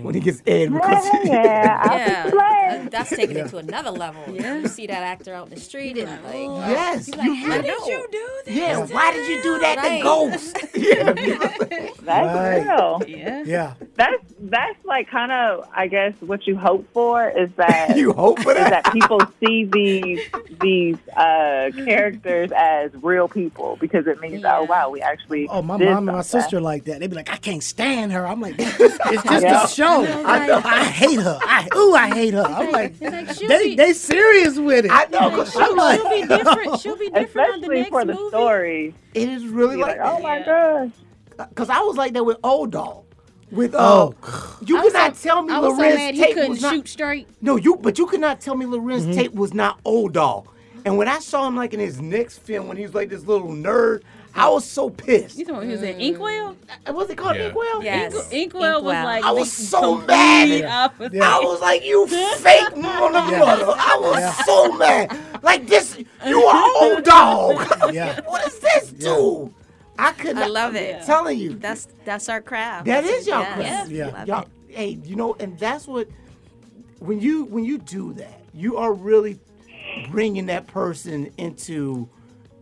[0.00, 2.88] when he gets egged because yeah, yeah.
[2.90, 4.22] that's taking it to another level.
[4.34, 4.60] Yeah.
[4.60, 6.34] You see that actor out in the street and like,
[6.70, 8.54] Yes, you you like, how really- did you do this?
[8.56, 9.98] Yeah, why did you do that Right.
[9.98, 10.56] to Ghost?
[12.02, 12.64] That's Right.
[12.66, 13.02] real.
[13.06, 13.42] Yeah.
[13.44, 13.74] Yeah.
[13.94, 18.40] That's that's like kind of I guess what you hope for is that You hope
[18.40, 18.84] for is that?
[18.84, 20.20] that people see these
[20.60, 25.78] these uh, characters as real people because it means oh wow we actually Oh, my
[25.78, 26.42] did mom and my something.
[26.42, 27.00] sister like that.
[27.00, 28.26] They'd be like, I can't stand her.
[28.26, 29.64] I'm like, it's just, it's just Yeah.
[29.64, 30.04] a show.
[30.24, 30.60] I know.
[30.64, 31.38] I, hate her.
[31.42, 32.42] I ooh, I hate her.
[32.42, 32.94] I'm like,
[33.34, 34.90] she'll they be- they serious with it.
[34.90, 36.80] I know, 'cause I'm She'll, like, she'll be different.
[36.80, 38.28] She'll be different on the next for the movie.
[38.28, 38.94] story.
[39.14, 40.90] It is really like, like oh my gosh.
[41.48, 43.04] Because I was like that with O-Dog.
[43.50, 44.14] With uh, Oh,
[44.64, 46.62] you I could not so- tell me I was so Larenz mad Tate couldn't was
[46.62, 46.74] not.
[46.74, 47.28] shoot straight.
[47.40, 49.12] No, you but you could not tell me Larenz Mm-hmm.
[49.12, 50.48] Tate was not O-Dog.
[50.84, 53.24] And when I saw him like in his next film when he was like this
[53.24, 54.02] little nerd,
[54.34, 55.38] I was so pissed.
[55.38, 56.56] You talking about he was in Inkwell?
[56.86, 57.36] Uh, What's it called?
[57.36, 57.46] Yeah.
[57.46, 57.82] Inkwell?
[57.82, 58.14] Yes.
[58.32, 60.64] Ink- Inkwell was like I was so complete mad.
[60.64, 61.22] opposite.
[61.22, 62.06] I was like, you
[62.36, 63.74] fake mother brother.
[63.78, 65.16] I was so mad.
[65.42, 65.96] Like this,
[66.26, 67.94] you are O-Dog.
[67.94, 68.20] Yeah.
[68.26, 69.52] what does this do?
[69.98, 70.36] I could.
[70.36, 71.04] I not- love I'm it.
[71.04, 72.86] telling you, That's that's our craft.
[72.86, 73.54] that That's is y'all Yes.
[73.56, 73.90] craft.
[73.90, 74.06] Yeah.
[74.08, 74.76] Love Y'all, it.
[74.76, 76.08] hey, you know, and that's what
[76.98, 79.38] when you when you do that, you are really
[80.10, 82.08] bringing that person into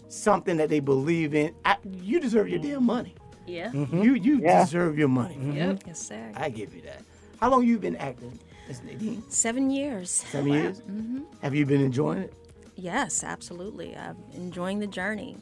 [0.08, 1.54] something that they believe in.
[1.64, 3.14] I, you deserve your damn money.
[3.46, 3.70] Yeah.
[3.72, 4.02] Mm-hmm.
[4.02, 4.64] You you Yeah.
[4.64, 5.34] deserve your money.
[5.34, 5.52] Mm-hmm.
[5.56, 5.82] Yep.
[5.86, 6.32] Yes, sir.
[6.36, 7.02] I give you that.
[7.40, 8.38] How long you been acting,
[8.68, 9.22] Miss Nadine?
[9.28, 10.10] Seven years.
[10.10, 10.80] Seven years.
[10.82, 11.22] Mm-hmm.
[11.42, 12.32] Have you been enjoying it?
[12.76, 13.96] Yes, absolutely.
[13.96, 15.36] I'm enjoying the journey.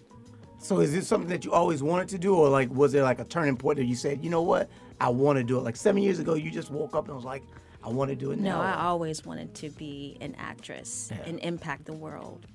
[0.62, 3.18] So is this something that you always wanted to do, or like was there like
[3.18, 4.70] a turning point that you said, you know what,
[5.01, 5.62] I want to do it?
[5.62, 7.43] Like seven years ago, you just woke up and was like,
[7.84, 8.60] I want to do it No, now.
[8.60, 11.22] I always wanted to be an actress Yeah.
[11.26, 12.47] and impact the world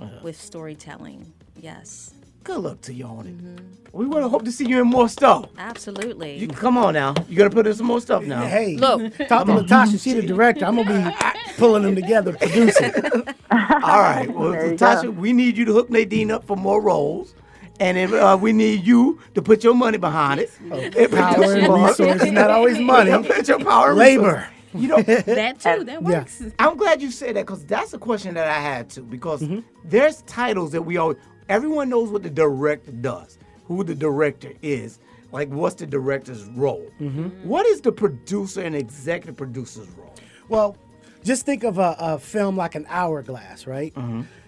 [0.00, 0.20] uh-huh.
[0.22, 1.30] with storytelling.
[1.60, 3.36] Yes, Good luck to you on it.
[3.36, 3.66] Mm-hmm.
[3.92, 5.50] We want to hope to see you in more stuff.
[5.58, 6.38] absolutely.
[6.38, 7.14] You come on now.
[7.28, 8.46] You gotta put in some more stuff now.
[8.46, 9.14] hey, Look.
[9.28, 9.98] talk to Natasha.
[9.98, 10.64] She the director.
[10.64, 12.92] I'm gonna be pulling them together, producing.
[13.50, 14.26] All right.
[14.34, 15.10] Well, There you Tasha, go.
[15.10, 17.34] we need you to hook Nadine up for more roles.
[17.80, 20.50] And then, uh, we need you to put your money behind it.
[20.70, 21.86] And Power produce and more.
[21.88, 23.10] resources, not always money.
[23.26, 24.22] Put your power and Labor.
[24.26, 24.50] resources.
[24.74, 25.84] You know, That too.
[25.84, 26.18] That Yeah.
[26.20, 26.42] works.
[26.58, 29.02] I'm glad you said that because that's a question that I had too.
[29.02, 29.60] Because Mm-hmm.
[29.84, 31.16] there's titles that we always,
[31.48, 34.98] everyone knows what the director does, who the director is,
[35.32, 36.86] like what's the director's role.
[37.00, 37.48] Mm-hmm.
[37.48, 40.14] What is the producer and executive producer's role?
[40.50, 40.76] Well,
[41.24, 43.92] just think of a, a film like an hourglass, right?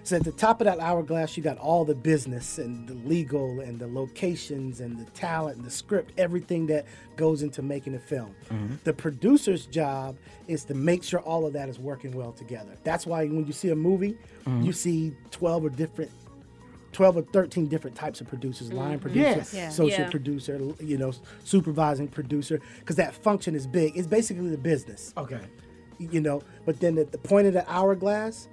[0.05, 3.61] So at the top of that hourglass, you got all the business and the legal
[3.61, 8.01] and the locations and the talent and the script, everything that goes into making a
[8.01, 8.35] film.
[8.51, 8.75] Mm-hmm.
[8.83, 10.17] The producer's job
[10.49, 12.77] is to make sure all of that is working well together.
[12.83, 14.63] That's why when you see a movie, mm-hmm.
[14.63, 16.11] you see 12 or different
[16.93, 18.77] 12 or 13 different types of producers mm-hmm.
[18.79, 19.55] line producer Yes.
[19.55, 19.69] Yeah.
[19.71, 20.11] social Yeah.
[20.11, 21.13] producer you know
[21.43, 25.41] supervising producer because that function is big it's basically the business Okay.
[25.99, 26.43] you know.
[26.67, 28.49] But then at the point of the hourglass,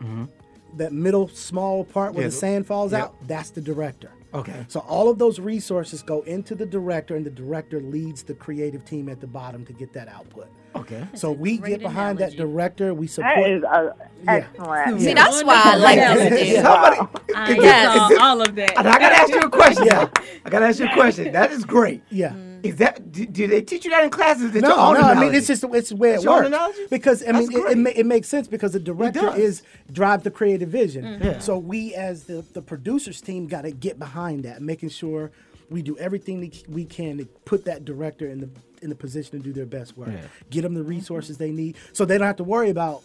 [0.78, 3.02] that middle small part where Yeah, the sand falls yep.
[3.02, 4.12] out, that's the director.
[4.34, 4.66] Okay.
[4.68, 8.86] So all of those resources go into the director, and the director leads the creative
[8.86, 10.48] team at the bottom to get that output.
[10.76, 11.04] Okay.
[11.16, 12.94] so we get behind that director.
[12.94, 13.36] We support.
[13.38, 13.94] That is uh,
[14.24, 14.34] Yeah.
[14.36, 15.02] excellent.
[15.02, 16.56] See, that's why I like this.
[16.62, 16.98] Somebody,
[17.36, 18.18] I Yes.
[18.22, 18.78] all of that.
[18.78, 19.86] and I gotta ask you a question.
[19.88, 20.08] Yeah.
[20.46, 21.34] I gotta ask you a question.
[21.34, 22.04] That is great.
[22.12, 22.34] yeah.
[22.60, 22.68] Mm-hmm.
[22.68, 24.53] Is that do, do they teach you that in classes?
[24.56, 25.02] Is No, your own no.
[25.02, 26.49] I mean, it's just it's the way it works.
[26.90, 29.61] Because I That's mean, it, it, ma- it makes sense because the director is
[29.91, 31.03] drive the creative vision.
[31.06, 31.23] Mm-hmm.
[31.23, 31.40] Yeah.
[31.40, 35.31] So we, as the the producers team, got to get behind that, making sure
[35.69, 38.49] we do everything that we can to put that director in the
[38.81, 40.10] in the position to do their best work.
[40.10, 40.22] Yeah.
[40.49, 43.03] Get them the resources they need, so they don't have to worry about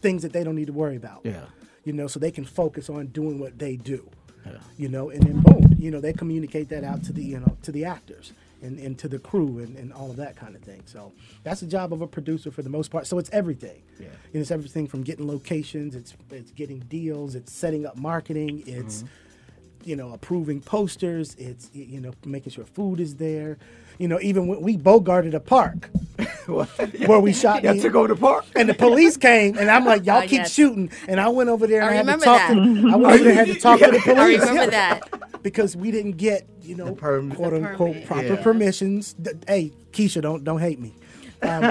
[0.00, 1.20] things that they don't need to worry about.
[1.24, 1.44] Yeah.
[1.84, 4.08] You know, so they can focus on doing what they do.
[4.46, 4.58] Yeah.
[4.76, 7.56] You know, and then boom, you know, they communicate that out to the you know
[7.62, 8.32] to the actors
[8.62, 10.82] and, and to the crew and, and all of that kind of thing.
[10.86, 11.12] So
[11.42, 13.06] that's the job of a producer for the most part.
[13.06, 13.82] So it's everything.
[13.98, 14.08] Yeah.
[14.32, 19.02] And it's everything from getting locations, it's it's getting deals, it's setting up marketing, it's
[19.02, 19.88] mm-hmm.
[19.88, 23.58] you know approving posters, it's you know making sure food is there.
[24.00, 25.90] You know, even when we bogarted a park
[26.46, 28.46] where we shot Y'all the- took over the park.
[28.56, 30.52] and the police came, and I'm like, y'all Oh, keep yes.
[30.54, 30.90] shooting.
[31.06, 32.54] And I went over there and I I, had to remember talk that.
[32.54, 32.60] to.
[32.92, 34.42] I went over there and had to talk to the police.
[34.42, 34.98] I remember yeah.
[35.00, 35.42] that.
[35.42, 38.06] because we didn't get you know perm- quote unquote permit.
[38.06, 38.42] proper Yeah.
[38.42, 39.14] permissions.
[39.46, 40.94] Hey, Keisha, don't don't hate me.
[41.42, 41.62] Um,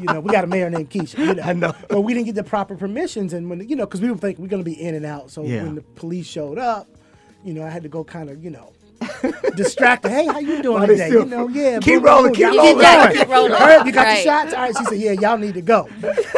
[0.00, 1.18] you, know, we got a mayor named Keisha.
[1.18, 1.74] You know, I know.
[1.88, 4.42] But we didn't get the proper permissions, and when you know, because we were thinking
[4.44, 5.30] we're going to be in and out.
[5.32, 5.64] So Yeah.
[5.64, 6.88] when the police showed up,
[7.44, 8.72] you know, I had to go kind of, you know.
[9.56, 10.10] distracted.
[10.10, 11.08] Hey, how you doing Why today?
[11.10, 11.78] You know, yeah.
[11.80, 12.78] Keep boom, rolling, boom, keep rolling.
[12.78, 13.12] going.
[13.16, 13.52] Keep rolling.
[13.52, 14.14] All right, you got Right.
[14.16, 14.54] your shots.
[14.54, 14.76] All right.
[14.76, 15.88] She said, "Yeah, y'all need to go."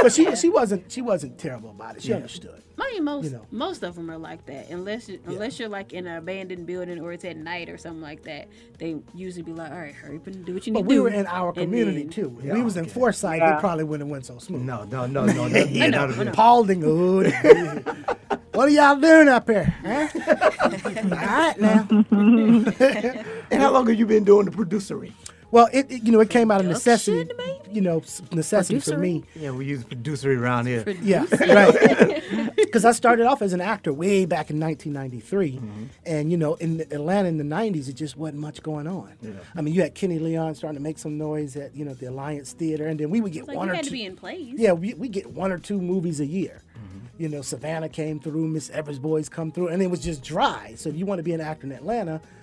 [0.03, 2.03] But she she wasn't she wasn't terrible about it.
[2.03, 2.17] She Yeah.
[2.17, 2.63] understood.
[2.81, 3.47] I mean, most You know.
[3.51, 4.71] most of them are like that.
[4.71, 8.01] Unless you, unless you're like in an abandoned building or it's at night or something
[8.01, 8.49] like that,
[8.79, 10.83] they usually be like, "All right, hurry up and do what you need to do.
[10.83, 12.39] But to we do." were in our community then- too.
[12.43, 13.57] If we was in Forsyth, Yeah.
[13.57, 14.63] it probably wouldn't have went so smooth.
[14.63, 15.49] No, no, no, no.
[15.49, 17.33] That, yeah, I that'd Paulding, hood.
[18.53, 19.75] what are y'all doing up here?
[19.83, 20.09] Huh?
[20.63, 21.87] All right now.
[21.91, 25.13] and how long have you been doing the producery?
[25.51, 27.31] Well, it, it- you know it came out of necessity.
[27.71, 29.25] You know, s- necessity for me.
[29.35, 30.85] Yeah, we use producery around here.
[31.03, 32.23] Yeah, right.
[32.57, 35.85] Because I started off as an actor way back in 1993, Mm-hmm.
[36.05, 39.15] and you know, in Atlanta in the 90s, it just wasn't much going on.
[39.23, 39.31] Yeah.
[39.57, 42.07] I mean, you had Kenny Leon starting to make some noise at you know the
[42.07, 43.91] Alliance Theater, and then we would get It's like one you or had two.
[43.91, 44.55] to be in plays.
[44.59, 46.63] Yeah, we, we get one or two movies a year.
[46.77, 47.23] Mm-hmm.
[47.23, 50.75] You know, Savannah came through, Miss Evers Boys come through, and it was just dry.
[50.77, 52.38] So if you want to be an actor in Atlanta, y-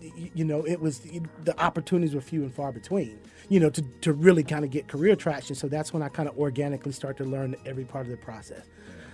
[0.00, 3.18] you know, it was the opportunities were few and far between.
[3.48, 5.56] You know, to, to really kind of get career traction.
[5.56, 8.66] So that's when I kind of organically start to learn every part of the process.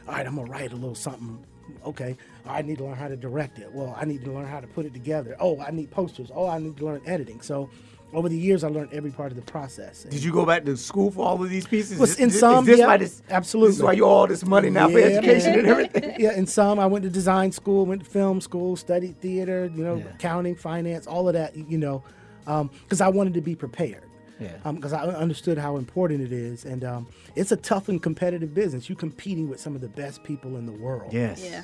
[0.07, 1.45] All right, I'm gonna write a little something.
[1.87, 2.17] Okay,
[2.47, 3.73] I need to learn how to direct it.
[3.73, 5.37] Well, I need to learn how to put it together.
[5.41, 6.31] Oh, I need posters.
[6.35, 7.41] Oh, I need to learn editing.
[7.41, 7.71] So
[8.15, 10.05] over the years, I learned every part of the process.
[10.05, 11.99] Did you go back to school for all of these pieces?
[11.99, 13.71] Was Is- in is- some, is this yeah, why this, absolutely.
[13.71, 15.59] This is why you all this money now for education man.
[15.61, 16.15] and everything.
[16.19, 19.85] yeah, in some, I went to design school, went to film school, studied theater, you
[19.85, 22.03] know, accounting, finance, all of that, you know,
[22.45, 24.03] because I wanted to be prepared.
[24.41, 24.73] Yeah.
[24.73, 28.89] Because I understood how important it is, and um, it's a tough and competitive business.
[28.89, 31.13] You're competing with some of the best people in the world.
[31.13, 31.43] Yes.
[31.45, 31.63] Yeah.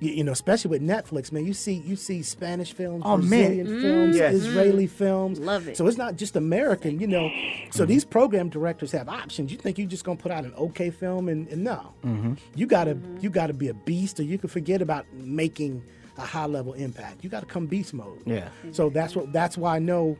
[0.00, 1.44] You, you know, especially with Netflix, man.
[1.46, 3.28] You see, you see Spanish films, Oh, man.
[3.28, 3.82] Brazilian Mm.
[3.82, 4.34] films, Yes.
[4.34, 5.38] Israeli films.
[5.38, 5.76] Love it.
[5.76, 7.30] So it's not just American, you know.
[7.70, 9.52] So these program directors have options.
[9.52, 12.32] You think you're just gonna put out an okay film, and, and no, Mm-hmm.
[12.54, 15.82] you gotta you gotta be a beast, or you can forget about making
[16.18, 17.22] a high level impact.
[17.22, 18.22] You gotta come beast mode.
[18.26, 18.48] Yeah.
[18.72, 20.16] So that's what that's why I know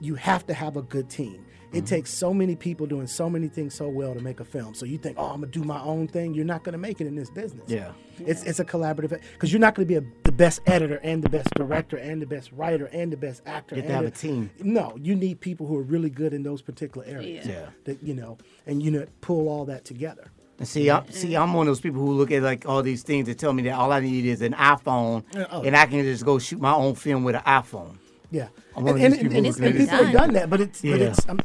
[0.00, 1.44] you have to have a good team.
[1.74, 1.86] It Mm-hmm.
[1.86, 4.74] takes so many people doing so many things so well to make a film.
[4.74, 6.32] So you think, oh, I'm gonna do my own thing.
[6.32, 7.68] You're not gonna make it in this business.
[7.68, 7.90] Yeah.
[8.18, 11.28] It's it's a collaborative because you're not gonna be a, the best editor and the
[11.28, 13.74] best director and the best writer and the best actor.
[13.74, 14.50] You have to have the- a team.
[14.62, 17.44] No, you need people who are really good in those particular areas.
[17.46, 17.52] Yeah.
[17.54, 17.66] Yeah.
[17.84, 20.30] That you know, and you know, pull all that together.
[20.60, 23.02] And see, I'm, see, I'm one of those people who look at like all these
[23.02, 25.62] things and tell me that all I need is an iPhone, oh.
[25.62, 27.96] and I can just go shoot my own film with an iPhone.
[28.30, 28.48] Yeah.
[28.76, 29.78] I'm And, one of and, these and, people and, who and look at it.
[29.90, 31.06] people have done that, but it's but Yeah.
[31.08, 31.40] it's um, um,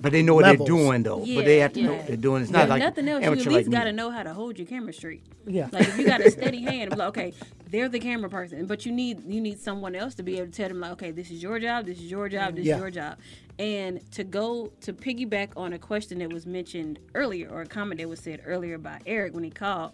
[0.00, 0.66] But they know what levels.
[0.68, 1.18] they're doing though.
[1.18, 2.42] but they have to know what they're doing.
[2.42, 3.22] It's Yeah, not if like nothing else.
[3.24, 5.22] You at least like got to know how to hold your camera straight.
[5.46, 5.68] Yeah.
[5.72, 7.34] Like if you got a steady hand, like okay,
[7.70, 10.52] they're the camera person, but you need you need someone else to be able to
[10.52, 12.76] tell them like, okay, this is your job, this is your job, this Yeah.
[12.76, 13.18] is your job,
[13.58, 18.00] and to go to piggyback on a question that was mentioned earlier or a comment
[18.00, 19.92] that was said earlier by Eric when he called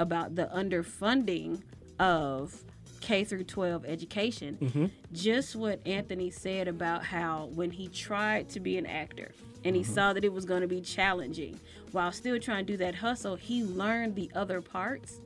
[0.00, 1.62] about the underfunding
[2.00, 2.62] of
[3.04, 4.56] K through 12 education.
[4.60, 4.90] Mhm.
[5.12, 9.32] Just what Anthony said about how when he tried to be an actor
[9.62, 9.92] and he Mm-hmm.
[9.94, 11.60] saw that it was going to be challenging
[11.92, 15.20] while still trying to do that hustle, he learned the other parts.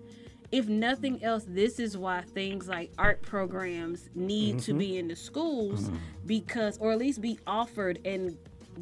[0.51, 4.77] If nothing else, this is why things like art programs need to Mm-hmm.
[4.77, 4.79] Mhm.
[4.79, 5.91] be in the schools
[6.27, 8.37] because, or at least be offered and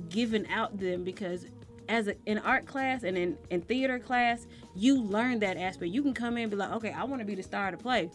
[0.08, 1.46] given out them because
[1.88, 5.92] as a, in art class and in, in theater class, you learn that aspect.
[5.92, 7.76] You can come in and be like, okay, I want to be the star of
[7.76, 8.10] the play.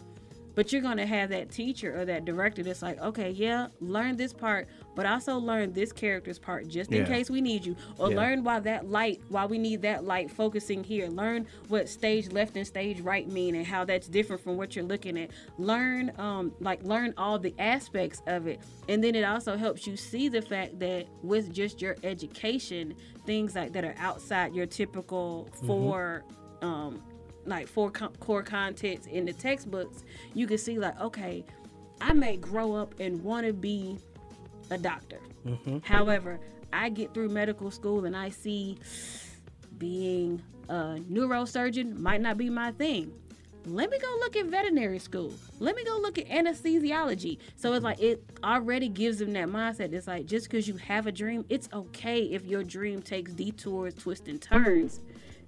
[0.61, 4.31] But you're gonna have that teacher or that director that's like, okay, yeah, learn this
[4.31, 7.07] part, but also learn this character's part just in Yeah.
[7.07, 7.75] case we need you.
[7.97, 8.17] Or Yeah.
[8.17, 11.07] learn why that light, why we need that light focusing here.
[11.07, 14.85] Learn what stage left and stage right mean and how that's different from what you're
[14.85, 15.31] looking at.
[15.57, 18.61] Learn um like learn all the aspects of it.
[18.87, 22.93] And then it also helps you see the fact that with just your education,
[23.25, 25.65] things like that are outside your typical Mhm.
[25.65, 26.23] four
[26.61, 27.01] um
[27.45, 30.03] like four co- core contents in the textbooks,
[30.33, 31.43] you can see like, okay,
[31.99, 33.97] I may grow up and want to be
[34.69, 35.19] a doctor.
[35.45, 35.83] Mhm.
[35.83, 36.39] However,
[36.73, 38.77] I get through medical school and I see
[39.77, 43.11] being a neurosurgeon might not be my thing.
[43.65, 45.31] Let me go look at veterinary school.
[45.59, 47.37] Let me go look at anesthesiology.
[47.57, 49.93] So it's like it already gives them that mindset.
[49.93, 53.93] It's like just because you have a dream, it's okay if your dream takes detours,
[53.93, 55.01] twists, and turns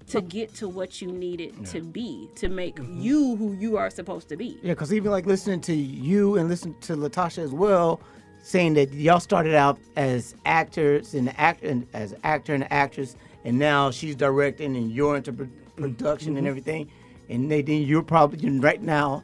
[0.07, 3.89] to get to what you need it to be, to make you who you are
[3.89, 4.57] supposed to be.
[4.61, 7.99] Yeah, because even like listening to you and listening to Latasha as well,
[8.41, 13.15] saying that y'all started out as actors and act and as actor and actress,
[13.45, 15.47] and now she's directing and you're into pro-
[15.77, 16.49] production and Mhm.
[16.49, 16.89] everything.
[17.29, 19.23] And Nadine, you're probably right now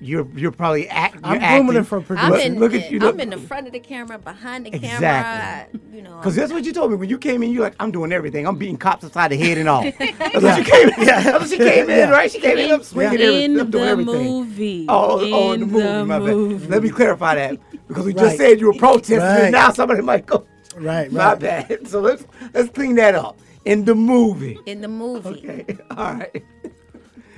[0.00, 1.14] you're you're probably act.
[1.14, 1.66] You're I'm acting.
[1.66, 3.00] grooming her for I'm in, Look at you.
[3.06, 4.86] I'm in the front of the camera, behind the camera.
[4.94, 5.80] Exactly.
[5.92, 7.50] You know, Because that's what you told me when you came in.
[7.52, 8.46] You're like, I'm doing everything.
[8.46, 9.82] I'm beating cops upside the head and all.
[9.98, 11.06] That's what you came in.
[11.06, 12.10] Yeah, that's what she came in, Yeah.
[12.10, 12.30] right?
[12.30, 12.70] She came in.
[12.72, 13.60] I'm swinging In everything.
[13.60, 14.14] I'm doing everything.
[14.14, 14.40] In the everything.
[14.40, 14.86] movie.
[14.88, 15.82] Oh, oh, in the movie.
[15.86, 16.58] the my movie.
[16.58, 16.70] bad.
[16.70, 17.58] Let me clarify that
[17.88, 19.40] because we just said you were protesting, Right.
[19.44, 20.46] and now somebody might go.
[20.76, 21.38] Right, My right.
[21.40, 21.88] bad.
[21.88, 24.58] So let's let's clean that up in the movie.
[24.66, 25.28] in the movie.
[25.30, 25.64] Okay.
[25.96, 26.44] All right.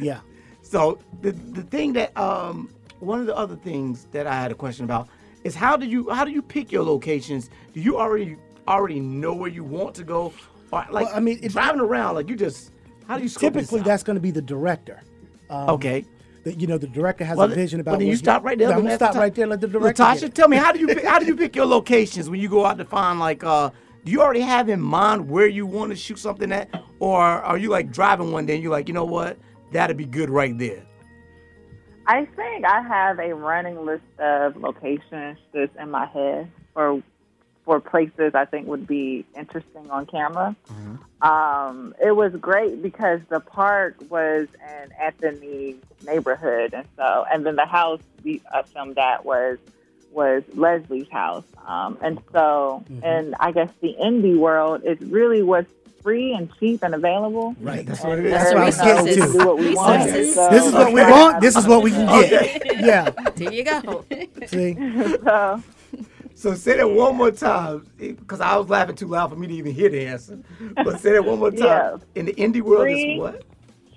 [0.01, 0.21] Yeah.
[0.69, 2.71] So the the thing that um
[3.01, 5.09] one of the other things that I had a question about
[5.43, 7.49] is how do you how do you pick your locations?
[7.73, 8.37] Do you already
[8.67, 10.35] already know where you want to go,
[10.71, 12.73] or like Well, I mean, driving around like you just
[13.07, 15.01] how do you Typically, that's going to be the director.
[15.49, 16.05] Um, Okay.
[16.45, 17.93] The, you know, the director has Well, a vision about.
[17.93, 18.69] well, then you stop right there.
[18.69, 19.47] Yeah, I'm Let me stop right there.
[19.47, 20.03] Let the director.
[20.03, 22.49] Latasha, tell me how do you pick, how do you pick your locations when you
[22.49, 23.71] go out to find like uh
[24.05, 26.69] do you already have in mind where you want to shoot something at,
[26.99, 29.39] or are you like driving one day and you're like, you know what,
[29.73, 30.83] that'd be good right there.
[32.07, 37.03] I think I have a running list of locations just in my head for
[37.67, 40.57] for places I think would be interesting on camera.
[41.21, 47.57] Um, it was great because the park was in Anthony's neighborhood, and so and then
[47.57, 49.59] the house we uh, filmed at was
[50.13, 55.71] was Leslie's house, um, and so and I guess the indie world is really what's
[56.09, 57.55] free and cheap and available.
[57.61, 57.85] Right.
[57.85, 58.33] That's what it is.
[58.33, 59.39] That's what I was getting to.
[59.45, 60.03] what we want.
[60.11, 61.41] So- This is what we want.
[61.43, 62.81] This is what we can get.
[62.81, 63.11] Yeah.
[63.37, 64.05] There you go.
[64.47, 64.75] See.
[65.23, 65.63] so
[66.35, 69.55] So say that one more time, because I was laughing too loud for me to
[69.55, 70.39] even hear the answer.
[70.77, 71.61] But say that one more time.
[71.61, 71.97] Yeah.
[72.15, 73.15] In the indie world, Free.
[73.15, 73.43] is what?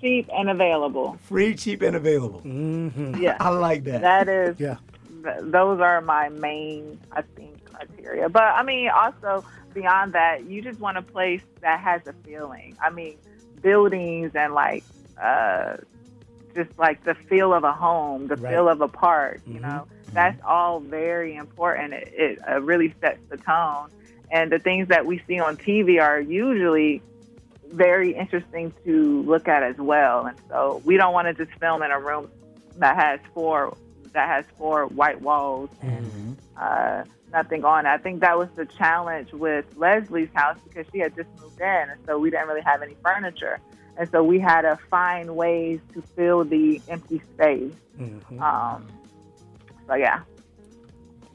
[0.00, 1.16] cheap and available.
[1.22, 2.40] Free, cheap, and available.
[2.40, 3.22] Mm-hmm.
[3.22, 3.36] Yeah.
[3.38, 4.00] I like that.
[4.02, 4.76] That is, Yeah.
[5.22, 7.51] th- those are my main, I think,
[7.86, 8.28] criteria.
[8.28, 9.44] But I mean, also
[9.74, 12.76] beyond that, you just want a place that has a feeling.
[12.82, 13.16] I mean,
[13.60, 14.84] buildings and like,
[15.22, 15.76] uh,
[16.54, 18.52] just like the feel of a home, the Right.
[18.54, 19.40] feel of a park.
[19.46, 19.62] You Mhm.
[19.62, 21.94] know, that's all very important.
[21.94, 23.90] It, it uh, really sets the tone.
[24.30, 27.02] And the things that we see on TV are usually
[27.70, 30.26] very interesting to look at as well.
[30.26, 32.30] And so we don't want to just film in a room
[32.76, 33.76] that has four
[34.12, 37.02] that has four white walls and uh,
[37.32, 37.88] nothing on it.
[37.88, 41.66] I think that was the challenge with Leslie's house because she had just moved in,
[41.90, 43.58] and so we didn't really have any furniture.
[43.96, 47.74] And so we had to find ways to fill the empty space.
[47.98, 48.40] Mhm.
[48.40, 48.86] Um,
[49.86, 50.20] so yeah.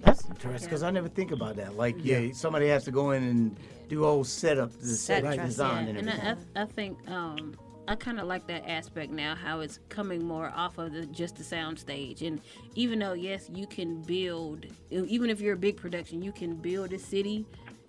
[0.02, 1.76] That's interesting because I never think about that.
[1.76, 3.58] Like, yeah, somebody has to go in and
[3.90, 6.48] do whole setup, the set Set dress, design, Yeah, and and everything.
[6.56, 7.56] I, I, I think um,
[7.88, 11.38] I kind of like that aspect now, how it's coming more off of the, just
[11.38, 12.22] the sound stage.
[12.22, 12.42] And
[12.76, 16.92] even though, yes, you can build, even if you're a big production, you can build
[16.92, 17.46] a city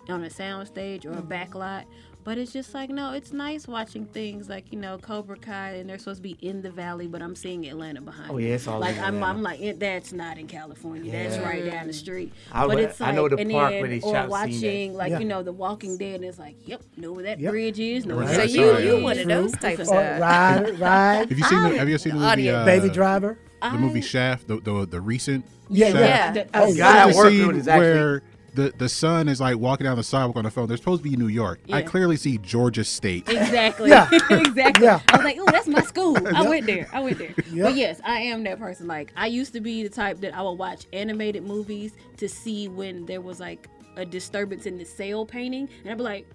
[0.09, 1.33] on a sound stage or a mm-hmm.
[1.33, 1.85] backlot.
[2.29, 5.89] But it's just like, no, it's nice watching things like, you know, Cobra Kai, and
[5.89, 8.49] they're supposed to be in the valley, but I'm seeing Atlanta behind Oh, me.
[8.49, 11.11] yeah, it's all Like, in I'm, I'm like, that's not in California.
[11.11, 12.35] That's right down the street.
[12.53, 14.93] I but would- it's I like, know the and park then, where they or watching,
[14.93, 15.21] like, Yeah.
[15.21, 17.51] you know, The Walking Dead, and it's like, yep, know where that Yep.
[17.51, 18.27] bridge is, know Right.
[18.27, 21.31] where So you bridge you one of those types Or of ride, ride.
[21.31, 23.39] Have you seen the Have you seen the movie uh, Baby Driver.
[23.63, 25.47] the movie Shaft, the the, the recent?
[25.71, 26.37] Yeah, Shaft?
[26.37, 26.45] yeah.
[26.53, 28.23] Oh, There's guy I a work scene with is where
[28.55, 30.69] the the son is like walking down the sidewalk on the phone.
[30.69, 31.61] They're supposed to be in New York.
[31.73, 33.29] I clearly see Georgia State.
[33.29, 33.91] Exactly.
[33.91, 34.09] Yeah.
[34.31, 34.85] exactly.
[34.85, 35.01] Yeah.
[35.09, 36.17] I was like, oh, that's my school.
[36.35, 36.89] I went there.
[36.93, 37.35] I went there.
[37.49, 37.67] Yep.
[37.67, 38.87] But yes, I am that person.
[38.87, 42.69] Like, I used to be the type that I would watch animated movies to see
[42.69, 46.27] when there was like a disturbance in the cel painting, and I'd be like.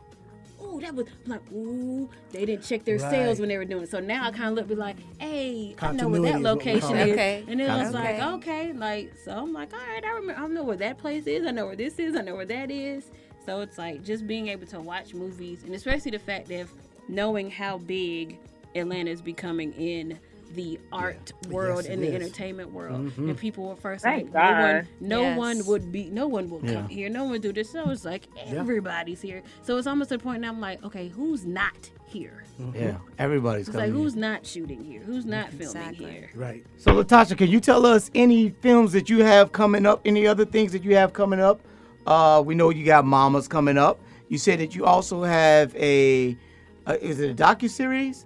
[0.74, 3.10] Ooh, that was I'm like, ooh, they didn't check their Right.
[3.12, 3.90] sales when they were doing it.
[3.92, 6.44] So now I kind of look be like, hey, I know where Continuity that is
[6.44, 7.08] what we location is.
[7.10, 7.14] it.
[7.14, 7.44] Okay.
[7.48, 8.20] And it was Okay.
[8.20, 11.28] like, okay, like, so I'm like, all right, I remember, I know where that place
[11.28, 11.46] is.
[11.46, 12.16] I know where this is.
[12.16, 13.12] I know where that is.
[13.46, 16.68] So it's like just being able to watch movies, and especially the fact that
[17.10, 18.40] knowing how big
[18.76, 20.18] Atlanta is becoming in
[20.56, 22.16] the art world Yes, and the is.
[22.16, 23.30] entertainment world, Mhm.
[23.30, 25.38] and people were first Thank like, no one, no Yes.
[25.38, 26.74] one would be, no one will Yeah.
[26.74, 27.70] come here, no one would do this.
[27.72, 28.60] So it's like Yeah.
[28.60, 29.42] everybody's here.
[29.62, 32.44] So it's almost a point now I'm like, okay, who's not here?
[32.76, 33.98] yeah, everybody's It's like coming.
[33.98, 34.04] in.
[34.04, 35.02] who's not shooting here?
[35.02, 36.12] Who's not filming Exactly.
[36.12, 36.30] here?
[36.36, 36.64] Right.
[36.78, 40.02] So, Latasha, can you tell us any films that you have coming up?
[40.06, 41.62] Any other things that you have coming up?
[42.06, 44.00] Uh, we know you got Mamas coming up.
[44.30, 46.38] You said that you also have a,
[46.86, 48.26] uh, is it a docu series?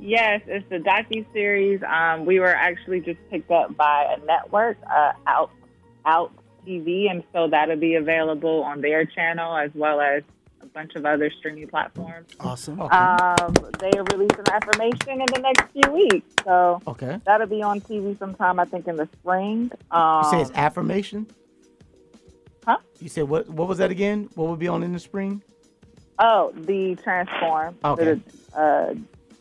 [0.00, 1.82] Yes, it's the docu series.
[1.82, 5.50] Um, we were actually just picked up by a network, uh, Out
[6.06, 6.32] Out
[6.66, 10.22] TV, and so that'll be available on their channel as well as
[10.62, 12.30] a bunch of other streaming platforms.
[12.40, 12.80] Awesome.
[12.80, 12.96] Okay.
[12.96, 17.18] Um, they are releasing information in the next few weeks, so okay.
[17.26, 18.58] that'll be on TV sometime.
[18.58, 19.70] I think in the spring.
[19.90, 21.26] Um, You say it's affirmation.
[22.64, 22.78] Huh?
[23.00, 23.48] You said what?
[23.48, 24.30] What was that again?
[24.34, 25.42] What would be on in the spring?
[26.20, 28.20] oh, the Transform, Okay.
[28.52, 28.94] the uh,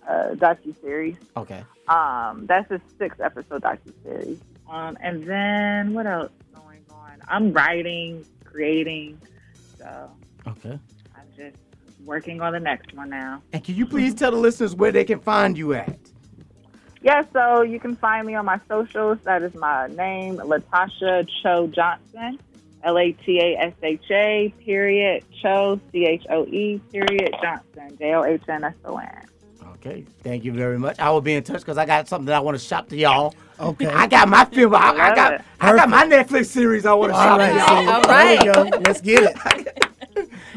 [0.09, 1.15] uh, docu series.
[1.37, 1.63] Okay.
[1.87, 4.39] Um, that's a six episode docu series.
[4.69, 7.21] Um, and then what else is going on?
[7.27, 9.19] I'm writing, creating,
[9.77, 10.11] so
[10.47, 10.77] Okay.
[11.15, 11.57] I'm just
[12.05, 13.41] working on the next one now.
[13.53, 15.97] And can you please tell the listeners where they can find you at?
[17.01, 19.19] Yeah, so you can find me on my socials.
[19.23, 22.39] That is my name, Latasha Choe Johnson.
[22.83, 27.97] L A T A S H A period Choe C H O E period Johnson
[27.99, 29.25] J O H N S O N.
[29.79, 30.03] Okay.
[30.23, 30.99] Thank you very much.
[30.99, 32.97] I will be in touch because I got something that I want to shop to
[32.97, 33.33] y'all.
[33.59, 33.87] Okay.
[33.87, 34.75] I got my film.
[34.75, 35.33] I, I got.
[35.33, 35.41] it.
[35.59, 36.85] I got my Netflix series.
[36.85, 38.53] I want to shop right, to y'all.
[38.53, 38.77] there we go.
[38.79, 39.85] Let's get it.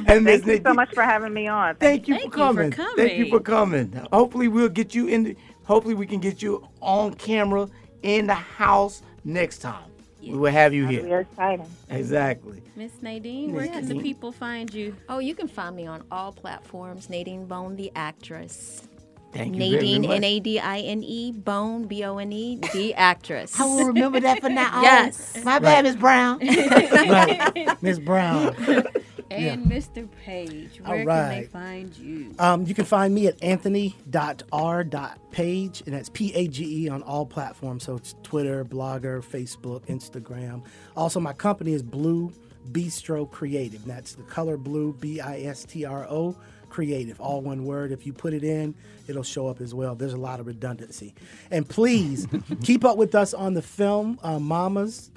[0.06, 1.76] And Miss Thank you so much for having me on.
[1.76, 2.96] Thank you, Thank for, you for coming.
[2.96, 3.92] Thank you for coming.
[4.12, 5.22] Hopefully we'll get you in.
[5.22, 7.68] The, hopefully we can get you on camera
[8.02, 9.84] in the house next time.
[10.20, 11.18] We will have you That'll here.
[11.24, 11.66] be exciting.
[11.90, 12.62] Exactly.
[12.76, 14.96] Miss Nadine, where can the people find you?
[15.08, 17.10] Oh, you can find me on all platforms.
[17.10, 18.88] Nadine Bone, the actress.
[19.32, 20.16] Thank you very Nadine, much.
[20.16, 23.58] N A D I N E, Bone, B O N E, the actress.
[23.60, 24.82] I will remember that for now.
[24.82, 25.42] Yes.
[25.44, 26.38] My bad, Miss Brown.
[26.40, 27.82] right.
[27.82, 28.54] Miss Brown.
[29.32, 30.06] And Mr.
[30.24, 32.34] Page, All where can they find you?
[32.38, 37.24] Um, you can find me at anthony.r.page, and that's P A G E on all
[37.24, 37.84] platforms.
[37.84, 40.62] So it's Twitter, Blogger, Facebook, Instagram.
[40.96, 42.30] Also, my company is Blue
[42.72, 43.82] Bistro Creative.
[43.86, 46.36] That's the color blue, B I S T R O
[46.72, 47.92] Creative, all one word.
[47.92, 48.74] If you put it in,
[49.06, 49.94] it'll show up as well.
[49.94, 51.14] There's a lot of redundancy.
[51.50, 52.26] And please
[52.62, 55.10] keep up with us on the film uh, Mamas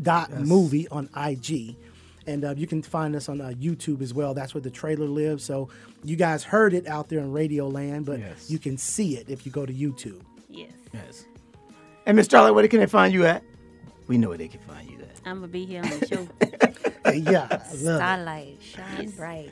[0.00, 1.74] dot movie on IG.
[2.28, 4.34] And uh, you can find us on uh, YouTube as well.
[4.34, 5.42] That's where the trailer lives.
[5.42, 5.68] So
[6.04, 8.48] you guys heard it out there in Radio Land, but Yes.
[8.48, 10.20] you can see it if you go to YouTube.
[10.48, 10.70] Yes.
[10.94, 11.24] Yes.
[12.06, 13.42] And Miss Charlotte, where can they find you at?
[14.06, 14.99] We know where they can find you at.
[15.24, 16.28] I'm gonna be here on the show.
[17.12, 17.76] yeah, I love it.
[17.78, 19.10] Starlight, shine Yes.
[19.12, 19.50] bright.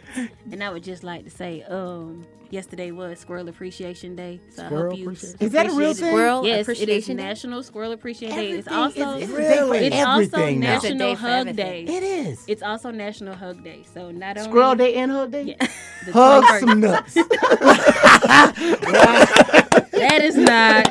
[0.51, 4.67] And I would just like to say, um, yesterday was Squirrel Appreciation Day, so I
[4.67, 6.11] Squirrel hope you Appreciation- Is that a real appreciated- thing?
[6.13, 7.23] Squirrel Yes, it is Appreciation Day?
[7.23, 8.51] National Squirrel Appreciation Day.
[8.53, 9.79] It's also is- it's Really?
[9.87, 10.75] it's also everything now.
[10.77, 11.87] It's National day Hug everything.
[11.87, 11.93] Day.
[11.97, 12.45] It is.
[12.47, 13.83] It's also National Hug Day.
[13.93, 15.43] So not only Squirrel Day and Hug Day?
[15.43, 15.67] Yeah,
[16.07, 16.61] the Hug 21st.
[16.61, 17.15] some nuts.
[19.93, 20.85] That is not.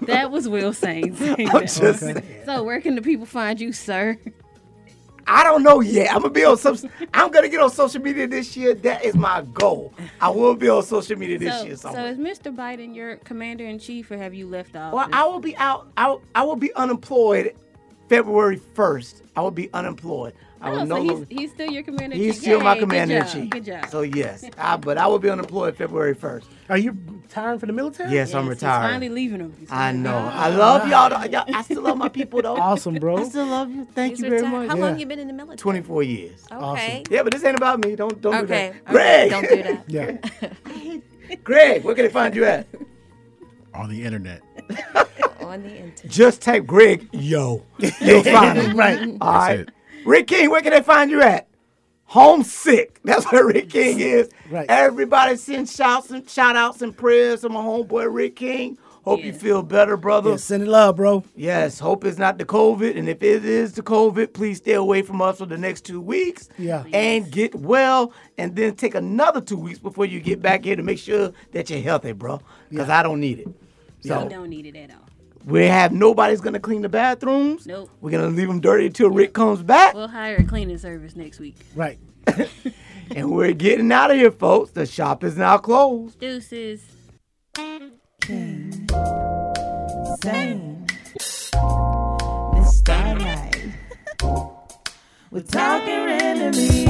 [0.06, 1.16] that was Will saying.
[1.20, 2.22] I'm just saying.
[2.44, 4.18] So where can the people find you, sir?
[5.26, 6.12] I don't know yet.
[6.12, 6.76] I'm gonna be on some.
[7.14, 8.74] I'm gonna get on social media this year.
[8.74, 9.94] That is my goal.
[10.20, 11.76] I will be on social media this so, year.
[11.76, 12.54] so is Mr.
[12.54, 14.96] Biden your commander in chief, or have you left office?
[14.96, 15.88] well, I will be out.
[15.96, 17.54] I, I will be unemployed
[18.14, 19.22] February 1st.
[19.36, 20.34] I will be unemployed.
[20.60, 22.42] I will Oh, no so he's, longer- he's still your commander He's chief.
[22.42, 23.50] still my Yay, good commander in chief.
[23.50, 23.86] Good job.
[23.88, 26.44] So yes, I, but I will be unemployed February 1st.
[26.68, 28.12] Are you retiring from the military?
[28.12, 28.82] Yes, I'm Yes, retired.
[28.82, 29.54] He's finally leaving him.
[29.58, 30.16] He's I know.
[30.16, 30.32] leaving.
[30.32, 31.44] I love y'all, y'all.
[31.54, 32.56] I still love my people though.
[32.56, 33.18] Awesome, bro.
[33.18, 33.86] I still love you.
[33.94, 34.52] Thank He's you very retired.
[34.58, 34.68] much.
[34.70, 34.82] How Yeah.
[34.90, 35.56] long you been in the military?
[35.56, 36.44] 24 years.
[36.52, 37.04] Okay.
[37.08, 37.94] Yeah, but this ain't about me.
[37.96, 38.44] Don't don't Okay.
[38.44, 38.68] do that.
[38.82, 39.84] okay, Greg, Don't do that.
[39.88, 41.36] Yeah.
[41.44, 42.66] Greg, where can they find you at?
[43.72, 44.42] on the internet.
[45.40, 46.06] On the internet.
[46.08, 47.64] Just type Greg, yo.
[47.78, 48.76] You'll find him.
[48.76, 48.98] right.
[49.20, 49.60] All That's right.
[49.60, 49.70] it.
[50.04, 51.48] Rick King, where can they find you at?
[52.04, 53.00] Homesick.
[53.04, 54.28] That's where Rick King is.
[54.50, 54.66] Right.
[54.68, 58.78] Everybody send shouts and shout outs and prayers to my homeboy Rick King.
[59.02, 60.30] Hope you feel better, brother.
[60.32, 61.24] Yeah, send it love, bro.
[61.34, 62.98] Yes, hope it's not the COVID.
[62.98, 66.02] And if it is the COVID, please stay away from us for the next two
[66.02, 66.50] weeks.
[66.58, 66.84] Yeah.
[66.92, 68.12] And get well.
[68.36, 71.70] And then take another two weeks before you get back here to make sure that
[71.70, 72.42] you're healthy, bro.
[72.68, 73.48] Because I don't need it.
[74.00, 75.06] So We don't need it at all.
[75.44, 77.66] we have nobody's going to clean the bathrooms.
[77.66, 77.90] Nope.
[78.00, 79.94] We're going to leave them dirty until Rick comes back.
[79.94, 81.56] We'll hire a cleaning service next week.
[81.74, 81.98] Right.
[83.14, 84.70] and we're getting out of here, folks.
[84.72, 86.18] The shop is now closed.
[86.20, 86.82] Deuces.
[90.22, 90.86] Same.
[92.54, 93.56] Miss Starlight.
[95.30, 96.84] We're talking enemies.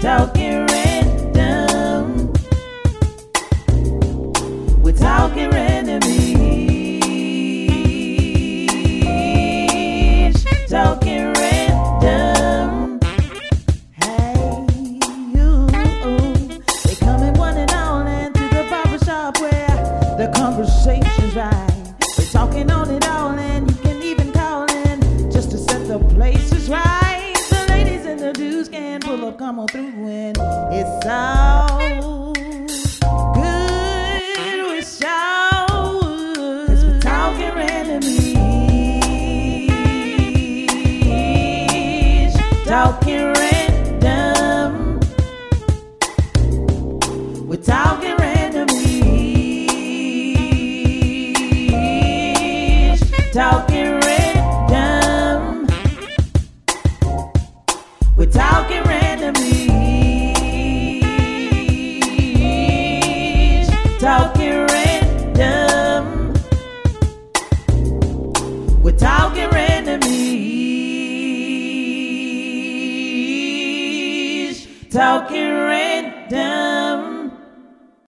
[0.00, 0.41] Talking
[29.66, 31.71] pull up, come on